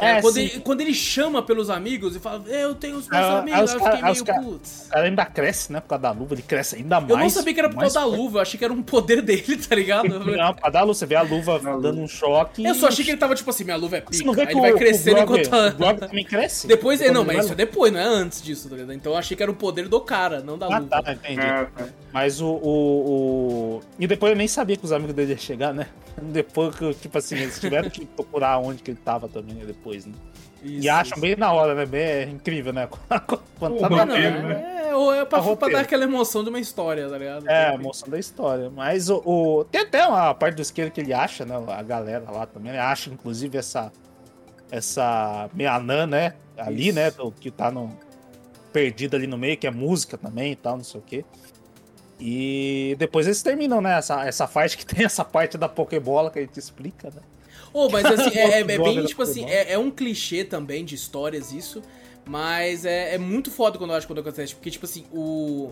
[0.00, 3.22] É, é, quando, ele, quando, ele, chama pelos amigos e fala, eu tenho os meus
[3.22, 4.88] é, amigos, eu fiquei meio cara, putz.
[4.92, 5.80] Ela ainda cresce, né?
[5.80, 7.10] Por causa da luva, ele cresce ainda mais.
[7.10, 9.22] Eu não sabia que era por causa da luva, eu achei que era um poder
[9.22, 10.08] dele, tá ligado?
[10.40, 12.64] Não, por causa da luva, você vê a luva dando um choque.
[12.64, 14.16] Eu só achei que ele tava tipo assim, minha luva é pica.
[14.16, 15.46] Você não vê que ele vai crescendo enquanto.
[15.46, 16.66] O Grog também cresce?
[16.66, 18.92] Depois, não, mas isso é depois, não é antes disso, tá ligado?
[18.92, 21.02] Então eu achei que era o poder do cara, não da ah, luva.
[21.02, 21.40] Tá, entendi.
[21.40, 21.88] É, tá.
[22.12, 25.72] Mas o, o, o, E depois eu nem sabia que os amigos dele iam chegar,
[25.72, 25.86] né?
[26.20, 29.64] Depois que, tipo assim, eles tiveram que procurar onde que ele tava também, né?
[29.64, 29.89] Depois.
[29.90, 30.12] Depois, né?
[30.62, 31.20] Isso, e acham isso.
[31.20, 31.86] bem na hora, né?
[31.86, 32.88] Bem, é incrível, né?
[33.58, 34.54] Quando tá roteiro, né?
[34.54, 34.88] né?
[34.88, 37.48] É, ou é pra, pra, dar aquela emoção de uma história, tá ligado?
[37.48, 38.70] É, emoção da história.
[38.70, 41.54] Mas o, o, Tem até uma parte do esquerdo que ele acha, né?
[41.68, 42.78] A galera lá também, né?
[42.78, 43.90] acha, inclusive, essa.
[44.70, 46.34] Essa Meanã, né?
[46.56, 46.94] Ali, isso.
[46.94, 47.10] né?
[47.10, 47.90] Do, que tá no.
[48.72, 51.24] Perdida ali no meio, que é música também e tal, não sei o quê.
[52.20, 53.98] E depois eles terminam, né?
[53.98, 57.22] Essa, essa parte que tem essa parte da Pokébola que a gente explica, né?
[57.72, 60.94] Oh, mas assim, é, é, é bem, tipo assim, é, é, um clichê também de
[60.94, 61.82] histórias isso,
[62.24, 65.70] mas é, é muito foda quando eu acho quando acontece, porque, tipo assim, o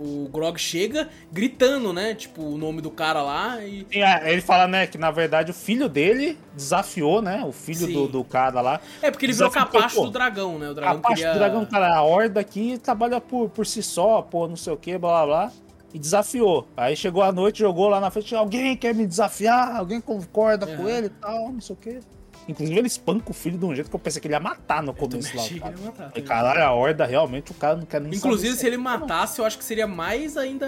[0.00, 2.14] o Grog chega gritando, né?
[2.14, 3.86] Tipo, o nome do cara lá e.
[3.92, 7.44] Sim, é, ele fala, né, que na verdade o filho dele desafiou, né?
[7.46, 8.80] O filho do, do, cara lá.
[9.02, 10.70] É, porque ele virou capacho do dragão, né?
[10.70, 11.32] O dragão capacho queria...
[11.34, 14.76] do dragão, cara, a horda aqui trabalha por, por si só, pô, não sei o
[14.76, 15.52] que, blá blá blá
[15.92, 16.68] e desafiou.
[16.76, 19.76] Aí chegou a noite, jogou lá na frente, alguém quer me desafiar?
[19.76, 22.00] Alguém concorda com ele e tal, não sei o quê.
[22.48, 24.82] Inclusive ele espanca o filho de um jeito que eu pensei que ele ia matar
[24.82, 25.44] no começo lá.
[25.60, 25.76] Cara.
[25.78, 29.38] Matar, e, caralho, a horda realmente o cara não quer nem Inclusive, se ele matasse,
[29.38, 30.66] eu acho que seria mais ainda.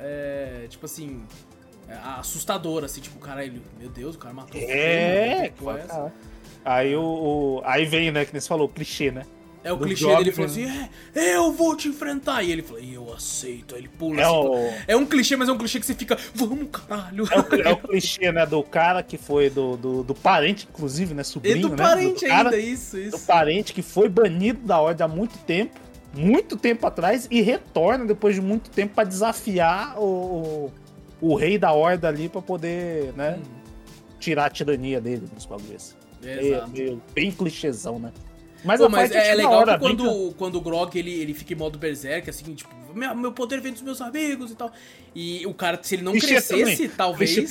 [0.00, 1.22] É, tipo assim.
[1.88, 6.12] É, assustador, assim, tipo, caralho, meu Deus, o cara matou é, o filho, é
[6.62, 9.24] Aí o, o, Aí vem, né, que nem você falou, o clichê, né?
[9.68, 10.64] É o do clichê dele falou assim:
[11.14, 12.42] é, eu vou te enfrentar.
[12.42, 13.74] E ele falou: eu aceito.
[13.74, 14.34] Aí ele pula é assim.
[14.34, 14.72] O...
[14.88, 17.28] É um clichê, mas é um clichê que você fica, vamos, caralho.
[17.30, 18.46] É o, é o clichê, né?
[18.46, 21.22] Do cara que foi do, do, do parente, inclusive, né?
[21.22, 21.76] Sobrinho, e do né?
[21.76, 23.10] parente do cara, ainda, isso, isso.
[23.10, 25.78] Do parente que foi banido da ordem há muito tempo.
[26.14, 30.72] Muito tempo atrás e retorna depois de muito tempo para desafiar o,
[31.20, 33.38] o, rei da horda ali para poder, né?
[33.38, 33.58] Hum.
[34.18, 35.94] Tirar a tirania dele nos bagulhos.
[36.22, 36.70] Exato.
[36.70, 38.10] Meio, bem clichêzão, né?
[38.68, 41.56] Mas, Pô, mas é, é legal que quando, quando o Grog ele, ele fica em
[41.56, 44.70] modo berserk, assim, tipo, meu, meu poder vem dos meus amigos e tal.
[45.14, 47.50] E o cara, se ele não crescesse, talvez.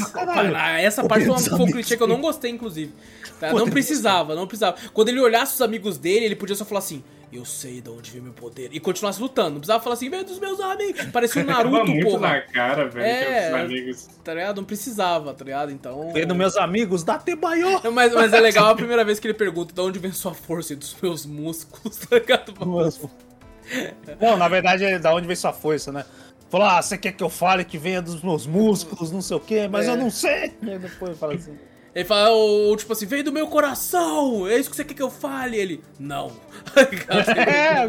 [0.80, 2.94] essa parte foi, foi um clichê que eu não gostei, inclusive.
[3.40, 3.52] Tá?
[3.52, 4.78] Não precisava, não precisava.
[4.94, 8.10] Quando ele olhasse os amigos dele, ele podia só falar assim: eu sei de onde
[8.10, 8.70] vem meu poder.
[8.72, 9.52] E continuasse lutando.
[9.52, 11.06] Não precisava falar assim, vem dos meus amigos.
[11.08, 12.20] Parecia um Naruto, muito porra.
[12.20, 14.08] na cara, velho, é, amigos.
[14.24, 14.58] Tá ligado?
[14.58, 15.72] Não precisava, tá ligado?
[15.72, 16.14] Então.
[16.14, 17.68] Vem dos meus amigos, dá Tebaio.
[17.92, 20.74] Mas, mas é legal a primeira vez que ele pergunta de onde vem sua força
[20.74, 22.54] e dos meus músculos, tá ligado?
[24.22, 26.06] Não, na verdade é da onde vem sua força, né?
[26.50, 29.40] Falou, ah, você quer que eu fale que venha dos meus músculos, não sei o
[29.40, 29.92] quê, mas é.
[29.92, 30.56] eu não sei.
[30.62, 31.58] E depois fala assim.
[31.96, 35.02] Ele fala, ou, tipo assim, vem do meu coração, é isso que você quer que
[35.02, 35.58] eu fale?
[35.58, 36.32] Ele, não.
[37.36, 37.88] é,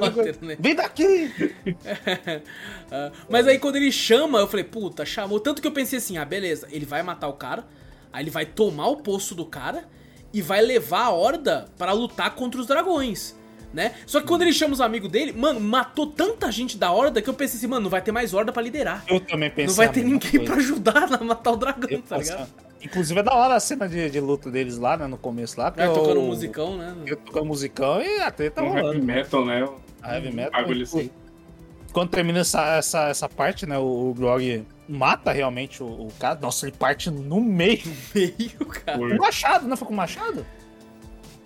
[0.59, 1.31] vem daqui!
[1.66, 5.39] uh, mas aí quando ele chama, eu falei, puta, chamou.
[5.39, 7.66] Tanto que eu pensei assim, ah, beleza, ele vai matar o cara,
[8.12, 9.85] aí ele vai tomar o poço do cara
[10.33, 13.38] e vai levar a horda para lutar contra os dragões.
[13.73, 13.95] Né?
[14.07, 17.28] Só que quando ele chama os amigos dele, mano, matou tanta gente da horda que
[17.28, 19.05] eu pensei assim, mano, não vai ter mais horda para liderar.
[19.07, 19.66] Eu também pensei.
[19.66, 22.49] Não vai ter ninguém para ajudar a matar o dragão, eu tá ligado?
[22.82, 25.07] Inclusive é da hora a cena de, de luta deles lá, né?
[25.07, 25.73] No começo lá.
[25.77, 26.95] É, tocando o, musicão, né?
[27.24, 28.95] Tocando musicão e a treta um rolando.
[28.95, 29.69] Heavy metal, né?
[30.01, 30.62] A heavy metal.
[30.62, 31.11] Bagulho assim.
[31.93, 33.77] Quando termina essa, essa, essa parte, né?
[33.78, 36.39] O, o Grog mata realmente o, o, cara.
[36.40, 37.81] Nossa, ele parte no meio.
[37.85, 38.99] No meio, cara.
[38.99, 40.47] Com machado, não foi com machado?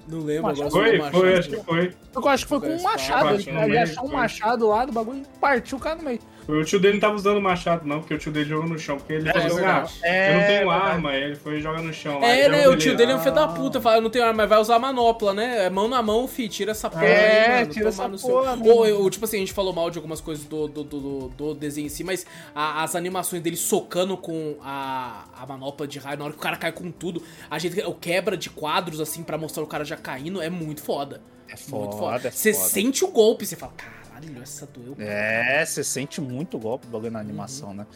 [0.08, 0.70] Não lembro agora.
[0.70, 1.94] Foi, machado, foi, acho que foi.
[2.14, 3.34] Eu acho que foi com um machado.
[3.34, 6.20] Ele, ele achou um machado lá do bagulho e partiu o cara no meio.
[6.48, 8.96] O tio dele não tava usando machado, não, porque o tio dele jogou no chão.
[8.96, 11.92] Porque ele é, falou assim, ah, é, eu não tenho arma, ele foi jogar no
[11.92, 12.22] chão.
[12.22, 14.38] É, né, o tio dele é um filho da puta, fala, eu não tenho arma,
[14.38, 15.66] mas vai usar manopla, né?
[15.66, 18.56] É mão na mão, fi, tira essa porra é, aí, mano, tira essa no porra,
[18.56, 18.66] seu...
[18.66, 21.54] Ou, ou, tipo assim, a gente falou mal de algumas coisas do, do, do, do
[21.54, 26.18] desenho em si, mas a, as animações dele socando com a, a manopla de raio,
[26.18, 29.22] na hora que o cara cai com tudo, a gente, o quebra de quadros, assim,
[29.22, 31.22] pra mostrar o cara já caindo, é muito foda.
[31.48, 32.30] É foda, muito foda.
[32.30, 34.94] Você é sente o golpe, você fala, cara Caralho, essa doeu.
[34.98, 37.74] É, você sente muito golpe do bagulho na animação, uhum.
[37.74, 37.86] né?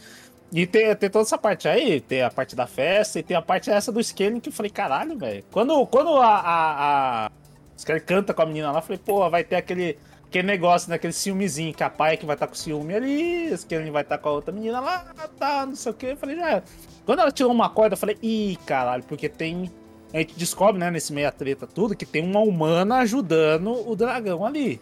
[0.51, 3.41] E tem, tem toda essa parte aí, tem a parte da festa e tem a
[3.41, 5.43] parte essa do scaling que eu falei, caralho, velho.
[5.51, 7.31] Quando, quando a, a, a
[7.77, 10.95] Skelly canta com a menina lá, eu falei, pô, vai ter aquele, aquele negócio, né?
[10.95, 13.91] Aquele ciúmezinho, que a pai é que vai estar tá com ciúme ali, o Skelly
[13.91, 16.05] vai estar tá com a outra menina lá, tá, não sei o que.
[16.07, 16.63] Eu falei, já.
[17.05, 19.69] Quando ela tirou uma corda, eu falei, ih, caralho, porque tem.
[20.13, 24.45] A gente descobre, né, nesse meia treta tudo, que tem uma humana ajudando o dragão
[24.45, 24.79] ali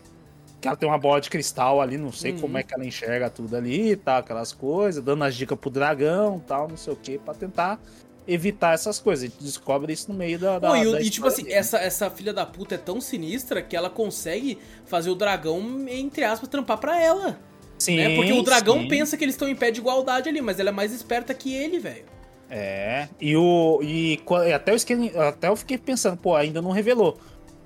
[0.66, 2.40] que ela tem uma bola de cristal ali, não sei uhum.
[2.40, 6.42] como é que ela enxerga tudo ali, tá, aquelas coisas, dando as dicas pro dragão,
[6.46, 7.80] tal, não sei o que, para tentar
[8.28, 9.26] evitar essas coisas.
[9.26, 10.58] A gente descobre isso no meio da.
[10.58, 13.62] da, Pô, e, da e tipo assim, essa, essa filha da puta é tão sinistra
[13.62, 17.40] que ela consegue fazer o dragão, entre aspas, trampar pra ela.
[17.78, 17.98] Sim.
[17.98, 18.16] Né?
[18.16, 18.88] Porque o dragão sim.
[18.88, 21.54] pensa que eles estão em pé de igualdade ali, mas ela é mais esperta que
[21.54, 22.06] ele, velho.
[22.50, 23.08] É.
[23.20, 23.80] E o.
[23.84, 24.20] E
[24.54, 27.18] até eu, até eu fiquei pensando, pô, ainda não revelou.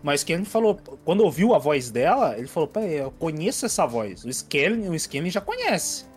[0.01, 4.23] Mas ele falou, quando ouviu a voz dela, ele falou: Peraí, eu conheço essa voz.
[4.23, 6.09] O Skellen, o Skellen já conhece.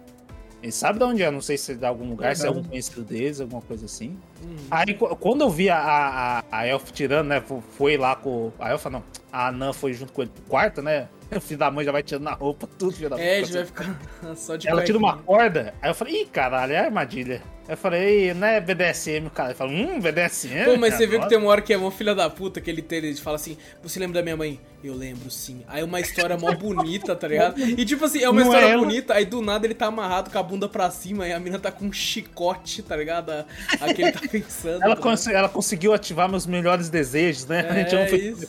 [0.63, 2.63] Ele sabe de onde é, não sei se é de algum lugar, se é um
[2.63, 4.17] conhecido deles, alguma coisa assim.
[4.41, 4.57] Uhum.
[4.71, 7.43] Aí quando eu vi a, a, a Elf tirando, né?
[7.77, 8.53] Foi lá com.
[8.61, 9.03] A Elfa não.
[9.33, 11.09] A Anã foi junto com ele pro quarto, né?
[11.35, 13.65] O filho da mãe já vai tirando a roupa, tudo, filho da É, já vai
[13.65, 13.99] ficar
[14.37, 17.43] só de Ela tira uma corda, aí eu falei, ih, caralho, é armadilha.
[17.69, 19.51] Eu falei, não é BDSM, cara.
[19.51, 20.65] Ele fala, hum, BDSM.
[20.65, 22.69] Pô, mas você viu que tem uma hora que é uma filha da puta que
[22.69, 24.61] ele tem, ele fala assim: Você lembra da minha mãe?
[24.83, 25.63] Eu lembro, sim.
[25.69, 27.55] Aí uma história mó bonita, tá ligado?
[27.63, 30.31] E tipo assim, é uma não história é bonita, aí do nada ele tá amarrado
[30.31, 33.31] com a bunda pra cima e a mina tá com um chicote, tá ligado?
[33.31, 33.47] A,
[33.81, 34.83] a que ele tá pensando.
[34.83, 37.63] ela, tá cons ela conseguiu ativar meus melhores desejos, né?
[37.93, 38.49] É, isso.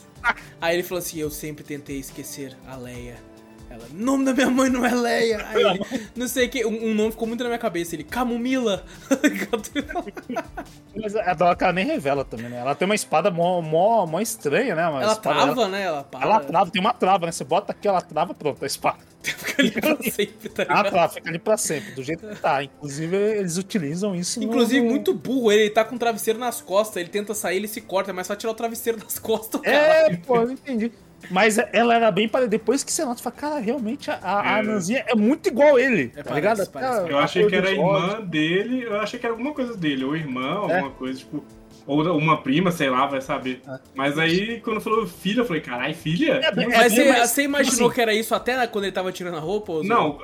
[0.60, 3.33] Aí ele falou assim: Eu sempre tentei esquecer a Leia.
[3.74, 5.44] Ela, nome da minha mãe não é Leia.
[5.48, 5.82] Aí ele,
[6.16, 7.96] não sei o que, um, um, nome ficou muito na minha cabeça.
[7.96, 8.86] Ele, Camomila.
[10.96, 12.60] Mas a Doca nem revela também, né?
[12.60, 14.88] Ela tem uma espada mó, mó, mó estranha, né?
[14.88, 15.82] Uma ela trava, né?
[15.82, 16.24] Ela, para.
[16.24, 17.32] ela trava, tem uma trava, né?
[17.32, 19.00] Você bota aqui, ela trava, pronto, a espada.
[19.24, 20.88] Fica ali pra sempre, tá ligado?
[20.88, 22.62] Ah, tá, fica ali pra sempre, do jeito que tá.
[22.62, 24.44] Inclusive, eles utilizam isso.
[24.44, 24.90] Inclusive, no...
[24.90, 25.50] muito burro.
[25.50, 28.36] Ele tá com o travesseiro nas costas, ele tenta sair, ele se corta, mas só
[28.36, 29.62] tirar o travesseiro das costas.
[29.64, 30.92] É, pô, eu entendi.
[31.30, 32.50] Mas ela era bem parecida.
[32.50, 34.60] Depois que você nota, você fala, cara, realmente a, a é.
[34.60, 36.12] Ananzinha é muito igual ele.
[36.16, 36.72] É, tá parece, ligado?
[36.72, 40.04] Parece, eu achei que era a irmã dele, eu achei que era alguma coisa dele,
[40.04, 40.76] ou irmã, é.
[40.76, 41.44] alguma coisa, tipo.
[41.86, 43.62] Ou uma prima, sei lá, vai saber.
[43.68, 43.78] É.
[43.94, 46.36] Mas aí, quando falou filha, eu falei, carai, filha?
[46.36, 49.42] É, mas você, você, imaginou assim, que era isso até quando ele tava tirando a
[49.42, 49.74] roupa?
[49.74, 50.18] Ou não,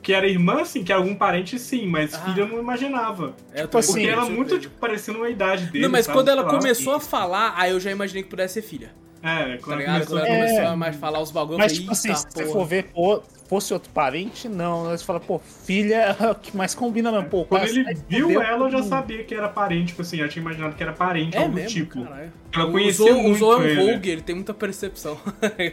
[0.00, 2.18] que era irmã, sim, que era algum parente, sim, mas ah.
[2.20, 3.34] filha eu não imaginava.
[3.52, 5.84] É, tipo, assim, porque ela muito, tipo, parecendo uma idade dele.
[5.84, 6.18] Não, mas sabe?
[6.18, 9.05] quando ela começou a falar, aí eu já imaginei que pudesse ser filha.
[9.26, 10.66] É, quando, tá quando ela começou é...
[10.66, 11.58] a mais falar os bagulhos.
[11.58, 12.92] Mas, tipo assim, se você for ver,
[13.48, 14.84] fosse outro parente, não.
[14.84, 17.28] Você fala, pô, filha é o que mais combina mesmo.
[17.28, 20.40] Pô, quando ele viu ela, eu já sabia que era parente, tipo assim, eu tinha
[20.40, 22.04] imaginado que era parente, é algo mesmo, tipo.
[22.04, 22.32] Caralho.
[22.54, 23.92] Ela conhecia o, muito o ele.
[23.92, 25.18] Vogue, ele tem muita percepção.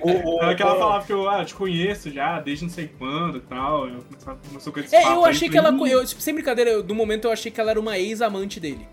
[0.02, 2.90] O, o, é que ela falava que eu ah, te conheço já, desde não sei
[2.98, 3.88] quando e tal.
[3.88, 4.04] Eu
[4.48, 5.70] começou com esse É, eu achei que ela.
[5.88, 8.88] Eu, tipo, sem brincadeira, do momento eu achei que ela era uma ex-amante dele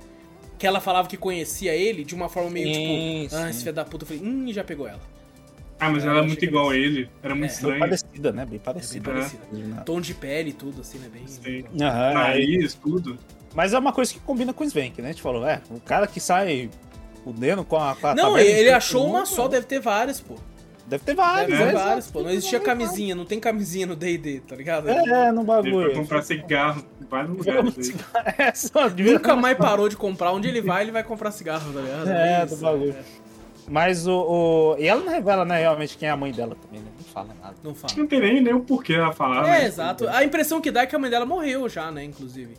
[0.61, 3.73] que ela falava que conhecia ele de uma forma meio sim, tipo, ah, esse filho
[3.73, 4.05] da puta.
[4.05, 5.01] Eu falei, hum, já pegou ela.
[5.81, 7.09] Ah, mas ela é muito igual a ele.
[7.23, 7.55] Era muito é.
[7.55, 7.81] estranho.
[7.81, 8.45] Bem parecida, né?
[8.45, 9.11] Bem parecida.
[9.11, 9.81] É bem parecida.
[9.81, 9.85] É.
[9.85, 11.09] Tom de pele e tudo, assim, né?
[11.11, 11.27] Bem.
[11.27, 11.65] Sim.
[11.83, 13.19] Aham, Nariz, tudo.
[13.55, 15.09] Mas é uma coisa que combina com o Svenk, né?
[15.09, 16.69] A gente falou, é, o cara que sai
[17.25, 17.97] fudendo com a.
[17.97, 20.35] Com a não, ele achou uma só, deve ter várias, pô.
[20.91, 22.21] Deve ter vários, Deve ter é, vários, pô.
[22.21, 24.89] Não existia camisinha, não tem camisinha no D&D, tá ligado?
[24.91, 25.83] É, no bagulho.
[25.83, 27.95] Ele vai comprar cigarro em vários lugares
[28.37, 30.33] É, só Nunca mais parou de comprar.
[30.33, 32.09] Onde ele vai, ele vai comprar cigarro, tá ligado?
[32.11, 32.91] É, do bagulho.
[32.91, 33.31] É.
[33.69, 36.81] Mas o, o, E ela não revela, né, realmente quem é a mãe dela também,
[36.81, 36.91] né?
[36.97, 37.55] Não fala nada.
[37.63, 37.95] Não fala.
[37.97, 39.47] Não tem nem, nem o porquê ela falar.
[39.47, 39.67] É, né?
[39.67, 40.09] exato.
[40.09, 42.55] A impressão que dá é que a mãe dela morreu já, né, inclusive.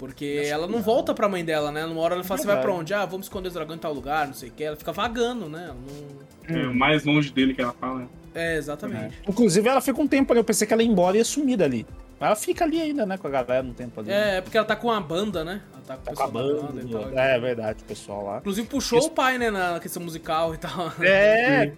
[0.00, 1.84] Porque ela não volta pra mãe dela, né?
[1.84, 2.94] Numa hora ela fala, você vai pra onde?
[2.94, 4.64] Ah, vamos esconder os dragões em tal lugar, não sei o que.
[4.64, 5.64] Ela fica vagando, né?
[5.64, 6.56] Ela não...
[6.56, 8.08] É, o mais longe dele que ela fala.
[8.34, 9.14] É, exatamente.
[9.26, 9.30] É.
[9.30, 10.40] Inclusive, ela fica um tempo ali.
[10.40, 11.86] Eu pensei que ela ia embora e ia sumir dali.
[12.18, 14.10] Mas ela fica ali ainda, né, com a galera um tempo ali.
[14.10, 15.60] É, é porque ela tá com a banda, né?
[15.70, 16.62] Ela tá com, tá com a banda.
[16.62, 18.38] banda é, é verdade, o pessoal lá.
[18.38, 19.08] Inclusive puxou Isso...
[19.08, 20.92] o pai, né, na questão musical e tal.
[21.02, 21.72] É,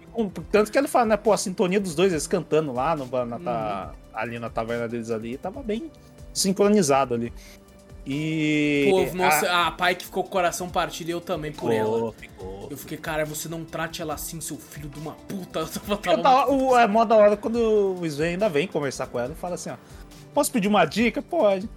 [0.49, 3.35] tanto que ele fala, né, pô, a sintonia dos dois, eles cantando lá no, na,
[3.35, 3.93] uhum.
[4.13, 5.91] ali na taverna deles ali, tava bem
[6.33, 7.31] sincronizado ali.
[8.05, 8.87] E.
[8.89, 11.99] Pô, nossa, a, a pai que ficou com o coração partido eu também por ficou,
[11.99, 12.13] ela.
[12.13, 12.67] Ficou.
[12.69, 15.59] Eu fiquei, cara, você não trate ela assim, seu filho de uma puta.
[15.87, 16.51] Eu tava, tava...
[16.51, 19.55] O, é mó da hora quando o Sven ainda vem conversar com ela e fala
[19.55, 19.75] assim, ó.
[20.33, 21.21] Posso pedir uma dica?
[21.21, 21.69] Pode.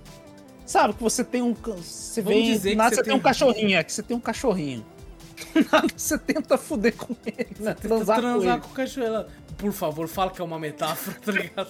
[0.64, 1.54] Sabe que você tem um.
[1.54, 2.52] Você Vamos vem.
[2.52, 4.84] Dizer nada, você, tem um cachorrinho, é que você tem um cachorrinho.
[5.72, 7.74] Nada, você tenta fuder com ele, né?
[7.74, 9.26] Transar, transar com, com o cachorro
[9.56, 11.68] por favor, fala que é uma metáfora, tá ligado?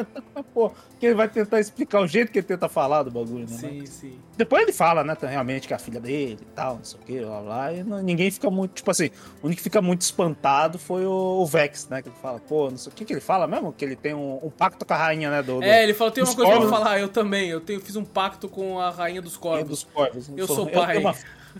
[0.54, 3.58] Pô, que ele vai tentar explicar o jeito que ele tenta falar do bagulho, né?
[3.58, 4.18] Sim, sim.
[4.36, 7.02] Depois ele fala, né, realmente que é a filha dele e tal, não sei o
[7.02, 7.72] que, blá blá.
[7.72, 9.10] E não, ninguém fica muito, tipo assim,
[9.42, 12.00] o único que fica muito espantado foi o, o, Vex, né?
[12.00, 13.72] Que ele fala, pô, não sei o que que ele fala mesmo?
[13.72, 15.42] Que ele tem um, um pacto com a rainha, né?
[15.42, 16.70] Do, do é, ele falou, tem uma coisa corvos.
[16.70, 19.68] pra falar, eu também, eu tenho, fiz um pacto com a rainha dos corvos.
[19.68, 20.30] Dos corvos.
[20.34, 21.04] Eu, sou, sou pai.
[21.04, 21.14] Eu,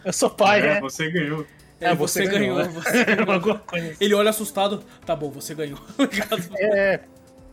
[0.05, 0.81] eu sou pai, é, né?
[0.81, 1.47] Você ganhou.
[1.81, 2.57] É, você, você ganhou.
[2.57, 2.73] ganhou.
[2.73, 3.61] Você ganhou.
[4.01, 4.83] Ele olha assustado.
[5.05, 5.79] Tá bom, você ganhou.
[6.59, 7.01] é,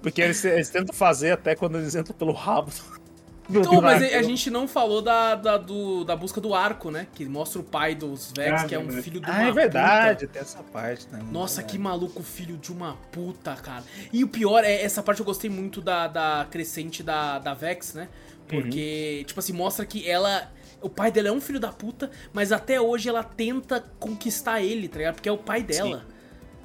[0.01, 2.71] porque eles, eles, tentam fazer até quando eles entram pelo rabo.
[3.49, 7.07] Então, mas a gente não falou da, da, do, da busca do arco, né?
[7.13, 9.51] Que mostra o pai dos Vex, ah, que é um filho de uma Ah, é
[9.51, 10.33] verdade, puta.
[10.33, 11.19] tem essa parte, né?
[11.29, 13.83] Nossa, que maluco, filho de uma puta, cara.
[14.13, 17.93] E o pior é, essa parte eu gostei muito da, da crescente da, da Vex,
[17.93, 18.07] né?
[18.47, 19.25] Porque, uhum.
[19.25, 20.49] tipo assim, mostra que ela
[20.83, 24.87] o pai dela é um filho da puta, mas até hoje ela tenta conquistar ele,
[24.87, 25.15] tá ligado?
[25.15, 25.99] Porque é o pai dela.
[25.99, 26.13] Sim.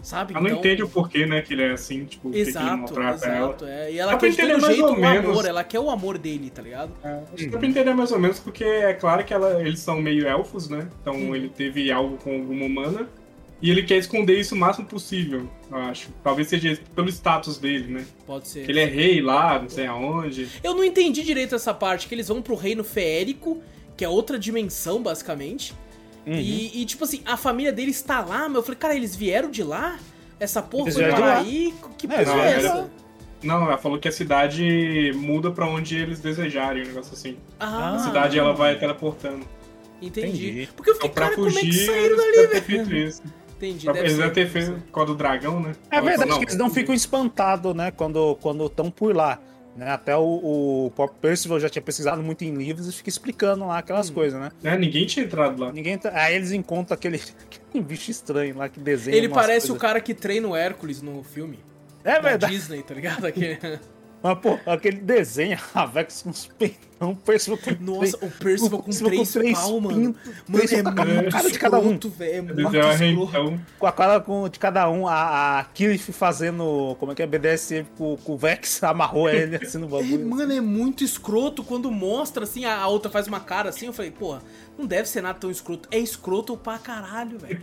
[0.02, 0.32] Sabe?
[0.32, 0.52] Ela então...
[0.52, 3.74] não entende o porquê, né, que ele é assim, tipo, exato, que ele exato, ela.
[3.74, 3.92] É.
[3.92, 5.30] E ela quer de todo jeito o menos...
[5.30, 6.92] amor, ela quer o amor dele, tá ligado?
[7.02, 9.80] É, acho que dá pra entender mais ou menos, porque é claro que ela, eles
[9.80, 10.88] são meio elfos, né?
[11.02, 11.34] Então hum.
[11.34, 13.08] ele teve algo com alguma humana.
[13.60, 16.10] E ele quer esconder isso o máximo possível, eu acho.
[16.22, 18.06] Talvez seja pelo status dele, né?
[18.24, 18.64] Pode ser.
[18.64, 20.48] Que ele é rei lá, não sei aonde.
[20.62, 23.60] Eu não entendi direito essa parte, que eles vão pro reino feérico,
[23.98, 25.74] que é outra dimensão, basicamente.
[26.24, 26.34] Uhum.
[26.34, 29.50] E, e, tipo assim, a família dele está lá, mas eu falei, cara, eles vieram
[29.50, 29.98] de lá?
[30.38, 31.74] Essa porra foi para aí?
[31.98, 32.90] Que é, porra é, essa?
[33.42, 37.36] Não, ela falou que a cidade muda para onde eles desejarem, um negócio assim.
[37.58, 37.96] Ah.
[37.96, 39.44] A cidade ela vai teleportando.
[40.00, 40.50] Entendi.
[40.50, 40.68] Entendi.
[40.76, 43.14] Porque eu fiquei, então, cara, fugir, como é que saíram dali, velho?
[43.56, 43.84] Entendi.
[43.86, 45.72] Pra, eles devem ter feito por causa do dragão, né?
[45.90, 47.90] É verdade não, que eles não ficam espantados, né?
[47.90, 49.40] Quando estão por lá.
[49.78, 49.92] Né?
[49.92, 53.78] Até o, o próprio Percival já tinha pesquisado muito em livros e fica explicando lá
[53.78, 54.14] aquelas hum.
[54.14, 54.50] coisas, né?
[54.64, 55.72] É, ninguém tinha entrado lá.
[55.72, 57.16] Ninguém Aí eles encontram aquele,
[57.68, 59.16] aquele bicho estranho lá que desenha.
[59.16, 59.70] Ele parece coisas.
[59.70, 61.60] o cara que treina o Hércules no filme.
[62.02, 62.52] É verdade.
[62.52, 63.24] Disney, tá ligado?
[63.24, 63.56] Aquele...
[64.20, 66.46] Mas, pô, aquele desenho, a Vex com os
[66.98, 70.14] peitão, o Percival com Nossa, o Percival com, três, três pau, mano.
[70.48, 71.98] Mano, é muito cara de cada um.
[71.98, 73.60] Véio, é muito então.
[73.78, 77.26] Com a cara com, de cada um, a, a Killif fazendo, como é que é,
[77.26, 80.14] BDSM com, com o Vex, amarrou ele assim no bagulho.
[80.14, 83.86] É, mano, é muito escroto quando mostra, assim, a, a outra faz uma cara assim,
[83.86, 84.42] eu falei, porra,
[84.76, 85.88] não deve ser nada tão escroto.
[85.90, 87.62] É escroto pra caralho, velho.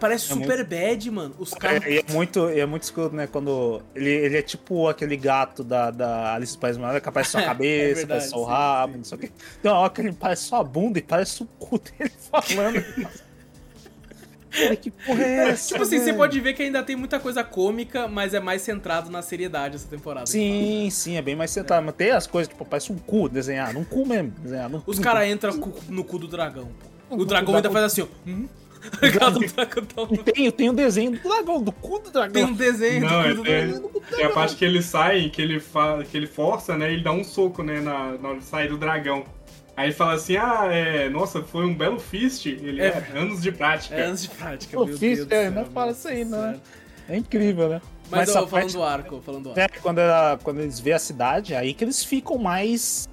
[0.00, 0.70] Parece é super muito...
[0.70, 1.34] bad, mano.
[1.38, 1.84] Os caras.
[1.84, 3.26] É, é, muito, é muito escuro, né?
[3.26, 3.82] Quando.
[3.94, 7.42] Ele, ele é tipo aquele gato da, da Alice País Maravilha, que aparece só a
[7.44, 9.30] cabeça, é verdade, parece só o rabo, sim, não sei o quê.
[9.62, 12.84] Tem uma hora que ele parece só a bunda e parece o cu dele falando.
[14.68, 15.68] Ai, que porra é essa?
[15.68, 19.10] Tipo assim, você pode ver que ainda tem muita coisa cômica, mas é mais centrado
[19.10, 20.26] na seriedade essa temporada.
[20.26, 21.82] Sim, sim, é bem mais centrado.
[21.82, 21.86] É.
[21.86, 24.78] Mas tem as coisas, tipo, parece um cu desenhado, um cu mesmo, desenhado.
[24.78, 25.52] Um Os caras entram
[25.90, 26.70] no cu do dragão,
[27.08, 27.16] pô.
[27.16, 28.06] O dragão ainda faz assim, ó.
[28.26, 28.48] Hum?
[30.12, 32.32] e tem, tem um desenho do dragão, do cu do dragão.
[32.32, 33.90] Tem um desenho Não, do cu do é, dragão.
[34.10, 36.92] Tem a parte que ele sai, que ele, fa, que ele força, né?
[36.92, 37.80] Ele dá um soco, né?
[37.80, 39.24] Na, na hora de sair do dragão.
[39.76, 42.46] Aí ele fala assim, ah, é, nossa, foi um belo fist.
[42.46, 43.94] Ele é, é anos de prática.
[43.94, 46.46] É anos de prática, o fist, é, não fala isso aí, não.
[46.46, 46.58] É,
[47.10, 47.82] é incrível, né?
[48.10, 49.76] Mas, Mas falando parte, do arco, falando do é, arco.
[49.76, 53.08] É, quando, ela, quando eles vê a cidade, aí que eles ficam mais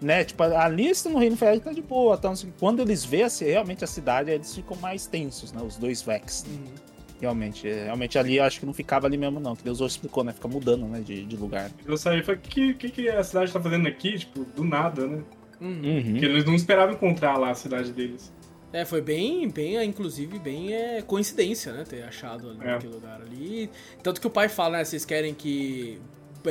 [0.00, 0.24] né?
[0.24, 2.16] Tipo, a lista no Reino Férreo tá de boa.
[2.16, 5.62] Então, assim, quando eles vêem assim, realmente a cidade, eles ficam mais tensos, né?
[5.62, 6.44] Os dois Vex.
[6.48, 6.74] Uhum.
[7.20, 9.56] Realmente, é, realmente ali eu acho que não ficava ali mesmo, não.
[9.56, 10.32] Que Deus explicou, né?
[10.32, 11.00] Fica mudando, né?
[11.00, 11.70] De, de lugar.
[11.86, 14.18] Eu saí e falei, o que, que, que a cidade tá fazendo aqui?
[14.18, 15.22] Tipo, do nada, né?
[15.60, 16.10] Uhum.
[16.12, 18.32] Porque eles não esperavam encontrar lá a cidade deles.
[18.72, 21.84] É, foi bem, bem, inclusive, bem é, coincidência, né?
[21.84, 22.72] Ter achado ali é.
[22.72, 23.70] naquele lugar ali.
[24.02, 24.84] Tanto que o pai fala, né?
[24.84, 25.98] Vocês querem que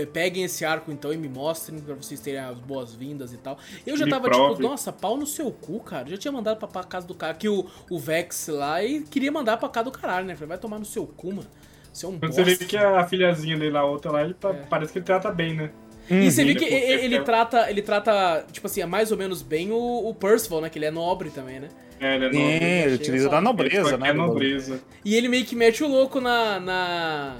[0.03, 3.59] peguem esse arco então e me mostrem para vocês terem as boas-vindas e tal.
[3.85, 6.09] Eu já tava tipo, nossa, pau no seu cu, cara.
[6.09, 9.31] já tinha mandado pra, pra casa do cara, que o, o Vex lá e queria
[9.31, 10.33] mandar pra casa do caralho, né?
[10.33, 11.47] Falei, vai tomar no seu cu, mano.
[11.93, 14.33] Você é um Quando você vê que a filhazinha dele lá, a outra lá, ele
[14.33, 14.53] tá, é.
[14.69, 15.69] parece que ele trata bem, né?
[16.09, 19.71] E você vê que ele, ele, trata, ele trata, tipo assim, mais ou menos bem
[19.71, 20.69] o, o Percival, né?
[20.69, 21.69] Que ele é nobre também, né?
[21.99, 22.41] É, ele é nobre.
[22.41, 24.09] É, ele utiliza da nobreza, né?
[24.09, 24.81] É nobreza.
[25.03, 27.37] E ele meio que mete o louco na, na,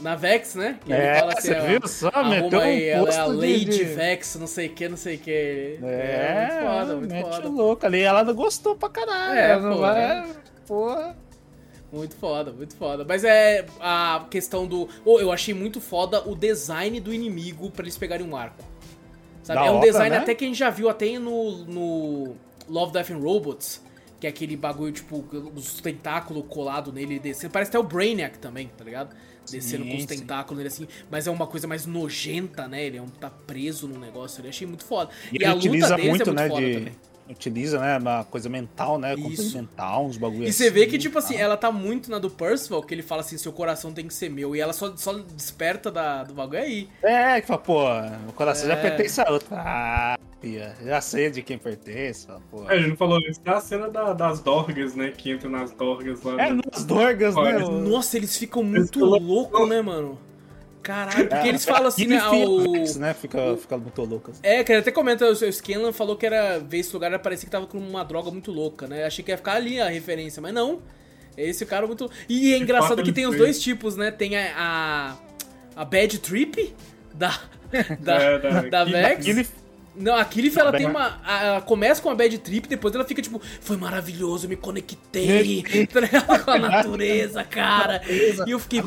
[0.00, 0.78] na Vex, né?
[0.84, 2.24] Que é, fala assim, você viu só?
[2.24, 3.84] Meteu aí, um ela é a Lady de...
[3.84, 5.30] Vex, não sei o que, não sei o que.
[5.30, 7.48] É, é, muito foda, muito mete foda.
[7.48, 8.00] louco ali.
[8.00, 9.38] Ela não gostou pra caralho.
[9.38, 10.00] É, pô, vai...
[10.00, 10.26] É,
[10.66, 11.16] porra.
[11.92, 13.04] Muito foda, muito foda.
[13.08, 14.88] Mas é a questão do.
[15.04, 18.62] Oh, eu achei muito foda o design do inimigo pra eles pegarem um arco.
[19.42, 19.60] Sabe?
[19.60, 20.18] Da é um obra, design né?
[20.18, 22.36] até que a gente já viu até no, no
[22.68, 23.88] Love, Death and Robots.
[24.20, 27.52] Que é aquele bagulho, tipo, os tentáculos colados nele descendo.
[27.52, 29.14] Parece até o Brainiac também, tá ligado?
[29.50, 32.84] Descendo sim, com os tentáculos nele assim, mas é uma coisa mais nojenta, né?
[32.84, 35.10] Ele é um, tá preso no negócio, eu achei muito foda.
[35.32, 36.74] E, e a luta utiliza muito, é muito né, de...
[36.78, 36.92] Também.
[37.30, 41.36] Utiliza, né, uma coisa mental, né, mental, uns bagulho E você vê que, tipo assim,
[41.36, 44.30] ela tá muito na do Percival, que ele fala assim, seu coração tem que ser
[44.30, 46.88] meu, e ela só, só desperta da, do bagulho aí.
[47.02, 47.84] É, que fala, pô,
[48.28, 48.74] o coração é.
[48.74, 49.48] já pertence a outra.
[49.58, 52.70] Ah, Pia, já sei de quem pertence, pô.
[52.70, 55.48] É, a gente não falou isso, é a cena da, das dorgas, né, que entra
[55.48, 56.40] nas dorgas lá.
[56.40, 57.58] É, nas dorgas, né?
[57.58, 60.18] Nossa, eles ficam muito loucos, né, mano?
[60.80, 62.18] Caralho, porque eles falam assim, né?
[62.18, 62.32] Ao...
[62.98, 63.12] né?
[63.14, 64.30] Fica, fica muito louco.
[64.30, 64.40] Assim.
[64.42, 67.50] É, que até comenta, o seu Scanlan falou que era ver esse lugar, parecia que
[67.50, 69.04] tava com uma droga muito louca, né?
[69.04, 70.80] Achei que ia ficar ali a referência, mas não.
[71.36, 72.10] Esse cara muito.
[72.28, 74.10] E é engraçado que tem os dois tipos, né?
[74.10, 75.16] Tem a.
[75.76, 76.74] a, a Bad Trip
[77.14, 77.38] da.
[78.00, 79.52] Da, é, da, da Vex.
[79.98, 81.20] Não, a Kirif, ela tem uma.
[81.26, 85.62] Ela começa com uma bad trip, depois ela fica tipo, foi maravilhoso, me conectei
[86.44, 88.00] com a natureza, cara.
[88.46, 88.80] E eu fiquei.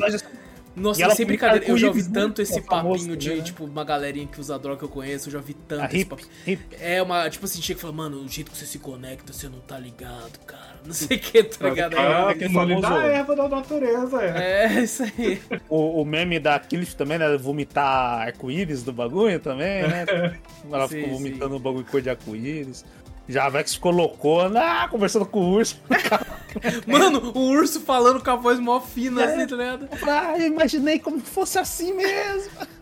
[0.75, 3.41] Nossa, sem brincadeira, eu já ouvi tanto esse papinho de, né?
[3.41, 6.15] tipo, uma galerinha que usa droga que eu conheço, eu já ouvi tanto esse hip,
[6.47, 6.63] hip.
[6.79, 9.49] É uma, tipo assim, chega e fala, mano, o jeito que você se conecta, você
[9.49, 10.79] não tá ligado, cara.
[10.85, 11.95] Não sei o que, tá ligado?
[11.97, 12.81] Ah, é, é famoso...
[12.81, 14.65] da erva da natureza, é.
[14.65, 15.41] É, isso aí.
[15.69, 20.05] o, o meme da Killif também, né, vomitar arco-íris do bagulho também, né?
[20.71, 22.83] Ela sim, ficou vomitando o bagulho cor de arco-íris.
[23.31, 25.79] Já a Vex colocou, ah, conversando com o urso.
[26.85, 29.25] Mano, o urso falando com a voz mó fina, é.
[29.25, 29.89] assim, tá ligado?
[30.05, 32.51] Ah, eu imaginei como fosse assim mesmo.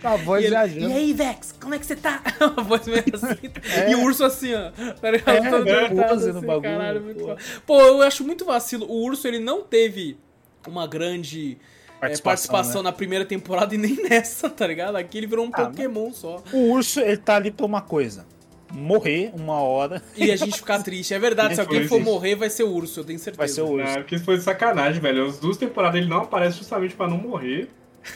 [0.00, 0.90] Com a voz e viajando.
[0.90, 2.20] E aí, Vex, como é que você tá?
[2.38, 3.50] a voz meio assim.
[3.74, 3.90] É.
[3.90, 4.70] E o urso assim, ó.
[4.92, 5.30] Tá ligado?
[5.30, 5.68] É, Todo
[6.00, 6.62] é, assim, no bagulho.
[6.62, 7.80] Caralho, muito pô.
[7.80, 8.86] eu acho muito vacilo.
[8.86, 10.18] O urso, ele não teve
[10.68, 11.56] uma grande
[11.98, 12.90] participação, é, participação né?
[12.90, 14.96] na primeira temporada e nem nessa, tá ligado?
[14.96, 16.42] Aqui ele virou um ah, Pokémon só.
[16.52, 18.26] O urso, ele tá ali pra uma coisa.
[18.72, 20.02] Morrer uma hora.
[20.16, 21.14] E a gente ficar triste.
[21.14, 23.38] É verdade, se alguém for morrer, vai ser o urso, eu tenho certeza.
[23.38, 23.92] Vai ser o urso.
[23.92, 25.26] É, porque foi sacanagem, velho.
[25.26, 27.68] As duas temporadas ele não aparece justamente pra não morrer.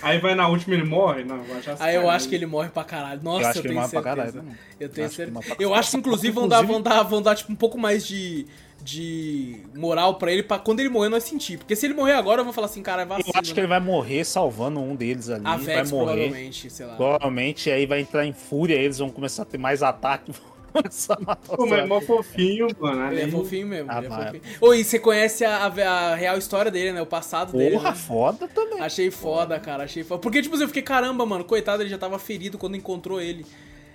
[0.02, 1.24] Aí vai na última ele morre?
[1.24, 3.20] Não, eu acho Aí eu acho que ele morre pra caralho.
[3.22, 4.02] Nossa, eu, eu tenho certeza.
[4.02, 4.44] Caralho,
[4.78, 5.56] eu tenho eu certeza.
[5.58, 8.46] Eu acho que inclusive vão dar, vão dar, vão dar tipo um pouco mais de
[8.82, 11.58] de moral para ele, para quando ele morrer nós sentir.
[11.58, 13.60] Porque se ele morrer agora, eu vou falar assim, cara, é vacilo, Eu acho que
[13.60, 13.64] né?
[13.64, 15.46] ele vai morrer salvando um deles ali.
[15.46, 16.14] A Vex, vai morrer.
[16.14, 16.96] Provavelmente, sei lá.
[16.96, 20.32] Provavelmente, aí vai entrar em fúria, eles vão começar a ter mais ataque.
[20.70, 23.10] Começar a matar Pô, mas é mó fofinho, mano.
[23.10, 23.90] Ele é fofinho mesmo.
[23.90, 24.42] Ah, ele é fofinho.
[24.60, 27.02] Ô, e você conhece a, a, real história dele, né?
[27.02, 27.76] O passado Porra, dele.
[27.76, 27.96] Porra, né?
[27.96, 28.80] foda também.
[28.80, 29.82] Achei foda, cara.
[29.82, 30.20] Achei foda.
[30.20, 33.44] Porque, tipo, eu fiquei, caramba, mano, coitado, ele já tava ferido quando encontrou ele.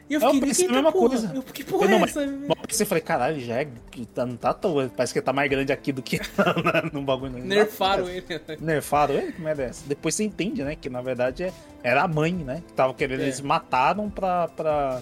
[0.08, 1.10] E eu fiquei, eu pensei a mesma porra?
[1.10, 1.32] coisa.
[1.34, 2.26] Eu, que porra eu, não, é essa?
[2.26, 3.68] Mas, falei, caralho, já é,
[4.14, 4.88] tá, não tá tão.
[4.90, 6.20] Parece que tá mais grande aqui do que
[6.94, 7.34] no bagulho.
[7.40, 8.24] Nerfaram ele.
[8.60, 9.32] Nerfaram ele?
[9.32, 9.84] Como é dessa?
[9.88, 10.76] Depois você entende, né?
[10.76, 12.62] Que na verdade é, era a mãe, né?
[12.68, 13.24] Que tava querendo, é.
[13.24, 15.02] eles mataram pra, pra,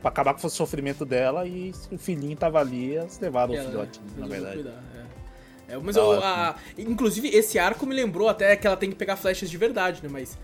[0.00, 4.00] pra acabar com o sofrimento dela e o filhinho tava ali, eles levaram o filhote,
[4.16, 4.62] na verdade.
[4.62, 5.74] Cuidar, é.
[5.74, 9.16] É, mas eu, a, inclusive, esse arco me lembrou até que ela tem que pegar
[9.16, 10.08] flechas de verdade, né?
[10.10, 10.36] Mas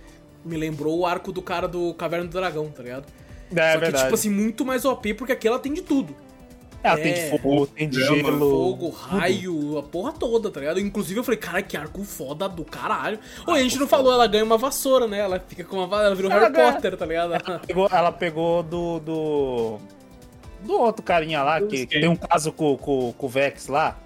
[0.45, 3.07] me lembrou o arco do cara do Caverna do Dragão, tá ligado?
[3.55, 4.05] É, Só que, verdade.
[4.05, 6.15] tipo assim, muito mais OP, porque aqui ela tem de tudo.
[6.83, 7.31] Ela é, tem de é.
[7.31, 8.39] fogo, tem de gelo.
[8.39, 10.79] Fogo, raio, a porra toda, tá ligado?
[10.79, 13.19] Inclusive eu falei, cara, que arco foda do caralho.
[13.47, 15.19] Ou a gente não falou, ela ganha uma vassoura, né?
[15.19, 16.73] Ela fica com uma Ela virou ela Harry ganha.
[16.73, 17.35] Potter, tá ligado?
[17.35, 19.79] Ela pegou, ela pegou do, do.
[20.63, 23.97] Do outro carinha lá, que, que tem um caso com, com, com o Vex lá.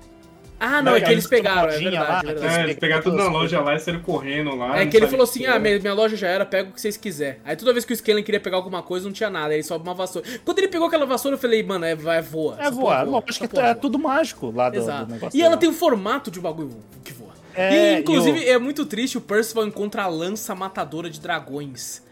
[0.60, 2.60] Ah, não, é que eles pegaram, é verdade, lá, é verdade.
[2.60, 4.78] É, eles pegaram tudo na loja lá e saíram correndo lá.
[4.78, 6.98] É que ele falou assim, ah, minha, minha, loja já era, pega o que vocês
[6.98, 7.40] quiserem.
[7.46, 9.88] Aí toda vez que o Skellen queria pegar alguma coisa, não tinha nada, aí sobe
[9.88, 10.28] uma vassoura.
[10.44, 12.58] Quando ele pegou aquela vassoura, eu falei, mano, é, vai voa.
[12.60, 15.06] É voar, voa, acho que é tudo mágico lá do, Exato.
[15.06, 15.38] do negócio.
[15.38, 17.32] E ela tem o formato de um bagulho que voa.
[17.54, 18.56] É, e, inclusive, eu...
[18.56, 22.02] é muito triste, o Percival encontra a lança matadora de dragões.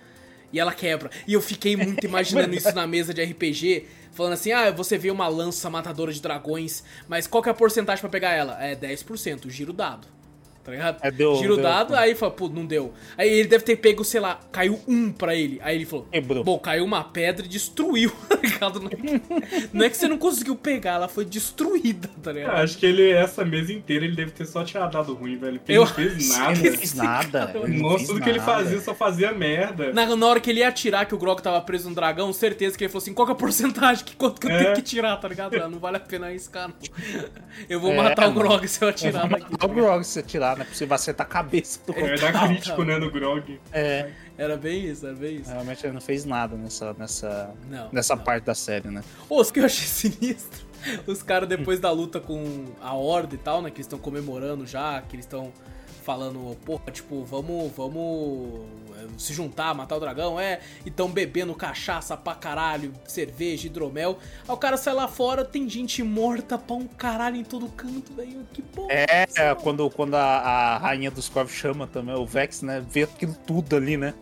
[0.50, 1.10] E ela quebra.
[1.26, 3.84] E eu fiquei muito imaginando isso na mesa de RPG
[4.18, 7.54] falando assim: ah, você vê uma lança matadora de dragões, mas qual que é a
[7.54, 8.60] porcentagem para pegar ela?
[8.60, 10.17] É 10%, giro dado
[10.68, 10.98] tá ligado?
[11.00, 11.98] É, deu, Giro deu, dado, deu.
[11.98, 12.92] aí fala, pô, não deu.
[13.16, 15.58] Aí ele deve ter pego, sei lá, caiu um pra ele.
[15.62, 16.44] Aí ele falou, Quebrou.
[16.44, 18.80] bom, caiu uma pedra e destruiu, tá ligado?
[18.80, 22.56] Não é, não é que você não conseguiu pegar, ela foi destruída, tá ligado?
[22.56, 25.58] Eu acho que ele, essa mesa inteira, ele deve ter só tirado dado ruim, velho.
[25.58, 26.58] Porque eu não fez nada.
[26.58, 27.52] Ele fez nada.
[27.68, 29.92] Nossa, tudo que ele fazia só fazia merda.
[29.92, 32.76] Na, na hora que ele ia atirar, que o Grog tava preso no dragão, certeza
[32.76, 34.04] que ele falou assim: qual que é a porcentagem?
[34.04, 34.64] Que, quanto que eu é.
[34.64, 35.56] tenho que tirar, tá ligado?
[35.68, 36.74] Não vale a pena arriscar, não.
[37.68, 39.52] Eu vou é, matar o Grog se eu atirar eu daqui.
[39.52, 40.64] Matar o Grog se eu atirar, né?
[40.64, 43.60] Pra você acertar cabeça do É, dar crítico, né, no Grog.
[43.72, 44.10] É.
[44.36, 45.50] Era bem isso, era bem isso.
[45.50, 48.22] Realmente ele não fez nada nessa, nessa, não, nessa não.
[48.22, 49.02] parte da série, né?
[49.28, 50.64] Ô, o que eu achei sinistro,
[51.06, 54.64] os caras depois da luta com a Horda e tal, né, que eles estão comemorando
[54.64, 55.52] já, que eles estão
[56.08, 58.62] falando, porra, tipo, vamos, vamos
[58.96, 64.18] é, se juntar, matar o dragão, é, e tão bebendo cachaça pra caralho, cerveja, hidromel.
[64.48, 68.14] Aí o cara sai lá fora, tem gente morta pra um caralho em todo canto,
[68.14, 68.40] velho.
[68.54, 68.88] Que porra.
[68.90, 73.02] É, é quando, quando a, a rainha dos corvos chama também, o Vex, né, vê
[73.02, 74.14] aquilo tudo ali, né?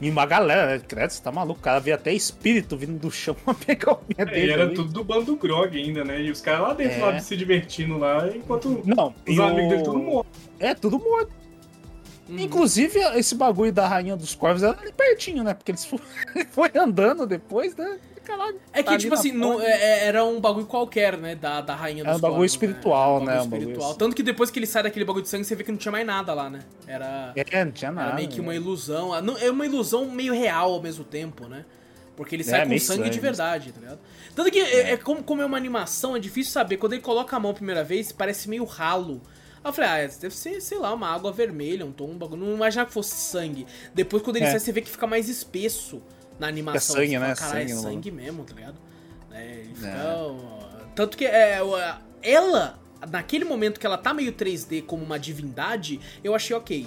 [0.00, 0.82] E uma galera, né?
[0.86, 1.60] Credo, você tá maluco.
[1.60, 4.46] O cara vê até espírito vindo do chão pra pegar o minha é, dele.
[4.46, 4.74] E era ali.
[4.74, 6.22] tudo do bando Grog ainda, né?
[6.22, 7.00] E os caras lá dentro, é.
[7.00, 10.30] lá se divertindo lá, enquanto Não, os amigos dele tudo morto.
[10.58, 11.30] É, tudo morto.
[12.28, 12.38] Uhum.
[12.38, 15.52] Inclusive, esse bagulho da Rainha dos Corvos era ali pertinho, né?
[15.52, 15.84] Porque eles
[16.50, 17.98] foi andando depois, né?
[18.24, 21.34] Caralho, é que, tá tipo assim, não, é, é, era um bagulho qualquer, né?
[21.34, 22.22] Da, da Rainha dos Corvos.
[22.22, 23.24] Era um bagulho espiritual, né?
[23.24, 23.58] Um bagulho né?
[23.58, 23.74] espiritual.
[23.74, 25.70] Um bagulho Tanto que depois que ele sai daquele bagulho de sangue, você vê que
[25.70, 26.60] não tinha mais nada lá, né?
[26.86, 27.32] Era.
[27.34, 28.08] É, não tinha nada.
[28.08, 29.12] Era meio que uma ilusão.
[29.38, 31.64] É uma ilusão meio real ao mesmo tempo, né?
[32.16, 33.98] Porque ele sai é, com sangue de verdade, tá ligado?
[34.34, 34.92] Tanto que, é.
[34.92, 36.76] é, como, como é uma animação, é difícil saber.
[36.76, 39.22] Quando ele coloca a mão a primeira vez, parece meio ralo.
[39.64, 42.44] Aí eu falei, ah, deve ser, sei lá, uma água vermelha, um tom, um bagulho.
[42.44, 43.66] Não imaginava que fosse sangue.
[43.94, 44.50] Depois, quando ele é.
[44.50, 46.02] sai, você vê que fica mais espesso
[46.40, 46.96] na animação.
[46.96, 47.36] É sangue, né?
[47.36, 48.76] Fala, Caralho, sangue, é sangue mesmo, tá ligado?
[49.32, 49.86] É, fica.
[49.86, 50.94] É.
[50.94, 51.60] Tanto que é,
[52.22, 56.86] ela, naquele momento que ela tá meio 3D como uma divindade, eu achei ok.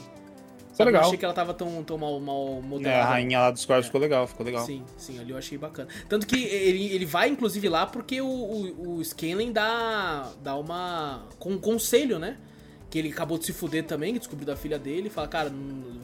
[0.71, 1.03] Ficou legal.
[1.03, 2.97] Eu achei que ela tava tão, tão mal, mal modelada.
[2.97, 3.87] É, a rainha lá dos corvos é.
[3.87, 4.65] ficou legal, ficou legal.
[4.65, 5.87] Sim, sim, ali eu achei bacana.
[6.09, 11.27] Tanto que ele, ele vai, inclusive, lá porque o, o, o Scanlan dá, dá uma.
[11.37, 12.37] com um conselho, né?
[12.93, 15.51] Que ele acabou de se fuder também, que descobriu da filha dele, fala, cara,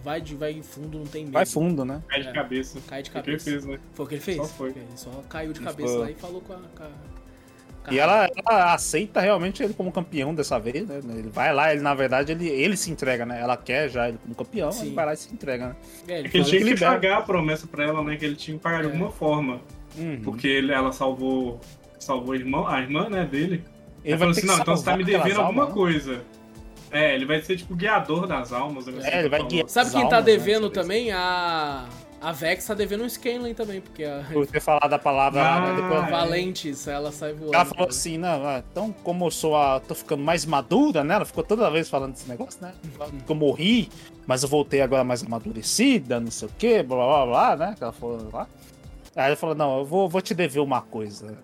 [0.04, 1.34] vai de vai fundo, não tem medo.
[1.34, 2.02] Vai fundo, né?
[2.08, 2.32] Cai de É.
[2.32, 2.80] cabeça.
[2.88, 3.52] Cai de Foi o que ele cabeça.
[3.52, 3.80] fez, né?
[3.94, 4.38] Foi o que ele fez.
[4.38, 4.70] Só foi.
[4.70, 6.56] Ele só caiu de cabeça foi- lá e falou com a.
[6.58, 7.94] Com a...
[7.94, 11.00] E ela, ela aceita realmente ele como campeão dessa vez, né?
[11.16, 13.40] Ele vai lá, ele na verdade ele, ele se entrega, né?
[13.40, 14.88] Ela quer já ele como campeão, Sim.
[14.88, 15.76] ele vai lá e se entrega, né?
[16.08, 16.92] É, ele É que ele tinha que libera.
[16.92, 18.16] pagar a promessa pra ela, né?
[18.18, 18.92] Que ele tinha que pagar de É.
[18.92, 19.62] alguma forma.
[19.96, 20.22] Uhum.
[20.24, 21.60] Porque ele, ela salvou,
[22.00, 23.64] salvou a irmã, a irmã, né, dele.
[24.04, 26.22] ele Ele falou assim, ter não, então você tá me devendo alguma almas, coisa.
[26.92, 28.86] É, ele vai ser tipo guiador das almas.
[28.88, 29.52] né, É, ele vai falou.
[29.54, 29.70] guiar.
[29.70, 30.74] Sabe quem tá almas, né, devendo vez.
[30.74, 31.12] também?
[31.12, 31.88] A.
[32.22, 34.18] A Vex tá devendo um Scanlan também, porque a.
[34.18, 34.28] né?
[34.34, 36.06] Por ter falado a palavra Ah, né, depois.
[36.06, 36.12] é.
[36.12, 37.56] Valentes, ela sai voando.
[37.56, 39.80] Ela falou assim, não, ah, então como eu sou a.
[39.80, 41.16] tô ficando mais madura, né?
[41.16, 42.74] Ela ficou toda vez falando desse negócio, né?
[43.26, 43.88] Que eu morri,
[44.28, 47.76] mas eu voltei agora mais amadurecida, não sei o quê, blá blá blá, né?
[47.78, 48.48] Que ela falou lá.
[49.16, 51.38] Aí ela falou, não, eu vou, vou te dever uma coisa.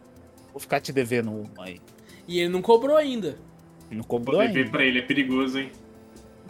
[0.52, 1.80] Vou ficar te devendo uma aí.
[2.28, 3.38] E ele não cobrou ainda.
[3.90, 4.72] Não Vou cobrou dever ainda.
[4.72, 5.72] pra ele, é perigoso, hein?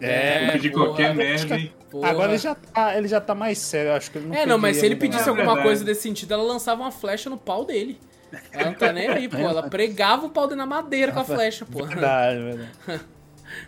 [0.01, 0.85] É, Vou pedir porra.
[0.85, 1.71] qualquer merda, hein?
[1.89, 2.09] Porra.
[2.09, 4.57] agora ele já, tá, ele já tá mais sério, acho que ele não É, não,
[4.57, 5.67] mas se ele pedisse É alguma verdade.
[5.67, 7.97] coisa desse sentido, ela lançava uma flecha no pau dele.
[8.51, 9.37] Ela não tá nem aí, pô.
[9.37, 11.83] Ela pregava o pau dele na madeira com a flecha, pô.
[11.85, 12.69] Verdade, verdade.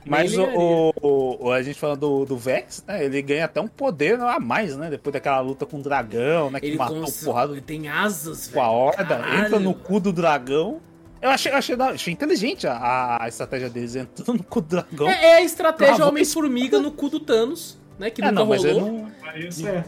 [0.06, 3.06] Mas o, o- o- a gente falando do, do Vex, né?
[3.06, 4.90] Ele ganha até um poder a mais, né?
[4.90, 6.60] Depois daquela luta com o dragão, né?
[6.60, 7.24] Que Ele, matou cons...
[7.24, 8.76] porrada ele tem asas, com a velho.
[8.76, 9.46] horda, Caralho.
[9.46, 10.82] entra no cu do dragão.
[11.28, 15.10] Eu achei, achei, achei inteligente a, a estratégia deles, entrando no cu do dragão.
[15.10, 16.06] É, é a estratégia.
[16.06, 18.10] Homem-Formiga no cu do Thanos, né?
[18.10, 18.82] Que É, nunca não, rolou.
[18.82, 19.12] não.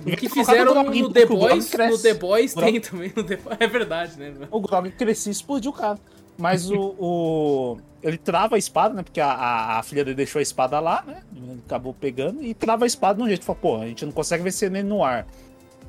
[0.05, 3.37] É que fizeram o Droguinho no The Boys, no The Boys tem também no The
[3.37, 3.57] Boys.
[3.59, 4.33] É verdade, né?
[4.51, 5.97] O Grog crescia e explodiu o cara.
[6.37, 9.01] Mas o, o- Ele trava a espada, né?
[9.03, 11.21] Porque a, a, a filha dele deixou a espada lá, né?
[11.35, 13.43] Ele acabou pegando e trava a espada de um jeito.
[13.45, 15.25] Fala, pô, a gente não consegue vencer nele no ar.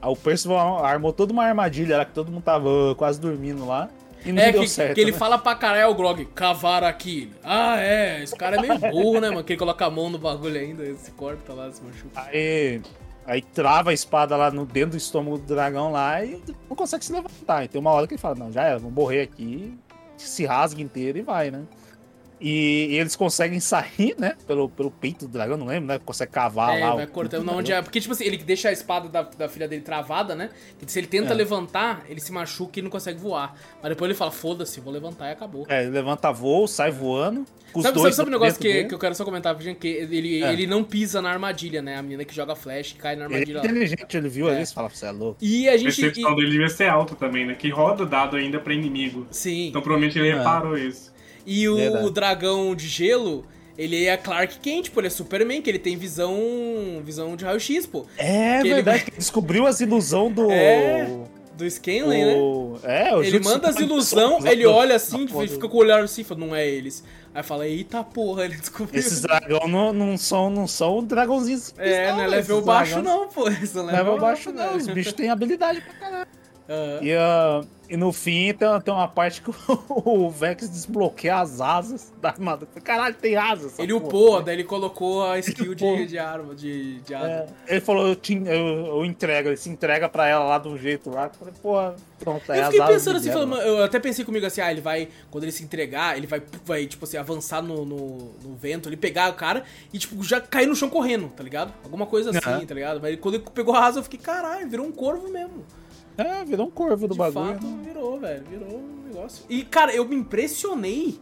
[0.01, 3.67] Aí o Percival armou toda uma armadilha lá que todo mundo tava uh, quase dormindo
[3.67, 3.89] lá.
[4.25, 4.95] E não É, deu que, certo.
[4.95, 5.19] que ele né?
[5.19, 7.31] fala pra caralho, é o Grog, cavar aqui.
[7.43, 9.43] Ah, é, esse cara é meio burro, né, mano?
[9.45, 12.21] Que ele coloca a mão no bagulho ainda, se corta lá, se machuca.
[12.21, 12.83] Aí,
[13.27, 17.05] aí trava a espada lá no dentro do estômago do dragão lá e não consegue
[17.05, 17.65] se levantar.
[17.65, 19.73] E tem uma hora que ele fala, não, já era, vou morrer aqui,
[20.17, 21.63] se rasga inteiro e vai, né?
[22.41, 24.35] E, e eles conseguem sair, né?
[24.47, 25.99] Pelo, pelo peito do dragão, não lembro, né?
[25.99, 26.95] Consegue cavar É, lá.
[26.95, 27.83] vai cortando onde é.
[27.83, 30.51] Porque, tipo assim, ele deixa a espada da, da filha dele travada, né?
[30.79, 31.37] Que se ele tenta É.
[31.37, 33.55] levantar, ele se machuca e não consegue voar.
[33.83, 35.67] Mas depois ele fala, foda-se, vou levantar e acabou.
[35.69, 37.45] É, ele levanta voo, sai voando.
[37.73, 39.55] com os Sabe, sabe, dois sabe um negócio que, que eu quero só comentar?
[39.57, 40.53] Que ele, É.
[40.53, 41.97] ele não pisa na armadilha, né?
[41.99, 43.65] A menina que joga flash, que cai na Ele é armadilha lá.
[43.67, 44.55] inteligente, ele viu É.
[44.55, 45.37] ali e fala, você é louco.
[45.41, 45.95] E a A gente.
[46.01, 47.55] percepção e- dele devia ser alta também, né?
[47.55, 49.27] Que roda dado ainda pra inimigo.
[49.31, 49.69] Sim.
[49.69, 50.39] Então provavelmente ele É.
[50.39, 51.13] reparou isso.
[51.53, 52.11] E o Verdade.
[52.13, 53.45] dragão de gelo,
[53.77, 56.33] ele é Clark Kent, pô, ele é Superman, que ele tem visão
[57.05, 58.07] visão de raio-x, pô.
[58.17, 60.51] É Que ele- verdade, ele descobriu as ilusões do.
[60.51, 61.09] É,
[61.57, 62.35] Do Scanlan, né?
[62.37, 62.79] o...
[62.85, 63.83] É, o Ele manda as Super-
[64.53, 67.05] ele olha assim, porra fica com o olhar assim, fala, não é eles.
[67.35, 68.99] Aí fala, eita porra, ele descobriu.
[68.99, 71.75] Esses dragões não, não são, não são dragãozinhos.
[71.77, 73.47] É, não é level esses baixo dragões- não, pô.
[73.49, 76.30] Eles são Level baixo não, os bichos têm habilidade pra caralho.
[76.71, 77.03] Aham.
[77.03, 79.51] E, ah, e no fim tem, tem uma parte que
[79.91, 82.71] o Vex desbloqueia as asas da armadura.
[82.85, 83.77] Caralho, tem asas.
[83.77, 84.07] Ele porra.
[84.07, 88.15] upou, daí ele colocou a skill de, de arma, de, de É, ele falou, eu,
[88.15, 91.25] te, eu, eu entrego, ele se entrega pra ela lá de um jeito lá.
[91.25, 91.75] Eu falei, pô,
[92.21, 95.09] pronto, aí Eu fiquei pensando assim, falando, eu até pensei comigo assim, ah, ele vai,
[95.29, 98.97] quando ele se entregar, ele vai, vai tipo assim, avançar no, no, no vento, ele
[98.97, 101.75] pegar o cara e, tipo, já cair no chão correndo, tá ligado?
[101.83, 102.65] Alguma coisa assim, Aham.
[102.65, 103.01] tá ligado?
[103.03, 105.65] Mas quando ele pegou a asa, eu fiquei, caralho, virou um corvo mesmo.
[106.21, 107.55] É, virou um corvo do De bagulho.
[107.55, 109.45] fato, virou, velho, virou um negócio.
[109.49, 111.19] E, cara, eu me impressionei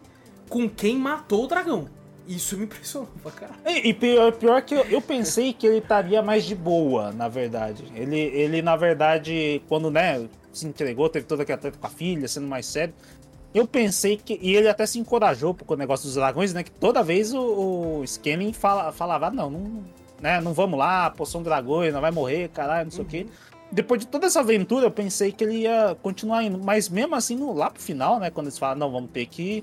[0.49, 1.87] com quem matou o dragão.
[2.27, 3.61] Isso me impressionou pra caralho.
[3.66, 7.29] E, e pior, pior que eu, eu pensei que ele estaria mais de boa, na
[7.29, 7.85] verdade.
[7.95, 12.27] Ele, ele, na verdade, quando né, se entregou, teve toda aquela treta com a filha,
[12.29, 12.95] sendo mais sério.
[13.55, 14.39] Eu pensei que.
[14.43, 16.62] E ele até se encorajou com o negócio dos dragões, né?
[16.62, 17.41] Que toda vez o,
[18.01, 19.85] o Scamming fala, falava, "Ah, não, não,
[20.20, 23.27] né, não vamos lá, pô, são dragões, não vai morrer, caralho, não sei o quê.
[23.70, 26.59] Depois de toda essa aventura, eu pensei que ele ia continuar indo.
[26.59, 28.31] Mas mesmo assim, no, lá pro final, né?
[28.31, 29.62] Quando eles falam, não, vamos ter que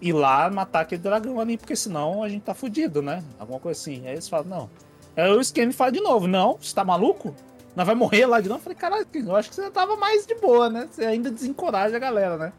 [0.00, 3.22] ir lá matar aquele dragão ali, porque senão a gente tá fudido, né?
[3.38, 4.06] Alguma coisa assim.
[4.06, 4.70] Aí eles falam, não.
[5.16, 7.34] Aí o Scanner fala de novo, não, você tá maluco?
[7.74, 8.58] Nós vai morrer lá de novo?
[8.60, 10.88] Eu falei, caralho, eu acho que você tava mais de boa, né?
[10.90, 12.52] Você ainda desencoraja a galera, né?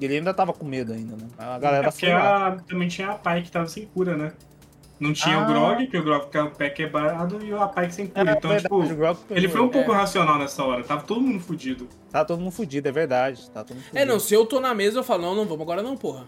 [0.00, 1.28] Ele ainda tava com medo ainda, né?
[1.38, 4.32] A galera É foi a- também tinha a Pai que tava sem cura, né?
[4.98, 5.42] Não tinha Ah.
[5.42, 8.30] o Grog, que o Grog ficava o pé quebrado, e o Apai sem cura.
[8.30, 9.84] É, então, verdade, tipo, o Grog ele foi um pegou.
[9.84, 10.84] pouco racional nessa hora.
[10.84, 11.88] Tava todo mundo fudido.
[12.10, 13.50] Tá todo mundo fudido, é verdade.
[13.50, 13.98] Tá todo mundo fudido.
[13.98, 16.24] É, não, se eu tô na mesa, eu falo, não, não vamos agora não, porra.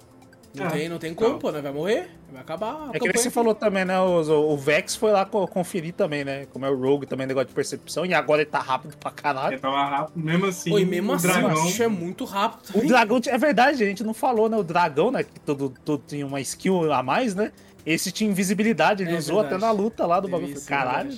[0.54, 1.38] Não, É, tem, não tem como, não.
[1.38, 1.60] pô, né?
[1.60, 3.30] Vai morrer, vai acabar a É que você aqui.
[3.30, 4.00] falou também, né?
[4.00, 4.20] O,
[4.52, 6.46] o Vex foi lá co- conferir também, né?
[6.46, 8.06] Como é o Rogue também, negócio de percepção.
[8.06, 9.52] E agora ele tá rápido pra caralho.
[9.52, 10.12] Ele tava rápido.
[10.18, 11.60] Mesmo assim, e mesmo o assim, dragão...
[11.60, 14.56] o bicho é muito rápido O dragão, é verdade, a gente não falou, né?
[14.56, 15.24] O dragão, né?
[15.24, 17.52] Que todo, todo tinha uma skill a mais, né?
[17.86, 19.54] Esse tinha invisibilidade, ele é usou verdade.
[19.64, 20.52] até na luta lá do bagulho.
[20.52, 21.16] Isso, caralho.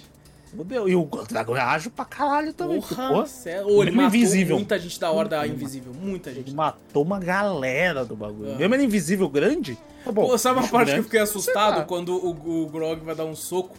[0.55, 0.89] Fudeu.
[0.89, 2.81] E o dragão é ágil pra caralho também.
[2.81, 3.27] Porra, porra
[3.67, 4.57] Ou ele matou invisível.
[4.57, 5.93] muita gente da Horda Invisível.
[5.93, 6.49] Muita gente.
[6.49, 8.57] Ele matou uma galera do bagulho.
[8.57, 9.79] Mesmo ele invisível grande.
[10.05, 10.93] Tá bom, Pô, sabe uma parte grande?
[10.93, 11.87] que eu fiquei assustado?
[11.87, 13.77] Quando o, o Grog vai dar um soco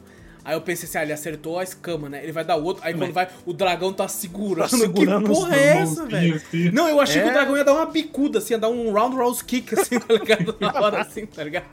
[0.50, 2.24] Aí eu pensei assim, ah, ele acertou a escama, né?
[2.24, 2.84] Ele vai dar outro.
[2.84, 4.68] Aí quando vai, o dragão tá segurando.
[4.68, 6.38] Tá segurando que porra é essa, velho?
[6.38, 6.72] Assim.
[6.72, 7.22] Não, eu achei é.
[7.22, 7.34] que o é.
[7.34, 10.56] dragão ia dar uma bicuda, assim, ia dar um round rouse kick, assim, tá ligado?
[10.60, 11.68] Na hora, assim, tá ligado?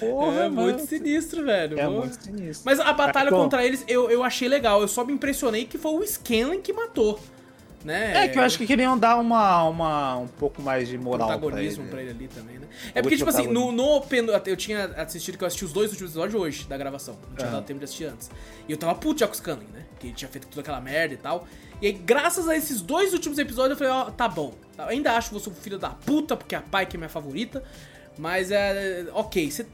[0.00, 0.62] Porra, é mano.
[0.62, 1.78] muito sinistro, velho.
[1.78, 2.62] É muito sinistro.
[2.64, 4.80] Mas a batalha contra eles eu, eu achei legal.
[4.80, 7.20] Eu só me impressionei que foi o Scanlan que matou
[7.86, 8.24] né?
[8.24, 11.86] É que eu acho que queriam dar uma, uma um pouco mais de moral protagonismo
[11.86, 12.66] pra ele, pra ele ali também, né?
[12.92, 14.04] É porque, tipo assim, no, no
[14.44, 17.16] eu tinha assistido, que eu assisti os dois últimos episódios hoje da gravação.
[17.28, 18.28] Não tinha dado tempo de assistir antes.
[18.68, 19.84] E eu tava puto já com o Scanlan, né?
[20.00, 21.46] Que ele tinha feito toda aquela merda e tal.
[21.80, 24.52] E aí, graças a esses dois últimos episódios, eu falei, ó, oh, tá bom.
[24.76, 27.62] Eu ainda acho você um filho da puta, porque a pai que é minha favorita.
[28.18, 29.06] Mas é.
[29.12, 29.64] Ok, você.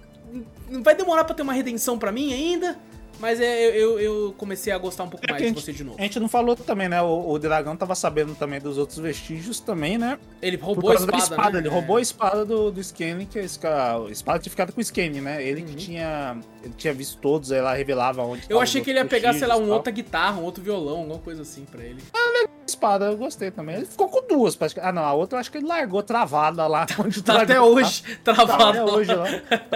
[0.83, 2.79] Vai demorar pra ter uma redenção pra mim ainda.
[3.19, 5.97] Mas é, eu, eu comecei a gostar um pouco é mais de você de novo.
[5.99, 7.01] A gente não falou também, né?
[7.03, 10.19] O, o, dragão tava sabendo também dos outros vestígios também, né?
[10.41, 11.59] Ele roubou a espada, espada né?
[11.61, 11.71] Ele é.
[11.71, 15.21] roubou a espada do, do Scanning, que é a espada tinha ficado com o Scanning,
[15.21, 15.45] né?
[15.45, 15.67] Ele uhum.
[15.69, 16.37] que tinha.
[16.63, 19.49] Ele tinha visto todos, aí lá revelava onde Eu achei que ele ia pegar, sei
[19.49, 22.01] lá, um outra guitarra, um outro violão, alguma coisa assim pra ele.
[22.15, 22.53] Ah, legal.
[22.65, 23.77] Espada, eu gostei também.
[23.77, 24.89] Ele ficou com duas, praticamente.
[24.89, 26.87] Ah, não, a outra eu acho que ele largou travada lá.
[26.99, 28.33] Onde tá até hoje, tá.
[28.33, 28.83] travada.
[28.83, 29.27] Até hoje, lá.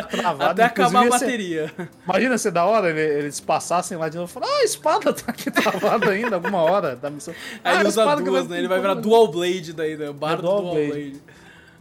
[0.09, 0.51] Travada.
[0.51, 1.73] Até acabar a bateria.
[2.05, 5.25] Imagina ser da hora eles passassem lá de novo e falar, ah, a espada tá
[5.27, 7.35] aqui travada ainda, alguma hora da missão.
[7.65, 8.59] Aí ah, ele usa duas, né?
[8.59, 10.13] Ele vai virar Dual Blade daí, né?
[10.13, 10.91] Bardo é dual, dual Blade.
[10.91, 11.23] Blade.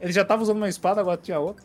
[0.02, 1.64] Ele já tava usando uma espada, agora tinha outra.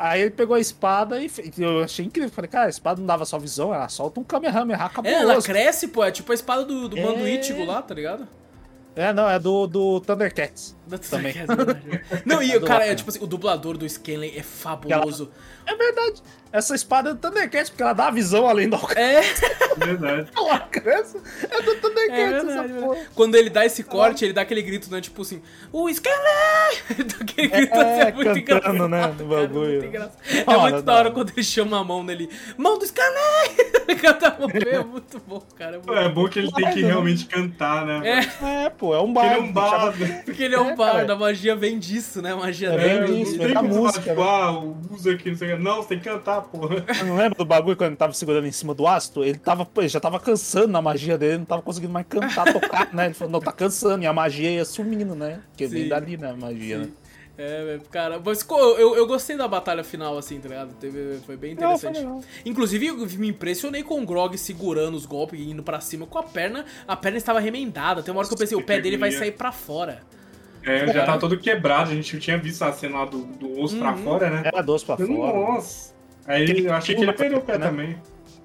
[0.00, 2.30] Aí ele pegou a espada e eu achei incrível.
[2.30, 5.12] Falei, cara, a espada não dava só visão, ela solta um Kamehameha acabou.
[5.12, 6.02] É, ela cresce, pô.
[6.02, 7.66] É tipo a espada do, do é...
[7.66, 8.26] lá, tá ligado?
[8.96, 10.76] É, não, é do, do Thundercats.
[10.86, 11.32] Do também.
[11.32, 15.30] Thundercats, não, e, é cara, é tipo assim, o dublador do Scanlan é fabuloso.
[15.66, 15.74] Ela...
[15.74, 16.22] É verdade.
[16.52, 18.98] Essa espada é do Thundercats, porque ela dá a visão além do alcance.
[18.98, 19.20] É.
[19.78, 20.30] Verdade.
[20.36, 21.16] Ela cresce.
[21.48, 22.98] É do Thundercats é verdade, essa porra.
[23.14, 25.00] Quando ele dá esse corte, ele dá aquele grito, né?
[25.00, 25.40] Tipo assim,
[25.72, 26.18] o Scanlan!
[27.06, 28.88] dá aquele grito é, assim, é muito engraçado.
[28.88, 29.14] né?
[29.16, 29.92] Do bagulho.
[29.92, 32.28] Cara, é muito, é muito da hora quando ele chama a mão nele.
[32.58, 33.70] Mão do Scanlan!
[34.00, 35.76] Canta a mão é muito bom, cara.
[35.76, 38.26] É, muito é bom que ele tem que realmente cantar, né?
[38.42, 39.34] É, é pô, é um bardo.
[39.34, 40.06] Ele é um bardo.
[40.24, 42.32] Porque ele é um bardo, a magia vem disso, né?
[42.32, 44.08] A magia é, vem disso, vem da música.
[44.08, 44.58] Tipo, ah,
[44.90, 45.62] usa aqui, não sei o que.
[45.62, 46.76] Não, você tem que cantar, porra.
[47.04, 49.22] Não lembra do bagulho quando ele tava segurando em cima do ácido?
[49.22, 52.88] Ele, tava, ele já tava cansando na magia dele, não tava conseguindo mais cantar, tocar,
[52.94, 53.06] né?
[53.06, 55.40] Ele falou, não, tá cansando, e a magia ia sumindo, né?
[55.50, 55.74] Porque Sim.
[55.74, 56.84] vem dali, né, a magia, Sim.
[56.84, 56.90] né?
[57.42, 60.74] É, cara, mas eu, eu gostei da batalha final, assim, tá ligado?
[60.74, 62.02] Teve, foi bem interessante.
[62.02, 65.80] Não, foi Inclusive, eu me impressionei com o Grog segurando os golpes e indo pra
[65.80, 66.66] cima com a perna.
[66.86, 68.02] A perna estava remendada.
[68.02, 70.02] Tem uma hora que eu pensei, o pé dele vai sair pra fora.
[70.62, 71.90] É, já tá todo quebrado.
[71.90, 73.80] A gente tinha visto a cena lá do, do osso uhum.
[73.80, 74.42] pra fora, né?
[74.44, 75.08] Era do osso pra fora.
[75.08, 75.94] Nossa.
[76.26, 77.66] Aí eu achei que ele perdeu o pé né?
[77.68, 77.96] também.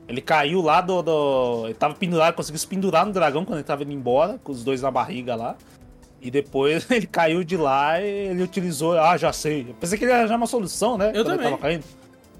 [0.07, 1.63] Ele caiu lá do, do.
[1.65, 4.63] Ele tava pendurado, conseguiu se pendurar no dragão quando ele tava indo embora, com os
[4.63, 5.57] dois na barriga lá.
[6.25, 8.97] E depois ele caiu de lá e ele utilizou.
[8.97, 9.67] Ah, já sei.
[9.69, 11.09] Eu pensei que ele ia arranjar uma solução, né?
[11.09, 11.39] Eu quando também.
[11.39, 11.83] Ele tava caindo.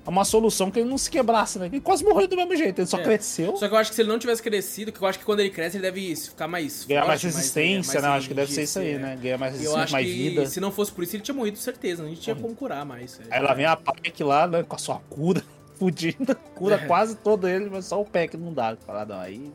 [0.05, 1.65] É uma solução que ele não se quebrasse, né?
[1.65, 3.03] Ele quase morreu do mesmo jeito, ele só é.
[3.03, 3.57] cresceu.
[3.57, 5.39] Só que eu acho que se ele não tivesse crescido, que eu acho que quando
[5.39, 8.09] ele cresce ele deve ficar mais Ganhar mais resistência, mais, né?
[8.09, 8.97] Mais acho que deve ser isso aí, é.
[8.99, 9.17] né?
[9.19, 10.45] Ganhar mais resistência, mais vida.
[10.45, 12.03] Se não fosse por isso, ele tinha morrido, certeza.
[12.03, 13.19] A gente tinha como curar mais.
[13.19, 13.35] É.
[13.35, 14.61] Aí lá vem a Pike lá, né?
[14.61, 15.43] Com a sua cura
[15.77, 16.35] fudida.
[16.53, 16.85] Cura é.
[16.85, 18.77] quase todo ele, mas só o que não dá.
[18.85, 19.51] Falar, não, aí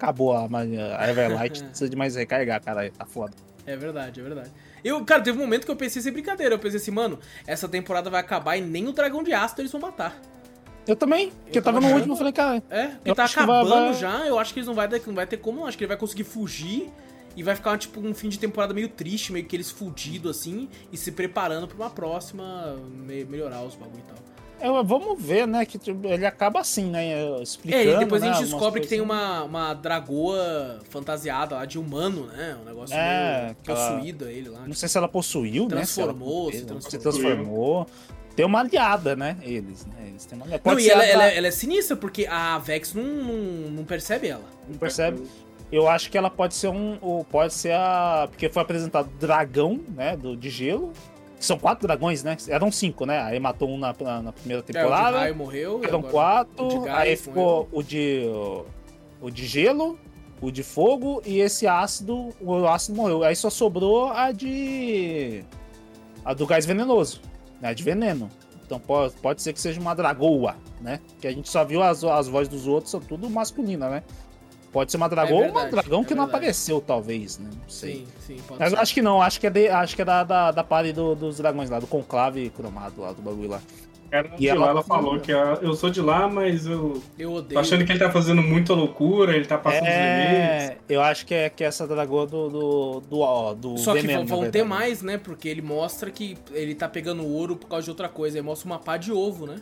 [0.00, 0.48] acabou a,
[0.98, 2.90] a Everlight, precisa de mais recarregar, cara.
[2.90, 3.34] Tá foda.
[3.66, 4.50] É verdade, é verdade.
[4.84, 6.54] Eu, cara, teve um momento que eu pensei sem brincadeira.
[6.54, 9.72] Eu pensei assim, mano, essa temporada vai acabar e nem o dragão de ácido eles
[9.72, 10.20] vão matar.
[10.86, 12.62] Eu também, porque eu tava no último, eu falei, cara.
[12.70, 15.36] É, porque tá acabando vai, já, eu acho que eles não vai, não vai ter
[15.36, 16.90] como, acho que ele vai conseguir fugir
[17.36, 20.68] e vai ficar tipo um fim de temporada meio triste, meio que eles fudidos assim
[20.90, 24.18] e se preparando para uma próxima me melhorar os bagulho e tal.
[24.60, 25.64] É, vamos ver, né?
[25.64, 27.40] Que tipo, ele acaba assim, né?
[27.40, 27.82] Explicando.
[27.82, 31.78] É, e depois né, a gente descobre que tem uma, uma dragoa fantasiada lá de
[31.78, 32.56] humano, né?
[32.60, 34.58] Um negócio é, meio possuído ele lá.
[34.58, 36.52] Não tipo, sei se ela possuiu, transformou, né?
[36.52, 36.80] Se, ela...
[36.80, 36.98] se transformou.
[36.98, 37.86] Se transformou.
[38.36, 39.36] Tem uma aliada, né?
[39.42, 40.08] Eles, né?
[40.08, 40.62] Eles têm uma aliada.
[40.62, 44.28] Pode não, e ela, ela, ela, é sinistra, porque a Vex não, não, não percebe
[44.28, 44.44] ela.
[44.68, 45.22] Não percebe.
[45.72, 46.98] Eu acho que ela pode ser um.
[47.00, 48.28] Ou pode ser a.
[48.30, 50.16] Porque foi apresentado dragão, né?
[50.16, 50.92] Do, de gelo.
[51.40, 52.36] São quatro dragões, né?
[52.48, 53.18] Eram cinco, né?
[53.22, 55.26] Aí matou um na, na primeira temporada.
[55.26, 55.80] É, o de morreu.
[55.82, 56.88] Eram quatro.
[56.88, 58.24] aí ficou o de.
[59.22, 59.98] O de gelo,
[60.40, 62.28] o de fogo e esse ácido.
[62.40, 63.24] O ácido morreu.
[63.24, 65.42] Aí só sobrou a de.
[66.24, 67.22] A do gás venenoso.
[67.58, 67.72] Né?
[67.72, 68.28] De veneno.
[68.70, 71.00] Então pode, pode ser que seja uma dragoa, né?
[71.20, 74.02] Que a gente só viu as, as vozes dos outros, são tudo masculina, né?
[74.72, 77.50] Pode ser uma dragão é ou uma dragão é que não apareceu, talvez, né?
[77.52, 78.06] Não sei.
[78.20, 78.76] Sim, sim, Mas ser.
[78.76, 80.92] eu acho que não, acho que é, de, acho que é da, da, da party
[80.92, 83.60] do, dos dragões lá, do conclave cromado lá, do bagulho lá.
[84.12, 87.00] Era e ela, ela falou que eu sou de lá, mas eu.
[87.16, 87.54] Eu odeio.
[87.54, 90.56] Tô achando que ele tá fazendo muita loucura, ele tá passando é...
[90.56, 90.84] os limites.
[90.88, 92.48] Eu acho que é que essa dragoa do.
[92.48, 95.16] do, do, do Só que veneno, vão ter mais, né?
[95.16, 98.38] Porque ele mostra que ele tá pegando ouro por causa de outra coisa.
[98.38, 99.60] Ele mostra uma pá de ovo, né?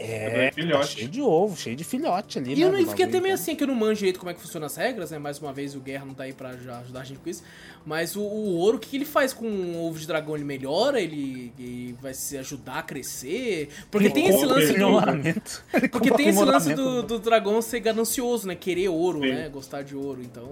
[0.00, 2.52] É, tá cheio de ovo, cheio de filhote ali.
[2.52, 4.34] E né, eu não fiquei até meio assim, que eu não manjo direito como é
[4.34, 5.18] que funciona as regras, né?
[5.18, 7.42] Mais uma vez o Guerra não tá aí pra ajudar a gente com isso.
[7.88, 10.34] Mas o, o ouro, o que, que, ele faz com o ovo de dragão?
[10.34, 11.00] Ele melhora?
[11.00, 13.70] Ele, ele vai se ajudar a crescer?
[13.90, 15.88] Porque ele tem esse lance do.
[15.90, 18.54] Porque tem esse lance do, do, dragão ser ganancioso, né?
[18.54, 19.30] Querer ouro, Sim.
[19.30, 19.48] né?
[19.48, 20.20] Gostar de ouro.
[20.20, 20.46] Então.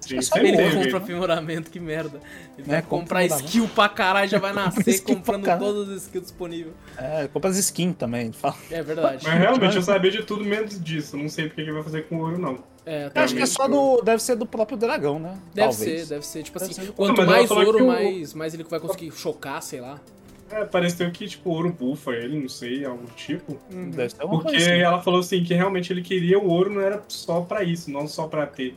[0.00, 2.20] Sim, ele é compra aprimoramento, que merda.
[2.56, 6.74] Ele vai comprar skill pra caralho, já vai nascer comprando todas as skills disponíveis.
[6.96, 8.30] É, compra as skins também.
[8.30, 8.54] Fala.
[8.70, 9.24] É verdade.
[9.26, 11.16] Mas realmente eu sabia de tudo menos disso.
[11.16, 12.75] Não sei porque ele vai fazer com ouro, não.
[12.86, 14.00] É, acho que é só do.
[14.00, 15.36] Deve ser do próprio dragão, né?
[15.52, 16.00] Deve Talvez.
[16.02, 16.42] ser, deve ser.
[16.44, 19.80] Tipo deve assim, ser quanto não, mais ouro, mais, mais ele vai conseguir chocar, sei
[19.80, 20.00] lá.
[20.48, 23.58] É, pareceu que, tipo, ouro bufa ele, não sei, algo do tipo.
[23.72, 24.70] Hum, deve ser uma Porque assim.
[24.70, 28.06] ela falou assim que realmente ele queria o ouro, não era só pra isso, não
[28.06, 28.76] só pra ter.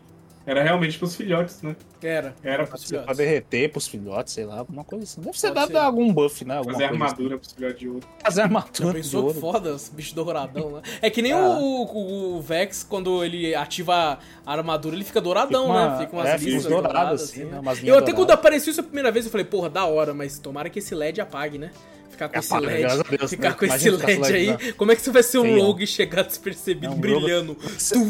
[0.49, 1.76] Era realmente pros filhotes, né?
[2.01, 2.34] Era.
[2.43, 3.05] Era pros filhotes.
[3.05, 5.21] Pra derreter pros filhotes, sei lá, alguma coisa assim.
[5.21, 6.57] Deve ser dado algum buff, né?
[6.57, 7.38] Alguma Fazer armadura assim.
[7.38, 8.07] pros filhotes de ouro.
[8.23, 8.93] Fazer armadura.
[8.93, 9.39] pensou de ouro.
[9.39, 10.81] foda, os bichos douradão, né?
[11.03, 11.59] É que nem ah.
[11.59, 15.97] o, o, Vex, quando ele ativa a armadura, ele fica douradão, fica uma, né?
[15.99, 17.61] Fica umas é, listas douradas, assim, né?
[17.61, 17.73] né?
[17.84, 20.67] Eu até quando apareceu isso a primeira vez, eu falei, porra, da hora, mas tomara
[20.67, 21.69] que esse LED apague, né?
[22.10, 23.03] Ficar com é, esse LED.
[23.18, 23.56] Deus, ficar né?
[23.56, 24.48] com esse LED aí.
[24.48, 24.73] Né?
[24.73, 27.57] Como é que você vai ser um Rogue e chegar despercebido, é um brilhando?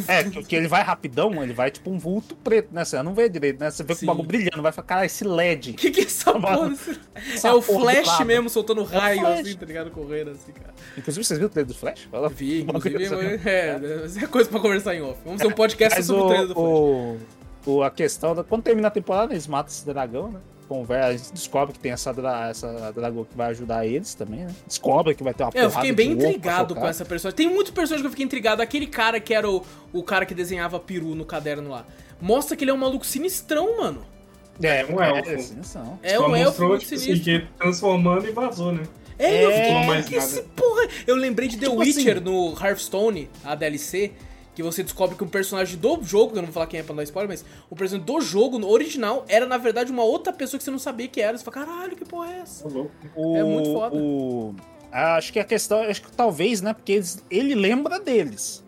[0.07, 2.85] É, porque ele vai rapidão, ele vai tipo um vulto preto, né?
[2.85, 3.69] Você não vê direito, né?
[3.69, 5.73] Você vê com o bagulho brilhando, vai falar, cara, esse LED.
[5.73, 6.73] Que que é essa porra?
[7.43, 9.91] é o Flash mesmo soltando é raio assim, tá ligado?
[9.91, 10.73] Correndo assim, cara.
[10.97, 12.07] Inclusive, vocês viram o trailer do Flash?
[12.11, 13.03] Fala, Vi, inclusive,
[13.45, 15.19] é, é, é coisa pra conversar em off.
[15.25, 17.39] Vamos ter um podcast sobre o trailer do Flash.
[17.65, 18.43] O, a questão da.
[18.43, 20.39] Quando termina a temporada, eles matam esse dragão, né?
[20.69, 22.11] Conversa, a gente descobre que tem essa,
[22.49, 24.55] essa dragão que vai ajudar eles também, né?
[24.67, 27.35] Descobre que vai ter uma é, Eu fiquei bem intrigado com essa personagem.
[27.35, 28.61] Tem muitos personagens que eu fiquei intrigado.
[28.61, 31.85] Aquele cara que era o, o cara que desenhava peru no caderno lá.
[32.21, 34.05] Mostra que ele é um maluco sinistrão, mano.
[34.61, 35.99] É, um elfo.
[36.03, 38.83] É, é um elfo muito tipo, assim, que transformando e vazou, né?
[39.17, 40.87] É, eu fiquei, que esse porra...
[41.05, 44.13] Eu lembrei de The tipo Witcher assim, no Hearthstone, a DLC,
[44.59, 46.91] que você descobre que um personagem do jogo, eu não vou falar quem é pra
[46.91, 50.33] não dar spoiler, mas o personagem do jogo, no original, era na verdade uma outra
[50.33, 51.37] pessoa que você não sabia que era.
[51.37, 52.67] Você fala, caralho, que porra é essa?
[53.15, 53.95] O, é muito foda.
[53.95, 54.53] O,
[54.91, 58.61] acho que a questão, acho que talvez, né, porque eles, ele lembra deles.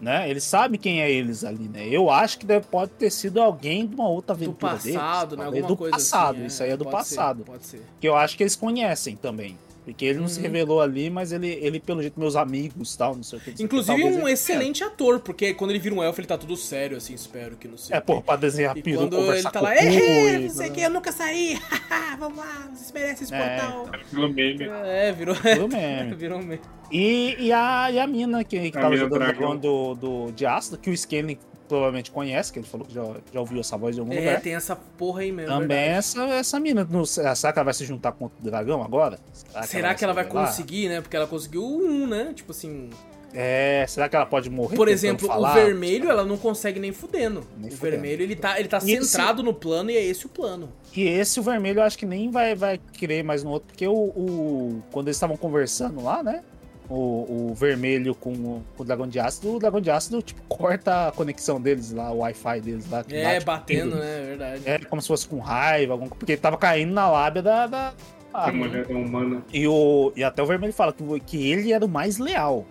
[0.00, 0.30] Né?
[0.30, 1.86] Ele sabe quem é eles ali, né?
[1.86, 5.38] Eu acho que deve, pode ter sido alguém de uma outra aventura do passado, deles,
[5.38, 5.44] né?
[5.44, 7.38] Alguma do coisa passado, assim, isso aí é do passado.
[7.38, 7.82] Ser, pode ser.
[8.00, 9.58] Que eu acho que eles conhecem também.
[9.88, 10.28] Porque ele não uhum.
[10.28, 13.62] se revelou ali, mas ele, ele, pelo jeito, meus amigos tal, não sei o que.
[13.62, 17.14] Inclusive, um excelente ator, porque quando ele vira um elfo, ele tá tudo sério, assim,
[17.14, 17.96] espero que não seja.
[17.96, 20.80] É, pô, pra desenhar e peru, quando ele tá lá, é, não sei o que,
[20.82, 21.58] eu nunca saí,
[22.20, 23.58] vamos lá, vocês merecem esse é.
[23.58, 23.90] portal.
[24.12, 24.64] Virou meme.
[24.84, 26.14] É, virou, virou meme.
[26.16, 26.60] virou meme.
[26.92, 30.76] E, e, a, e a mina que, que a tava jogando do, do, de ácido,
[30.76, 31.38] que o Scaling
[31.68, 34.34] provavelmente conhece, que ele falou que já, já ouviu essa voz de algum é, lugar.
[34.34, 35.52] É, tem essa porra aí mesmo.
[35.52, 36.84] Também essa, essa mina.
[36.84, 39.18] No, será que ela vai se juntar com o dragão agora?
[39.32, 41.00] Será, será que ela vai, que ela vai conseguir, né?
[41.00, 42.32] Porque ela conseguiu um, né?
[42.34, 42.90] Tipo assim.
[43.34, 44.74] É, será que ela pode morrer?
[44.74, 45.50] Por exemplo, falar?
[45.50, 47.46] o vermelho ela não consegue nem fudendo.
[47.58, 47.92] Nem o fudendo.
[47.92, 49.44] vermelho ele tá, ele tá centrado esse...
[49.44, 50.72] no plano e é esse o plano.
[50.96, 53.86] E esse o vermelho eu acho que nem vai, vai querer mais no outro, porque
[53.86, 56.42] o, o quando eles estavam conversando lá, né?
[56.88, 60.40] O, o vermelho com o, com o dragão de ácido, o dragão de ácido, tipo,
[60.48, 63.04] corta a conexão deles lá, o Wi-Fi deles lá.
[63.10, 64.22] É, bate, batendo, né?
[64.22, 64.62] É verdade.
[64.64, 67.66] É, como se fosse com raiva, algum, porque ele tava caindo na lábia da.
[67.66, 67.94] da
[68.32, 69.42] a mulher é humana.
[69.52, 72.64] E, o, e até o vermelho fala que, que ele era o mais leal.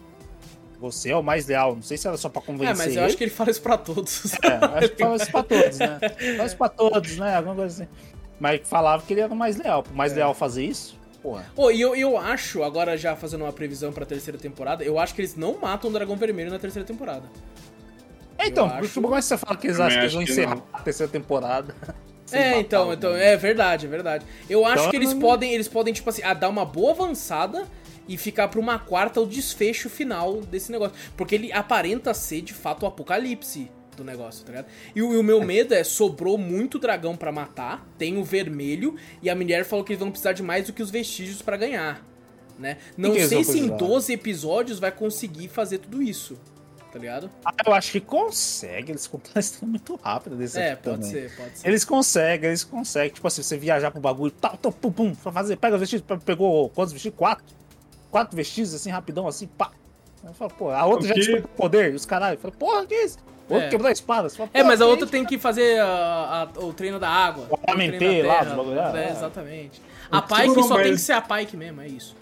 [0.80, 1.76] Você é o mais leal.
[1.76, 2.76] Não sei se era só pra convencer.
[2.76, 3.06] É, mas eu ele.
[3.06, 4.36] acho que ele fala isso pra todos.
[4.44, 6.00] É, acho que fala isso pra todos, né?
[6.00, 7.36] Fala isso pra todos, né?
[7.36, 7.92] Alguma coisa assim.
[8.40, 9.84] Mas falava que ele era o mais leal.
[9.92, 10.18] O mais é.
[10.18, 10.97] leal fazer isso,
[11.28, 11.46] porra.
[11.54, 15.14] Pô, e eu, eu acho, agora já fazendo uma previsão pra terceira temporada, eu acho
[15.14, 17.24] que eles não matam o Dragão Vermelho na terceira temporada.
[18.38, 21.12] É, então, por que você fala que eles acham que eles vão encerrar a terceira
[21.12, 21.76] temporada?
[22.32, 24.26] é, então, então, é verdade, é verdade.
[24.50, 27.68] Eu acho então, que eles podem, eles podem, tipo assim, ah, dar uma boa avançada
[28.08, 30.96] e ficar pra uma quarta o desfecho final desse negócio.
[31.18, 34.68] Porque ele aparenta ser, de fato, o apocalipse do negócio, tá ligado?
[34.96, 38.96] E o, e o meu medo é, sobrou muito dragão para matar, tem o vermelho,
[39.22, 41.58] e a mulher falou que eles vão precisar de mais do que os vestígios para
[41.58, 42.06] ganhar,
[42.58, 42.78] né?
[42.96, 46.38] Não sei se em 12 episódios vai conseguir fazer tudo isso,
[46.92, 47.30] tá ligado?
[47.44, 51.12] Ah, eu acho que consegue, eles completam muito rápido desse É, pode também.
[51.12, 51.68] ser, pode ser.
[51.68, 55.32] Eles conseguem, eles conseguem, tipo assim, você viajar pro bagulho, tal, tal, pum, pum, pra
[55.32, 57.18] fazer, pega os vestidos, pegou quantos vestidos?
[57.18, 57.44] Quatro?
[58.12, 59.72] Quatro vestidos, assim, rapidão, assim, pá.
[60.24, 62.40] Eu falo, pô, a outra já tinha poder, os caralho.
[62.44, 63.18] Eu pô, que isso?
[63.50, 63.70] Outro é.
[63.70, 64.30] quebrou a espada.
[64.30, 67.48] Fala, é, mas a outra tem que fazer a, a, o treino da água.
[67.50, 68.80] O MT lá, do bagulho.
[68.80, 69.82] É, exatamente.
[70.12, 72.16] A Pike só tem que ser a Pike mesmo, é isso.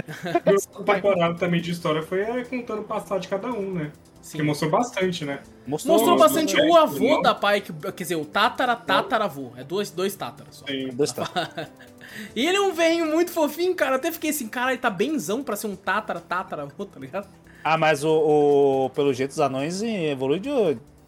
[0.08, 3.92] a temporada também de história foi é, contando o passado de cada um, né?
[4.22, 4.38] Sim.
[4.38, 5.40] Que mostrou bastante, né?
[5.66, 9.52] Mostrou, mostrou bastante o avô da pai, que, quer dizer, o tatara tataravô.
[9.56, 10.66] É dois, dois tátaras só.
[10.66, 10.88] Sim.
[10.92, 11.68] Dois tátaras.
[12.36, 13.96] e ele é um velhinho muito fofinho, cara.
[13.96, 17.28] Até fiquei assim, cara, ele tá benzão pra ser um tatara tataravô, tá ligado?
[17.62, 20.48] Ah, mas o, o pelo jeito os anões evoluem de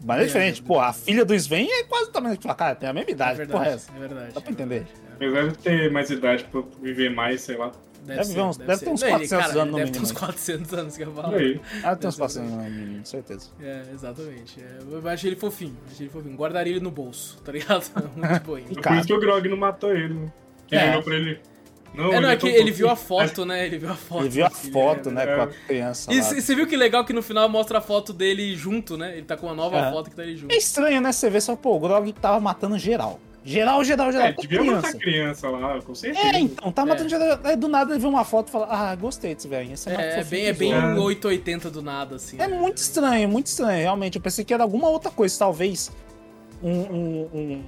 [0.03, 0.61] maneira é, diferente.
[0.61, 3.11] É, Pô, a filha do Sven é quase o tamanho da cara, tem a mesma
[3.11, 3.33] idade.
[3.33, 3.91] É verdade, porra, é, essa.
[3.91, 4.33] é verdade.
[4.33, 4.87] Dá pra entender.
[5.15, 7.71] Apesar de ter mais idade pra viver mais, sei lá.
[8.05, 9.85] Deve, deve, ser, uns, deve, deve ter uns 400 ele, cara, anos no deve mínimo.
[9.85, 11.35] Deve ter uns 400 anos que eu falo.
[11.83, 13.49] Ah, tem uns 400 anos no mínimo, certeza.
[13.61, 14.61] É, exatamente.
[14.61, 16.35] É, eu achei ele fofinho, achei ele fofinho.
[16.35, 17.89] Guardaria ele no bolso, tá ligado?
[18.15, 18.67] Muito boinho.
[18.77, 20.33] É por isso que o Grog não matou ele, né?
[20.67, 20.89] Quem é.
[20.91, 21.39] olhou pra ele...
[21.93, 23.65] Não, é, não, é que ele viu a foto, né?
[23.65, 24.21] Ele viu a foto.
[24.21, 25.23] Ele viu a foto, né?
[25.23, 25.35] É.
[25.35, 26.13] Com a criança.
[26.13, 29.13] E você viu que legal que no final mostra a foto dele junto, né?
[29.13, 29.91] Ele tá com uma nova é.
[29.91, 30.51] foto que tá ele junto.
[30.51, 31.11] É estranho, né?
[31.11, 33.19] Você vê só, pô, o Grog tava matando geral.
[33.45, 34.27] Geral, geral, geral.
[34.27, 34.87] É, devia criança.
[34.87, 36.27] matar criança lá, com certeza.
[36.27, 37.09] É, então, tá matando é.
[37.09, 37.39] geral.
[37.43, 39.73] Aí do nada ele vê uma foto e fala, ah, gostei desse velho.
[39.73, 42.37] Esse é, é bem, é bem 880 do nada, assim.
[42.39, 42.57] É né?
[42.57, 44.15] muito estranho, muito estranho, realmente.
[44.15, 45.91] Eu pensei que era alguma outra coisa, talvez.
[46.61, 46.71] Um.
[46.71, 47.63] um, um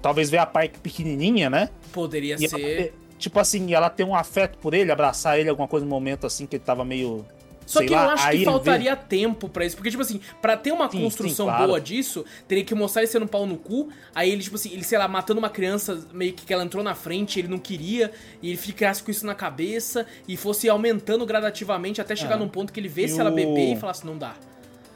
[0.00, 1.68] talvez ver a Pike pequenininha, né?
[1.92, 2.94] Poderia e ser.
[3.20, 6.46] Tipo assim, ela tem um afeto por ele, abraçar ele alguma coisa no momento assim
[6.46, 7.24] que ele tava meio
[7.70, 9.02] só que lá, eu acho que faltaria vê...
[9.08, 9.76] tempo para isso.
[9.76, 11.66] Porque, tipo assim, pra ter uma sim, construção sim, claro.
[11.68, 13.90] boa disso, teria que mostrar ele sendo um pau no cu.
[14.12, 16.82] Aí ele, tipo assim, ele, sei lá, matando uma criança meio que, que ela entrou
[16.82, 18.10] na frente, ele não queria,
[18.42, 22.38] e ele ficasse com isso na cabeça, e fosse aumentando gradativamente até chegar é.
[22.38, 24.34] num ponto que ele vê se ela beber e falasse, não dá.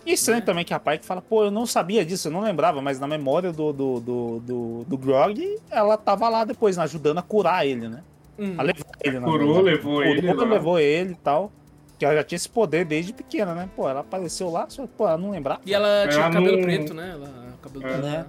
[0.05, 0.46] E estranho né?
[0.46, 2.98] também que a pai que fala, pô, eu não sabia disso, eu não lembrava, mas
[2.98, 7.64] na memória do, do, do, do, do Grog, ela tava lá depois, ajudando a curar
[7.64, 8.02] ele, né?
[8.39, 8.55] Hum.
[8.59, 10.23] A levar ele, Curou, levou ele.
[10.23, 11.52] Curou, levou ele e tal.
[11.98, 13.69] Que ela já tinha esse poder desde pequena, né?
[13.77, 15.61] Pô, ela apareceu lá, só, pô, ela não lembrava.
[15.65, 16.62] E ela tinha cabelo não...
[16.62, 17.11] preto, né?
[17.12, 17.89] Ela, cabelo é.
[17.89, 18.02] preto.
[18.02, 18.27] Né?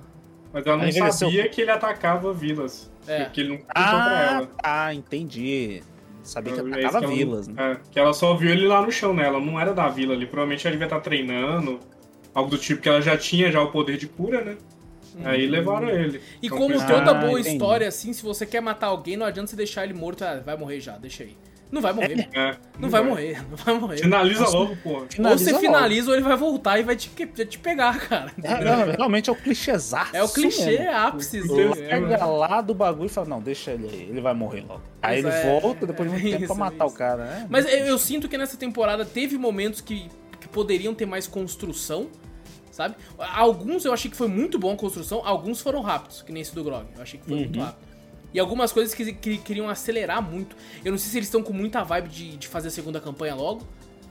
[0.53, 2.91] Mas ela não sabia que ele atacava vilas.
[3.07, 3.25] É.
[3.25, 4.49] Que ele não contou ah, pra ela.
[4.63, 5.81] Ah, entendi.
[6.23, 7.71] Sabia que atacava que vilas, né?
[7.71, 9.25] É, que ela só viu ele lá no chão, né?
[9.25, 10.25] Ela não era da vila ali.
[10.25, 11.79] Provavelmente ela devia estar treinando.
[12.33, 14.57] Algo do tipo que ela já tinha já o poder de cura, né?
[15.23, 16.21] Aí levaram ele.
[16.41, 17.55] E então, como toda ah, boa entendi.
[17.55, 20.23] história, assim, se você quer matar alguém, não adianta você deixar ele morto.
[20.23, 21.37] Ah, vai morrer já, deixa aí.
[21.71, 22.29] Não vai morrer.
[22.33, 23.97] É, não, não vai, vai, morrer, não vai morrer.
[23.97, 25.05] Finaliza logo, pô.
[25.09, 28.31] Finaliza ou você finaliza ou ele vai voltar e vai te, te pegar, cara.
[28.43, 30.15] É, não, realmente é o clichêzaço.
[30.15, 30.95] É o clichê mesmo.
[30.95, 31.41] ápice.
[31.41, 34.83] Você pega lá do bagulho e fala, não, deixa ele aí, ele vai morrer logo.
[35.01, 36.95] Aí ele é, volta depois de muito tempo pra matar isso.
[36.95, 37.47] o cara, né?
[37.49, 40.09] Mas eu, eu, sinto que nessa temporada teve momentos que,
[40.39, 42.07] que poderiam ter mais construção,
[42.75, 42.95] sabe?
[43.17, 46.53] Alguns eu achei que foi muito bom a construção, alguns foram rápidos, que nem esse
[46.53, 46.85] do Grog.
[46.95, 47.41] Eu achei que foi uhum.
[47.41, 47.85] muito rápido.
[48.33, 50.57] E algumas coisas que, que queriam acelerar muito.
[50.83, 53.33] Eu não sei se eles estão com muita vibe de, de fazer a segunda campanha
[53.33, 53.61] logo.
[53.61, 53.67] Tá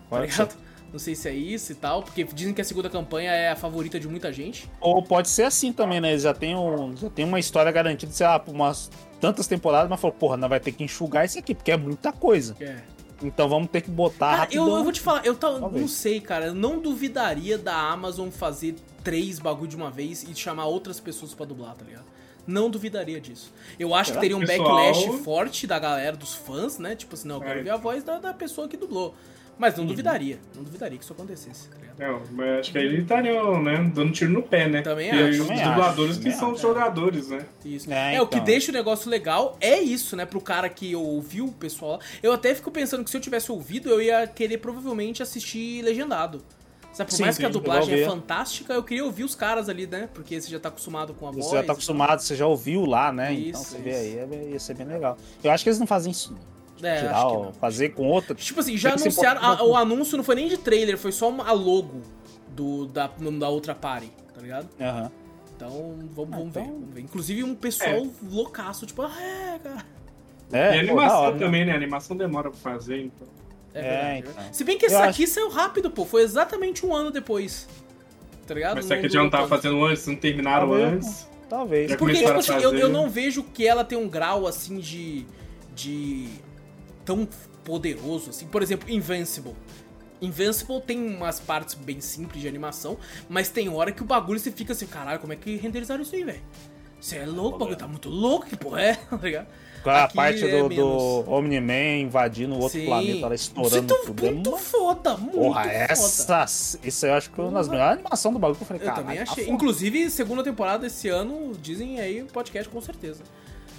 [0.08, 0.64] pode tá ligado?
[0.90, 3.56] Não sei se é isso e tal, porque dizem que a segunda campanha é a
[3.56, 4.70] favorita de muita gente.
[4.80, 6.10] Ou pode ser assim também, né?
[6.10, 9.90] Eles já tem, um, já tem uma história garantida, sei lá, por umas tantas temporadas,
[9.90, 12.56] mas falou, porra, não vai ter que enxugar isso aqui, porque é muita coisa.
[12.60, 12.76] É.
[13.26, 15.36] Então vamos ter que botar cara, eu, eu, vou te falar, eu
[15.70, 20.34] não sei, cara, eu não duvidaria da Amazon fazer três bagulho de uma vez e
[20.34, 22.04] chamar outras pessoas para dublar, tá ligado?
[22.46, 23.52] Não duvidaria disso.
[23.78, 24.20] Eu acho Será?
[24.20, 24.76] que teria um Pessoal...
[24.76, 26.94] backlash forte da galera, dos fãs, né?
[26.94, 27.62] Tipo assim, não, eu quero é.
[27.62, 29.14] ver a voz da, da pessoa que dublou.
[29.58, 29.88] Mas não uhum.
[29.88, 31.68] duvidaria, não duvidaria que isso acontecesse.
[31.68, 34.82] Tá não, mas acho que aí ele estaria, né, dando tiro no pé, né?
[34.82, 35.42] Também e acho.
[35.42, 37.46] os dubladores que são os jogadores, né?
[37.64, 37.92] Isso.
[37.92, 38.24] É, é então.
[38.24, 38.46] o que então.
[38.46, 40.26] deixa o negócio legal é isso, né?
[40.26, 42.00] Pro cara que ouviu o pessoal.
[42.22, 46.42] Eu até fico pensando que se eu tivesse ouvido, eu ia querer provavelmente assistir legendado.
[46.92, 49.68] Sabe, por sim, mais sim, que a dublagem é fantástica, eu queria ouvir os caras
[49.68, 50.08] ali, né?
[50.14, 51.50] Porque você já tá acostumado com a você voz.
[51.50, 53.32] Você já tá acostumado, você já ouviu lá, né?
[53.32, 53.84] Isso, então você isso.
[53.84, 55.18] vê aí, é, ia ser bem legal.
[55.42, 56.36] Eu acho que eles não fazem isso.
[56.82, 58.34] É, tirar, fazer com outra.
[58.34, 59.40] Tipo assim, já anunciaram.
[59.42, 62.02] A, o anúncio não foi nem de trailer, foi só uma, a logo
[62.48, 64.68] do, da, da outra party, tá ligado?
[64.80, 65.02] Aham.
[65.02, 65.24] Uhum.
[65.56, 65.70] Então,
[66.12, 66.62] vamos, ah, vamos, então...
[66.62, 67.00] Ver, vamos ver.
[67.02, 68.10] Inclusive um pessoal é.
[68.28, 69.86] loucaço, tipo, ah, é, cara.
[70.52, 71.72] É, e a animação também, né?
[71.72, 73.28] A animação demora pra fazer, então.
[73.72, 74.32] É, é então.
[74.52, 75.32] Se bem que esse aqui acho...
[75.32, 76.04] saiu rápido, pô.
[76.04, 77.68] Foi exatamente um ano depois.
[78.46, 78.76] Tá ligado?
[78.76, 80.06] Mas será que já não tava fazendo antes?
[80.06, 81.28] Não terminaram Talvez, antes?
[81.48, 81.96] Talvez.
[81.96, 85.26] Porque, tipo assim, eu, eu não vejo que ela tem um grau, assim, de...
[85.74, 86.28] De...
[87.04, 87.28] Tão
[87.64, 88.46] poderoso, assim.
[88.46, 89.54] Por exemplo, Invincible.
[90.20, 92.96] Invincible tem umas partes bem simples de animação,
[93.28, 96.14] mas tem hora que o bagulho você fica assim, caralho, como é que renderizaram isso
[96.14, 96.42] aí, velho?
[97.00, 99.46] Você é louco, o bagulho tá muito louco, que porra é, tá ligado?
[99.84, 102.86] a parte é do, do Omni-Man invadindo o outro Sim.
[102.86, 104.26] planeta, ela estourando Isso tudo.
[104.26, 105.72] É muito foda, muito Porra, foda.
[105.74, 106.78] essa.
[106.82, 109.00] Isso eu acho que foi uma das melhores animações do bagulho que eu falei, cara.
[109.00, 109.44] Eu também tá achei.
[109.44, 113.22] Tá Inclusive, segunda temporada esse ano, dizem aí o podcast com certeza.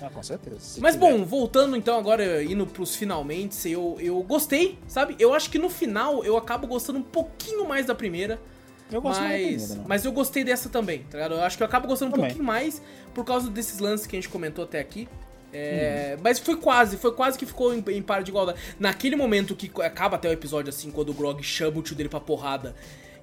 [0.01, 0.59] Ah, com certeza.
[0.59, 1.11] Se Mas tiver.
[1.11, 5.15] bom, voltando então agora, indo pros finalmente, eu, eu gostei, sabe?
[5.19, 8.39] Eu acho que no final eu acabo gostando um pouquinho mais da primeira.
[8.91, 11.35] Eu gosto mas, primeira, mas eu gostei dessa também, tá ligado?
[11.35, 12.26] Eu acho que eu acabo gostando também.
[12.26, 12.81] um pouquinho mais
[13.13, 15.07] por causa desses lances que a gente comentou até aqui.
[15.53, 16.22] É, hum.
[16.22, 18.59] Mas foi quase, foi quase que ficou em, em par de igualdade.
[18.77, 22.09] Naquele momento que acaba até o episódio assim, quando o Grog chama o tio dele
[22.09, 22.76] pra porrada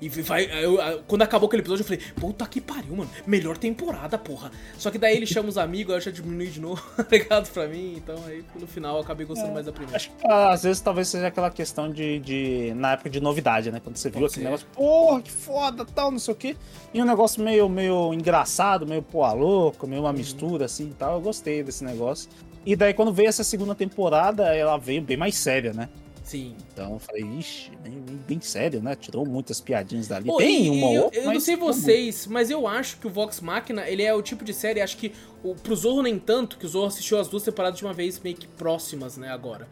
[0.03, 0.49] e vai.
[0.65, 3.11] Eu, quando acabou aquele episódio, eu falei, puta que pariu, mano.
[3.25, 4.51] Melhor temporada, porra.
[4.77, 7.95] Só que daí ele chama os amigos, eu já diminui de novo, legado pra mim.
[7.97, 9.97] Então aí no final eu acabei gostando é, mais da primeira.
[9.97, 12.19] Acho que às vezes talvez seja aquela questão de.
[12.19, 13.79] de na época de novidade, né?
[13.79, 16.57] Quando você viu aquele negócio, porra, que foda, tal, não sei o quê.
[16.93, 20.17] E um negócio meio, meio engraçado, meio pô, louco, meio uma uhum.
[20.17, 21.15] mistura assim e tal.
[21.15, 22.29] Eu gostei desse negócio.
[22.67, 25.89] E daí quando veio essa segunda temporada, ela veio bem mais séria, né?
[26.23, 26.57] Sim.
[26.73, 28.95] Então eu falei, ixi, bem, bem, sério, né?
[28.95, 30.27] Tirou muitas piadinhas dali.
[30.27, 31.21] Pô, Tem uma eu, outra.
[31.21, 34.45] Eu não sei vocês, mas eu acho que o Vox Machina, ele é o tipo
[34.45, 35.13] de série, acho que
[35.43, 38.21] o, pro Zorro nem tanto, que o Zorro assistiu as duas temporadas de uma vez
[38.21, 39.69] meio que próximas, né, agora.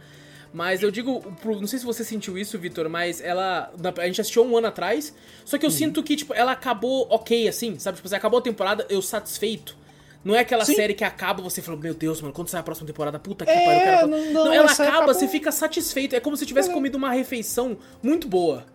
[0.52, 3.72] Mas eu digo, não sei se você sentiu isso, Vitor, mas ela.
[3.98, 5.14] A gente assistiu um ano atrás.
[5.44, 5.77] Só que eu uhum.
[5.77, 7.97] sinto que, tipo, ela acabou ok, assim, sabe?
[7.97, 9.78] Tipo, você acabou a temporada, eu satisfeito.
[10.23, 10.75] Não é aquela Sim.
[10.75, 13.19] série que acaba você falando, meu Deus, mano, quando sai a próxima temporada?
[13.19, 14.07] Puta que é, pariu, quero.
[14.07, 15.15] Não, não, não ela acaba, acabou...
[15.15, 16.15] você fica satisfeito.
[16.15, 16.73] É como se tivesse é.
[16.73, 18.67] comido uma refeição muito boa.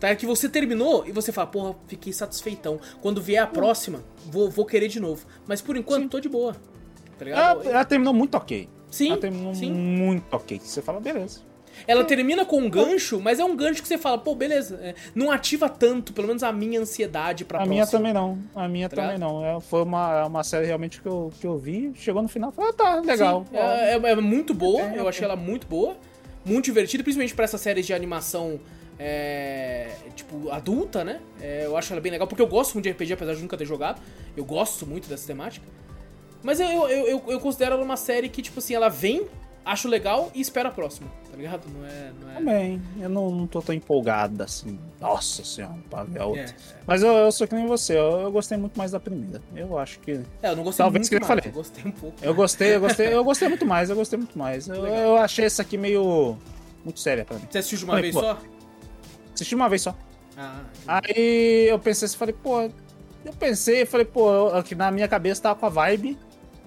[0.00, 0.14] Tá?
[0.14, 2.80] Que você terminou e você fala, porra, fiquei satisfeitão.
[3.02, 3.52] Quando vier a hum.
[3.52, 5.26] próxima, vou, vou querer de novo.
[5.46, 6.08] Mas por enquanto, Sim.
[6.08, 6.56] tô de boa.
[7.18, 8.68] Tá ela, ela, terminou muito ok.
[8.90, 9.08] Sim.
[9.08, 9.72] Ela terminou Sim.
[9.72, 10.58] muito ok.
[10.62, 11.40] Você fala, beleza.
[11.86, 14.78] Ela termina com um gancho, mas é um gancho que você fala, pô, beleza.
[14.82, 17.74] É, não ativa tanto, pelo menos a minha ansiedade pra A próxima.
[17.74, 18.38] minha também não.
[18.54, 19.44] A minha tá também não.
[19.44, 22.52] É, foi uma, é uma série realmente que eu, que eu vi, chegou no final,
[22.52, 23.46] falei, ah, tá, legal.
[23.50, 25.96] Sim, é, é, é, muito boa, é, eu achei ela muito boa.
[26.44, 28.58] Muito divertida, principalmente pra essas séries de animação.
[28.98, 31.20] É, tipo, adulta, né?
[31.40, 33.56] É, eu acho ela bem legal, porque eu gosto muito de RPG, apesar de nunca
[33.56, 34.00] ter jogado.
[34.36, 35.66] Eu gosto muito dessa temática.
[36.42, 39.26] Mas eu, eu, eu, eu considero ela uma série que, tipo assim, ela vem
[39.68, 41.68] acho legal e espero a próxima, tá ligado?
[41.68, 42.12] Não é.
[42.20, 42.34] Não é...
[42.34, 44.78] Também, eu não, não tô tão empolgado assim.
[44.98, 46.42] Nossa senhora, pra ver a outra.
[46.42, 46.54] É, é.
[46.86, 49.42] Mas eu, eu, sou que nem você, eu, eu, gostei muito mais da primeira.
[49.54, 50.22] Eu acho que.
[50.42, 51.44] É, eu não gostei Talvez muito que eu mais, falei.
[51.46, 52.16] eu gostei um pouco.
[52.22, 54.68] Eu gostei, eu gostei, eu gostei muito mais, eu gostei muito mais.
[54.68, 56.36] Eu, eu achei essa aqui meio.
[56.82, 57.46] muito séria pra mim.
[57.48, 58.38] Você assistiu de uma falei, vez pô, só?
[59.34, 59.94] Assisti uma vez só.
[60.36, 62.70] Ah, Aí eu pensei assim, falei, pô.
[63.24, 66.16] Eu pensei, falei, pô, aqui na minha cabeça tava com a vibe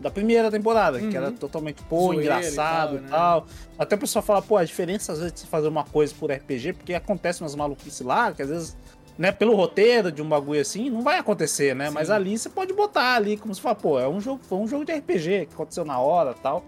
[0.01, 1.09] da primeira temporada, uhum.
[1.09, 1.35] que era uhum.
[1.35, 3.41] totalmente, pô, Zoeira engraçado e tal, e tal.
[3.41, 3.47] Né?
[3.77, 6.73] Até o pessoal fala, pô, a diferença às vezes de fazer uma coisa por RPG,
[6.73, 8.77] porque acontece umas maluquices lá, que às vezes,
[9.17, 11.87] né, pelo roteiro de um bagulho assim, não vai acontecer, né?
[11.87, 11.93] Sim.
[11.93, 14.67] Mas ali você pode botar ali, como se fala, pô, é um jogo, foi um
[14.67, 16.65] jogo de RPG que aconteceu na hora tal.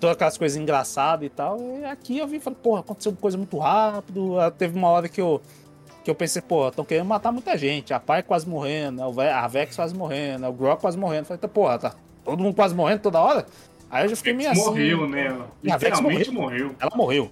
[0.00, 1.58] Todas aquelas coisas engraçadas e tal.
[1.60, 4.38] E aqui eu vi e falei, porra, aconteceu coisa muito rápido.
[4.40, 5.40] Ah, teve uma hora que eu
[6.06, 7.92] que eu pensei, pô, estão querendo matar muita gente.
[7.92, 11.24] A Pai quase morrendo, a Vex quase morrendo, o Grok quase morrendo.
[11.24, 11.94] Falei, tá, porra, tá
[12.26, 13.46] todo mundo quase morrendo toda hora.
[13.88, 14.64] Aí eu já fiquei meio assim.
[14.64, 15.26] Morreu, né?
[15.26, 16.74] Ela literalmente morreu.
[16.78, 17.30] Ela morreu.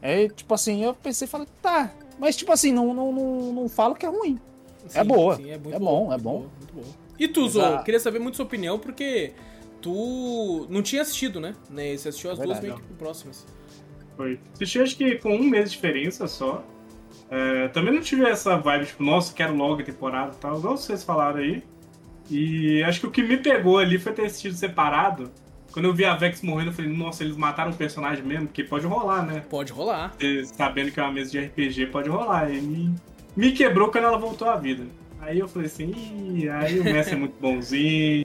[0.00, 1.90] Aí, tipo assim, eu pensei, falei, tá.
[2.18, 4.38] Mas, tipo assim, não, não, não, não falo que é ruim.
[4.86, 5.36] Sim, é boa.
[5.36, 6.46] Sim, é, é bom, é bom.
[6.58, 6.84] Muito bom.
[7.18, 9.32] E tu, Zô, queria saber muito sua opinião, porque
[9.80, 11.54] tu não tinha assistido, né?
[11.70, 13.46] Você assistiu as é duas meio que próximas.
[14.16, 14.38] Foi.
[14.54, 16.62] Assisti acho que com um mês de diferença só.
[17.28, 20.58] É, também não tive essa vibe, tipo, nossa, quero logo a temporada e tal.
[20.58, 21.62] Igual vocês falaram aí.
[22.30, 25.30] E acho que o que me pegou ali foi ter assistido separado.
[25.72, 28.64] Quando eu vi a Vex morrendo, eu falei, nossa, eles mataram o personagem mesmo, porque
[28.64, 29.44] pode rolar, né?
[29.48, 30.14] Pode rolar.
[30.56, 32.50] sabendo que é uma mesa de RPG, pode rolar.
[32.50, 32.94] E me,
[33.36, 34.84] me quebrou quando ela voltou à vida.
[35.20, 38.24] Aí eu falei assim, Ih, aí o Messi é muito bonzinho.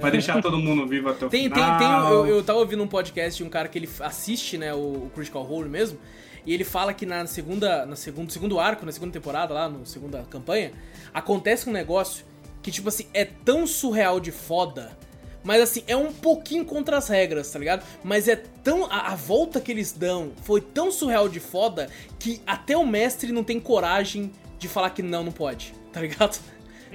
[0.00, 1.78] Vai deixar todo mundo vivo até o tem, final.
[1.78, 4.72] Tem, tem, eu, eu tava ouvindo um podcast de um cara que ele assiste, né,
[4.72, 5.98] o, o Critical Role mesmo,
[6.46, 9.84] e ele fala que na segunda, na segundo, segundo arco, na segunda temporada, lá, na
[9.84, 10.72] segunda campanha,
[11.12, 12.24] acontece um negócio
[12.62, 14.96] que, tipo assim, é tão surreal de foda.
[15.44, 17.84] Mas assim, é um pouquinho contra as regras, tá ligado?
[18.04, 18.84] Mas é tão.
[18.84, 23.32] A, a, volta que eles dão foi tão surreal de foda que até o mestre
[23.32, 26.38] não tem coragem de falar que não, não pode, tá ligado?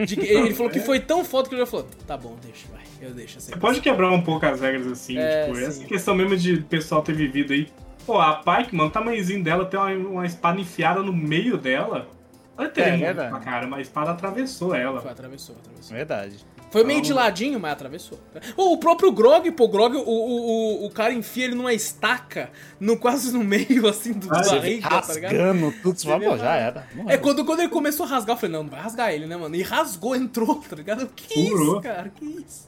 [0.06, 2.84] De, ele falou que foi tão foda que ele já falou: tá bom, deixa, vai,
[3.02, 3.52] eu deixo assim.
[3.52, 5.64] Você pode quebrar um pouco as regras assim, é, tipo, sim.
[5.64, 7.68] essa questão mesmo de pessoal ter vivido aí.
[8.06, 12.08] Pô, a Pike, mano, o tamanhozinho dela tem uma, uma espada enfiada no meio dela.
[12.58, 15.00] Ela teve é, pra cara, mas a espada atravessou ela.
[15.02, 15.96] Foi, atravessou, atravessou.
[15.96, 16.38] Verdade.
[16.70, 18.20] Foi meio de então- ladinho, mas atravessou.
[18.58, 22.98] O próprio Grog, pô, o Grog, o, o, o, cara enfia ele numa estaca, no,
[22.98, 25.32] quase no meio, assim, do ah, barriga, tá ligado?
[25.32, 26.86] Rasgando tudo, você pô, já era.
[27.08, 29.38] é, quando, quando ele começou a rasgar, eu falei, não, não vai rasgar ele, né,
[29.38, 29.56] mano?
[29.56, 31.08] E rasgou, entrou, tá ligado?
[31.16, 31.74] Que Purou.
[31.74, 32.68] isso, cara, que isso?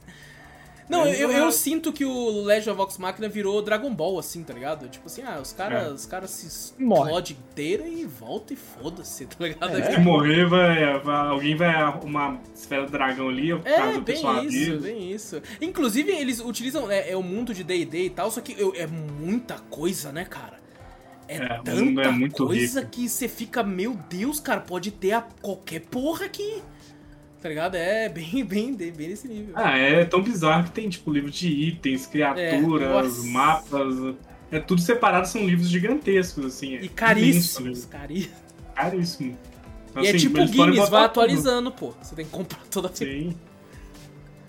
[0.89, 4.53] Não, eu, eu, sinto que o Legend of Vox Machina virou Dragon Ball, assim, tá
[4.53, 4.89] ligado?
[4.89, 5.91] Tipo assim, ah, os caras é.
[5.91, 9.77] os cara se explodem inteira e volta e foda-se, tá ligado?
[9.77, 9.91] É.
[9.91, 14.49] Se morrer, vai, vai, alguém vai uma esfera do dragão ali, é, caso bem isso,
[14.49, 14.77] vida.
[14.79, 15.41] bem isso.
[15.61, 18.87] Inclusive, eles utilizam, é, é o mundo de D&D e tal, só que eu, é
[18.87, 20.57] muita coisa, né, cara?
[21.27, 22.91] É, é tanta é coisa rico.
[22.91, 26.63] que você fica, meu Deus, cara, pode ter a qualquer porra aqui.
[27.41, 27.75] Tá ligado?
[27.75, 29.53] É bem, bem, bem nesse nível.
[29.55, 34.15] Ah, é tão bizarro que tem, tipo, livro de itens, criaturas, é, mapas.
[34.51, 36.75] É tudo separado, são livros gigantescos, assim.
[36.75, 38.39] É e caríssimos, caríssimos.
[38.75, 39.37] Caríssimo.
[39.89, 41.93] Então, e é assim, é tipo Guinness, vai atualizando, tudo.
[41.93, 41.93] pô.
[42.01, 43.35] Você tem que comprar toda a Sim.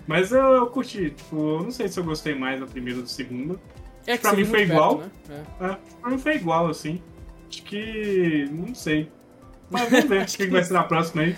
[0.07, 3.03] Mas eu, eu curti, tipo, eu não sei se eu gostei mais da primeira ou
[3.03, 3.59] da segunda.
[4.05, 4.97] É que pra mim foi igual.
[4.97, 5.43] Perto, né?
[5.61, 5.65] é.
[5.65, 7.01] É, pra mim foi igual, assim.
[7.47, 8.49] Acho que.
[8.51, 9.11] não sei.
[9.69, 11.35] Mas vamos ver o que, que vai ser na próxima aí.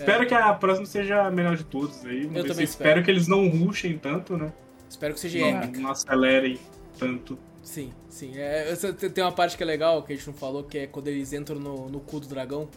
[0.00, 2.24] Espero que a próxima seja a melhor de todos aí.
[2.24, 2.64] Eu também espero.
[2.64, 4.52] espero que eles não rushem tanto, né?
[4.88, 5.80] Espero que seja não, épica.
[5.80, 6.58] Não acelerem
[6.98, 7.38] tanto.
[7.62, 8.32] Sim, sim.
[8.36, 8.74] É,
[9.12, 11.32] tem uma parte que é legal, que a gente não falou, que é quando eles
[11.32, 12.68] entram no, no cu do dragão.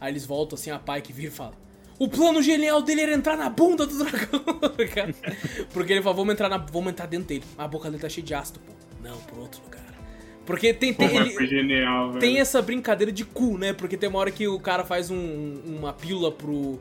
[0.00, 1.54] Aí eles voltam assim, a pai que vira e fala:
[1.98, 4.40] O plano genial dele era entrar na bunda do dragão.
[5.72, 7.44] Porque ele falou: vamos entrar, na, vamos entrar dentro dele.
[7.56, 8.72] A boca dele tá cheia de ácido, pô.
[9.02, 9.85] Não, por outro lugar.
[10.46, 13.72] Porque tem, tem, Porra, ele, genial, tem essa brincadeira de cu, né?
[13.72, 16.78] Porque tem uma hora que o cara faz um, uma pílula pro,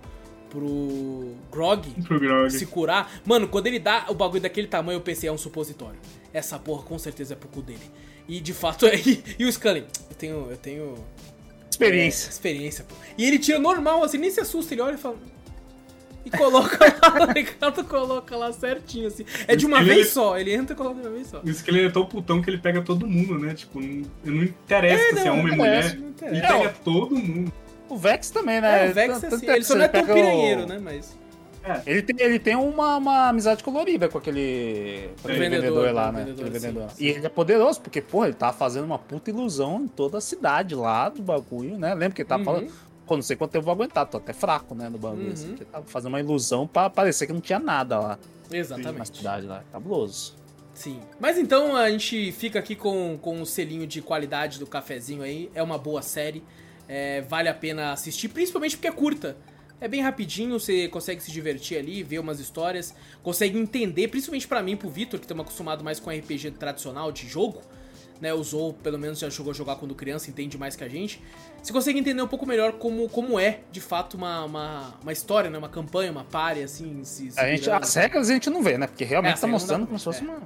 [0.52, 3.12] pro Grog, pro Grog se curar.
[3.26, 6.00] Mano, quando ele dá o bagulho daquele tamanho, eu pensei, é um supositório.
[6.32, 7.90] Essa porra com certeza é pro cu dele.
[8.28, 8.94] E de fato é.
[9.40, 10.48] E o Scully, eu tenho.
[10.52, 10.96] Eu tenho.
[11.70, 12.28] Experiência.
[12.28, 12.96] É, experiência, pô.
[13.18, 15.18] E ele tira normal, assim, nem se assusta, ele olha e fala.
[16.26, 19.26] E coloca lá, Ricardo coloca lá certinho, assim.
[19.47, 21.39] É de uma vez só, ele entra e coloca de uma vez só.
[21.43, 23.53] Isso que ele é tão putão que ele pega todo mundo, né?
[23.53, 25.97] Tipo, não, não interessa é, não, se é homem ou mulher.
[26.22, 27.53] Ele pega todo mundo.
[27.88, 28.88] O Vex também, né?
[28.88, 30.65] É, o Vex é assim, ele só não é tão piranheiro, o...
[30.65, 30.80] né?
[30.81, 31.15] Mas.
[31.64, 31.81] É.
[31.88, 36.11] Ele tem, ele tem uma, uma amizade colorida com aquele, com aquele vendedor, vendedor, lá,
[36.11, 36.23] né?
[36.23, 36.89] Vendedor, vendedor.
[36.89, 37.03] Sim, sim.
[37.03, 40.22] E ele é poderoso, porque, pô, ele tá fazendo uma puta ilusão em toda a
[40.22, 41.95] cidade lá do bagulho, né?
[41.95, 42.45] Lembra que ele tava uhum.
[42.45, 42.72] falando.
[43.06, 45.27] Pô, não sei quanto tempo eu vou aguentar, tô até fraco, né, no bagulho.
[45.27, 45.34] Uhum.
[45.34, 48.19] Assim, tava fazendo uma ilusão pra parecer que não tinha nada lá.
[48.52, 48.98] Exatamente.
[48.98, 49.64] Na cidade lá.
[49.72, 50.36] Cabuloso.
[50.73, 50.99] Sim.
[51.19, 55.49] Mas então a gente fica aqui com, com o selinho de qualidade do cafezinho aí.
[55.56, 56.44] É uma boa série.
[56.88, 59.38] É, vale a pena assistir, principalmente porque é curta.
[59.80, 64.64] É bem rapidinho, você consegue se divertir ali, ver umas histórias, consegue entender, principalmente para
[64.64, 67.61] mim, pro Vitor, que estamos acostumado mais com RPG tradicional de jogo,
[68.22, 68.34] né?
[68.34, 71.22] Usou, pelo menos já jogou a jogar quando criança, entende mais que a gente.
[71.66, 75.50] Você consegue entender um pouco melhor como, como é, de fato, uma, uma, uma história,
[75.50, 75.58] né?
[75.58, 77.04] Uma campanha, uma pare, assim.
[77.04, 78.86] Se, se a gente, as regras a gente não vê, né?
[78.86, 80.44] Porque realmente é, tá mostrando como se fosse é, uma,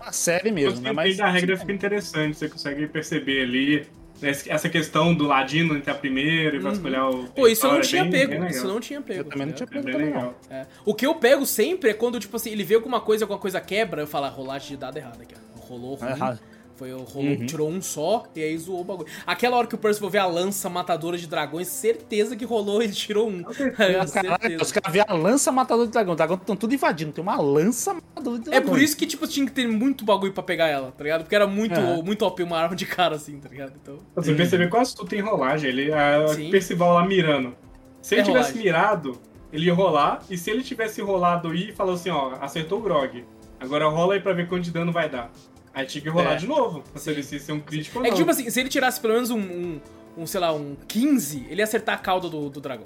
[0.00, 0.90] uma, série mesmo, né?
[0.90, 3.86] Mas a regra fica interessante, você consegue perceber ali
[4.22, 7.24] essa questão do ladino entre a primeira e vai escolher o.
[7.24, 8.40] Pô, isso eu não tinha bem, pego.
[8.40, 9.20] Bem isso não tinha pego.
[9.20, 9.88] Eu também não tinha pego.
[9.90, 10.34] É também, não.
[10.48, 10.66] É.
[10.86, 13.60] O que eu pego sempre é quando, tipo assim, ele vê alguma coisa, alguma coisa
[13.60, 15.60] quebra, eu falo, ah, rolagem de dado errado aqui, ó.
[15.66, 16.08] Rolou ruim.
[16.08, 16.40] Errado.
[16.82, 17.46] Foi, rolou, uhum.
[17.46, 19.08] tirou um só e aí zoou o bagulho.
[19.24, 22.90] Aquela hora que o Percival vê a lança matadora de dragões, certeza que rolou e
[22.90, 23.44] tirou um.
[24.12, 26.10] Caralho, os caras vê a lança matadora de dragão.
[26.14, 27.12] Os dragões estão tudo invadindo.
[27.12, 28.60] Tem uma lança matadora de dragão.
[28.60, 31.22] É por isso que, tipo, tinha que ter muito bagulho pra pegar ela, tá ligado?
[31.22, 32.02] Porque era muito, é.
[32.02, 33.74] muito OP uma arma de cara, assim, tá ligado?
[33.80, 33.98] Então...
[34.16, 35.70] Você percebeu quase tudo tem rolagem.
[35.70, 36.50] Ele, a Sim.
[36.50, 37.54] Percival lá mirando.
[38.00, 38.64] Se ele é tivesse rolagem.
[38.64, 39.20] mirado,
[39.52, 40.20] ele ia rolar.
[40.28, 43.24] E se ele tivesse rolado aí e falou assim, ó, acertou o Grog.
[43.60, 45.30] Agora rola aí pra ver quanto de dano vai dar.
[45.74, 46.36] Aí tinha que rolar é.
[46.36, 48.08] de novo, pra saber se ser um crítico ou não.
[48.08, 49.80] É que, tipo assim, se ele tirasse pelo menos um, um,
[50.18, 52.84] um sei lá, um 15, ele ia acertar a cauda do, do dragão.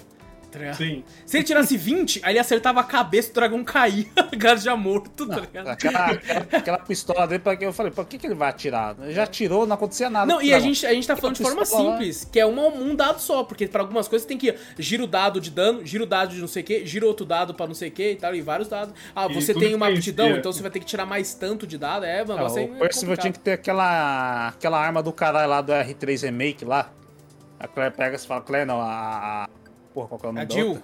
[0.51, 1.03] Tá Sim.
[1.25, 4.75] Se ele tirasse 20, aí ele acertava a cabeça, o dragão caía, o cara já
[4.75, 5.67] morto, tá ligado?
[5.67, 8.95] Aquela, aquela, aquela, pistola dele, pra que eu falei, por que, que ele vai atirar?
[9.01, 10.25] Ele já atirou, não acontecia nada.
[10.25, 12.29] Não, e a gente, a gente tá falando de forma simples, lá.
[12.31, 15.41] que é uma, um dado só, porque pra algumas coisas tem que gira o dado
[15.41, 17.73] de dano, gira o dado de não sei o que, gira outro dado pra não
[17.73, 18.93] sei o que e tal, e vários dados.
[19.13, 22.05] Ah, você tem uma aptidão, então você vai ter que tirar mais tanto de dado,
[22.05, 25.71] é, mano, é, O Percival tinha que ter aquela, aquela arma do caralho lá do
[25.73, 26.91] R3 Remake lá.
[27.59, 29.49] A Claire pega e fala, Claire não, a...
[29.97, 30.81] Porra, qual que é o nome a Jill.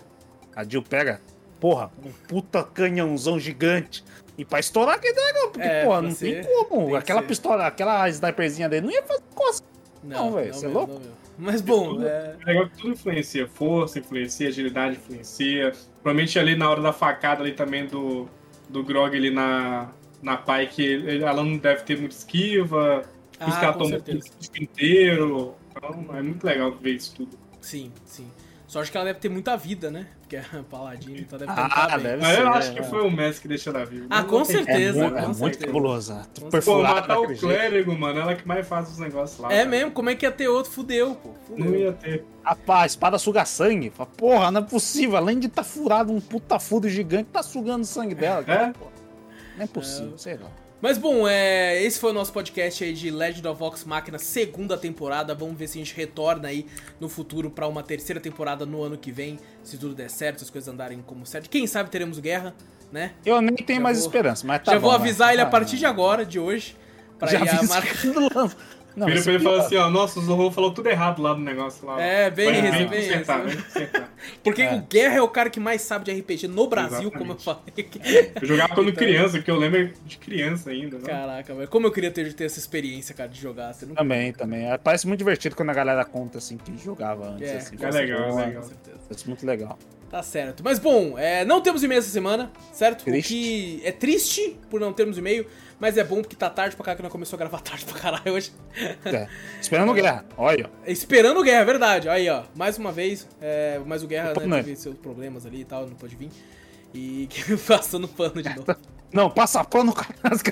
[0.55, 1.21] A Jill pega,
[1.59, 4.03] porra, um puta canhãozão gigante.
[4.35, 6.87] E pra estourar aquele dragão, porque, é, porra, não ser, tem como.
[6.87, 9.61] Tem aquela pistola, aquela sniperzinha dele não ia fazer coisa.
[10.03, 10.99] Não, velho, você é louco?
[11.37, 12.35] Mas bom, tudo, é...
[12.41, 13.47] é legal que tudo influencia.
[13.47, 15.73] Força influencia, agilidade influencia.
[16.01, 18.27] Provavelmente ali na hora da facada ali também do,
[18.67, 19.91] do Grog ali na,
[20.23, 23.03] na Pike, ela não deve ter muita esquiva.
[23.39, 25.53] Ah, os caras tomam o inteiro.
[25.69, 27.37] Então é muito legal ver isso tudo.
[27.61, 28.27] Sim, sim.
[28.73, 30.07] Só acho que ela deve ter muita vida, né?
[30.21, 33.39] Porque é paladino, então deve ter ah, deve ser, Eu acho que foi o Messi
[33.39, 34.07] que deixou ela viva.
[34.09, 35.05] Ah, com certeza.
[35.05, 36.27] É, com é muito cabulosa.
[36.65, 39.53] Pô, matar o clérigo, mano, ela que mais faz os negócios lá.
[39.53, 39.69] É cara.
[39.69, 40.71] mesmo, como é que ia ter outro?
[40.71, 41.35] Fudeu, pô.
[41.45, 41.65] Fudeu.
[41.65, 42.25] Não ia ter.
[42.41, 43.93] Rapaz, espada suga sangue.
[44.17, 45.17] Porra, não é possível.
[45.17, 48.43] Além de estar tá furado um puta fudo gigante, tá sugando sangue dela.
[48.43, 48.69] Cara.
[48.69, 48.73] É?
[49.55, 50.17] Não é possível, é.
[50.17, 50.49] sei lá.
[50.83, 54.77] Mas bom, é, esse foi o nosso podcast aí de Legend of Vox Machina, segunda
[54.77, 55.33] temporada.
[55.33, 56.65] Vamos ver se a gente retorna aí
[56.99, 60.43] no futuro para uma terceira temporada no ano que vem, se tudo der certo, se
[60.43, 61.49] as coisas andarem como certo.
[61.49, 62.53] Quem sabe teremos guerra,
[62.91, 63.13] né?
[63.25, 65.45] Eu nem tenho já mais vou, esperança, mas tá Já bom, vou avisar ele a
[65.45, 66.75] partir de agora, de hoje,
[67.17, 67.95] para ir a marca.
[68.95, 71.33] Não, Vira pra ele e fala assim, ó, nossa, o Zorro falou tudo errado lá
[71.33, 72.01] no negócio lá.
[72.01, 73.63] É, bem Vai, isso, bem consertar, isso.
[73.63, 74.13] Consertar.
[74.43, 74.73] Porque é.
[74.75, 77.17] o Guerra é o cara que mais sabe de RPG no Brasil, Exatamente.
[77.17, 78.33] como eu falei.
[78.41, 79.03] Eu jogava quando então...
[79.03, 81.05] criança, porque eu lembro de criança ainda, né?
[81.05, 83.73] Caraca, velho, como eu queria ter, ter essa experiência, cara, de jogar.
[83.73, 83.95] Você não...
[83.95, 84.71] Também, também.
[84.71, 87.75] É, parece muito divertido quando a galera conta, assim, que jogava antes, é, assim.
[87.79, 88.63] É legal, é legal.
[89.07, 89.77] Parece muito legal.
[90.13, 90.63] Tá certo.
[90.63, 93.03] Mas bom, é, não temos e-mail essa semana, certo?
[93.03, 93.33] Triste.
[93.33, 95.47] O que é triste por não termos e-mail,
[95.79, 97.99] mas é bom porque tá tarde pra caralho que não começou a gravar tarde pra
[97.99, 98.53] caralho hoje.
[99.05, 99.27] É.
[99.59, 100.69] Esperando guerra, olha.
[100.85, 102.09] Esperando guerra, é verdade.
[102.09, 102.43] Aí, ó.
[102.55, 105.95] Mais uma vez, é, mas o guerra né, teve seus problemas ali e tal, não
[105.95, 106.29] pode vir.
[106.93, 107.27] E
[107.67, 108.67] passando pano de novo.
[109.11, 110.43] Não, passa pano as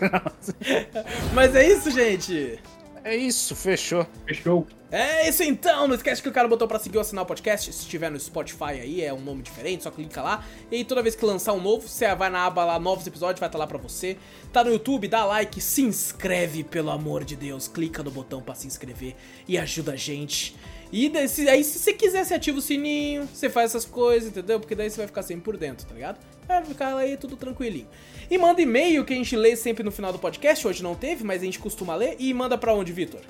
[1.36, 2.58] Mas é isso, gente.
[3.04, 4.06] É isso, fechou.
[4.28, 4.68] Fechou.
[4.92, 7.72] É isso então, não esquece que o cara botou pra seguir ou assinar o podcast,
[7.72, 10.44] se estiver no Spotify aí, é um nome diferente, só clica lá.
[10.70, 13.48] E toda vez que lançar um novo, você vai na aba lá, novos episódios, vai
[13.48, 14.18] estar tá lá pra você.
[14.52, 17.70] Tá no YouTube, dá like, se inscreve, pelo amor de Deus.
[17.70, 19.16] Clica no botão pra se inscrever
[19.48, 20.58] e ajuda a gente.
[20.92, 24.60] E desse, aí, se você quiser, você ativa o sininho, você faz essas coisas, entendeu?
[24.60, 26.20] Porque daí você vai ficar sempre por dentro, tá ligado?
[26.52, 27.88] Vai ficar aí tudo tranquilinho.
[28.30, 30.68] E manda e-mail que a gente lê sempre no final do podcast.
[30.68, 32.18] Hoje não teve, mas a gente costuma ler.
[32.20, 33.22] E manda pra onde, Vitor?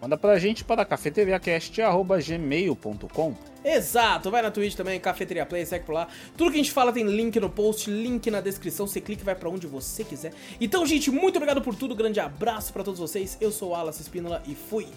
[0.00, 3.34] Manda pra gente para cafeteriacast.gmail.com
[3.64, 6.08] Exato, vai na Twitch também, Cafeteria Play, segue por lá.
[6.36, 9.24] Tudo que a gente fala tem link no post, link na descrição, você clica e
[9.24, 10.32] vai para onde você quiser.
[10.60, 13.38] Então, gente, muito obrigado por tudo, grande abraço para todos vocês.
[13.40, 14.88] Eu sou o Alas Espínola e fui.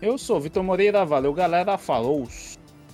[0.00, 2.26] Eu sou o Vitor Moreira, valeu galera, falou.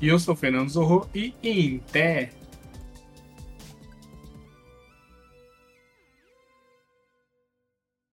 [0.00, 2.30] E eu sou o Fernando Zorro e em pé.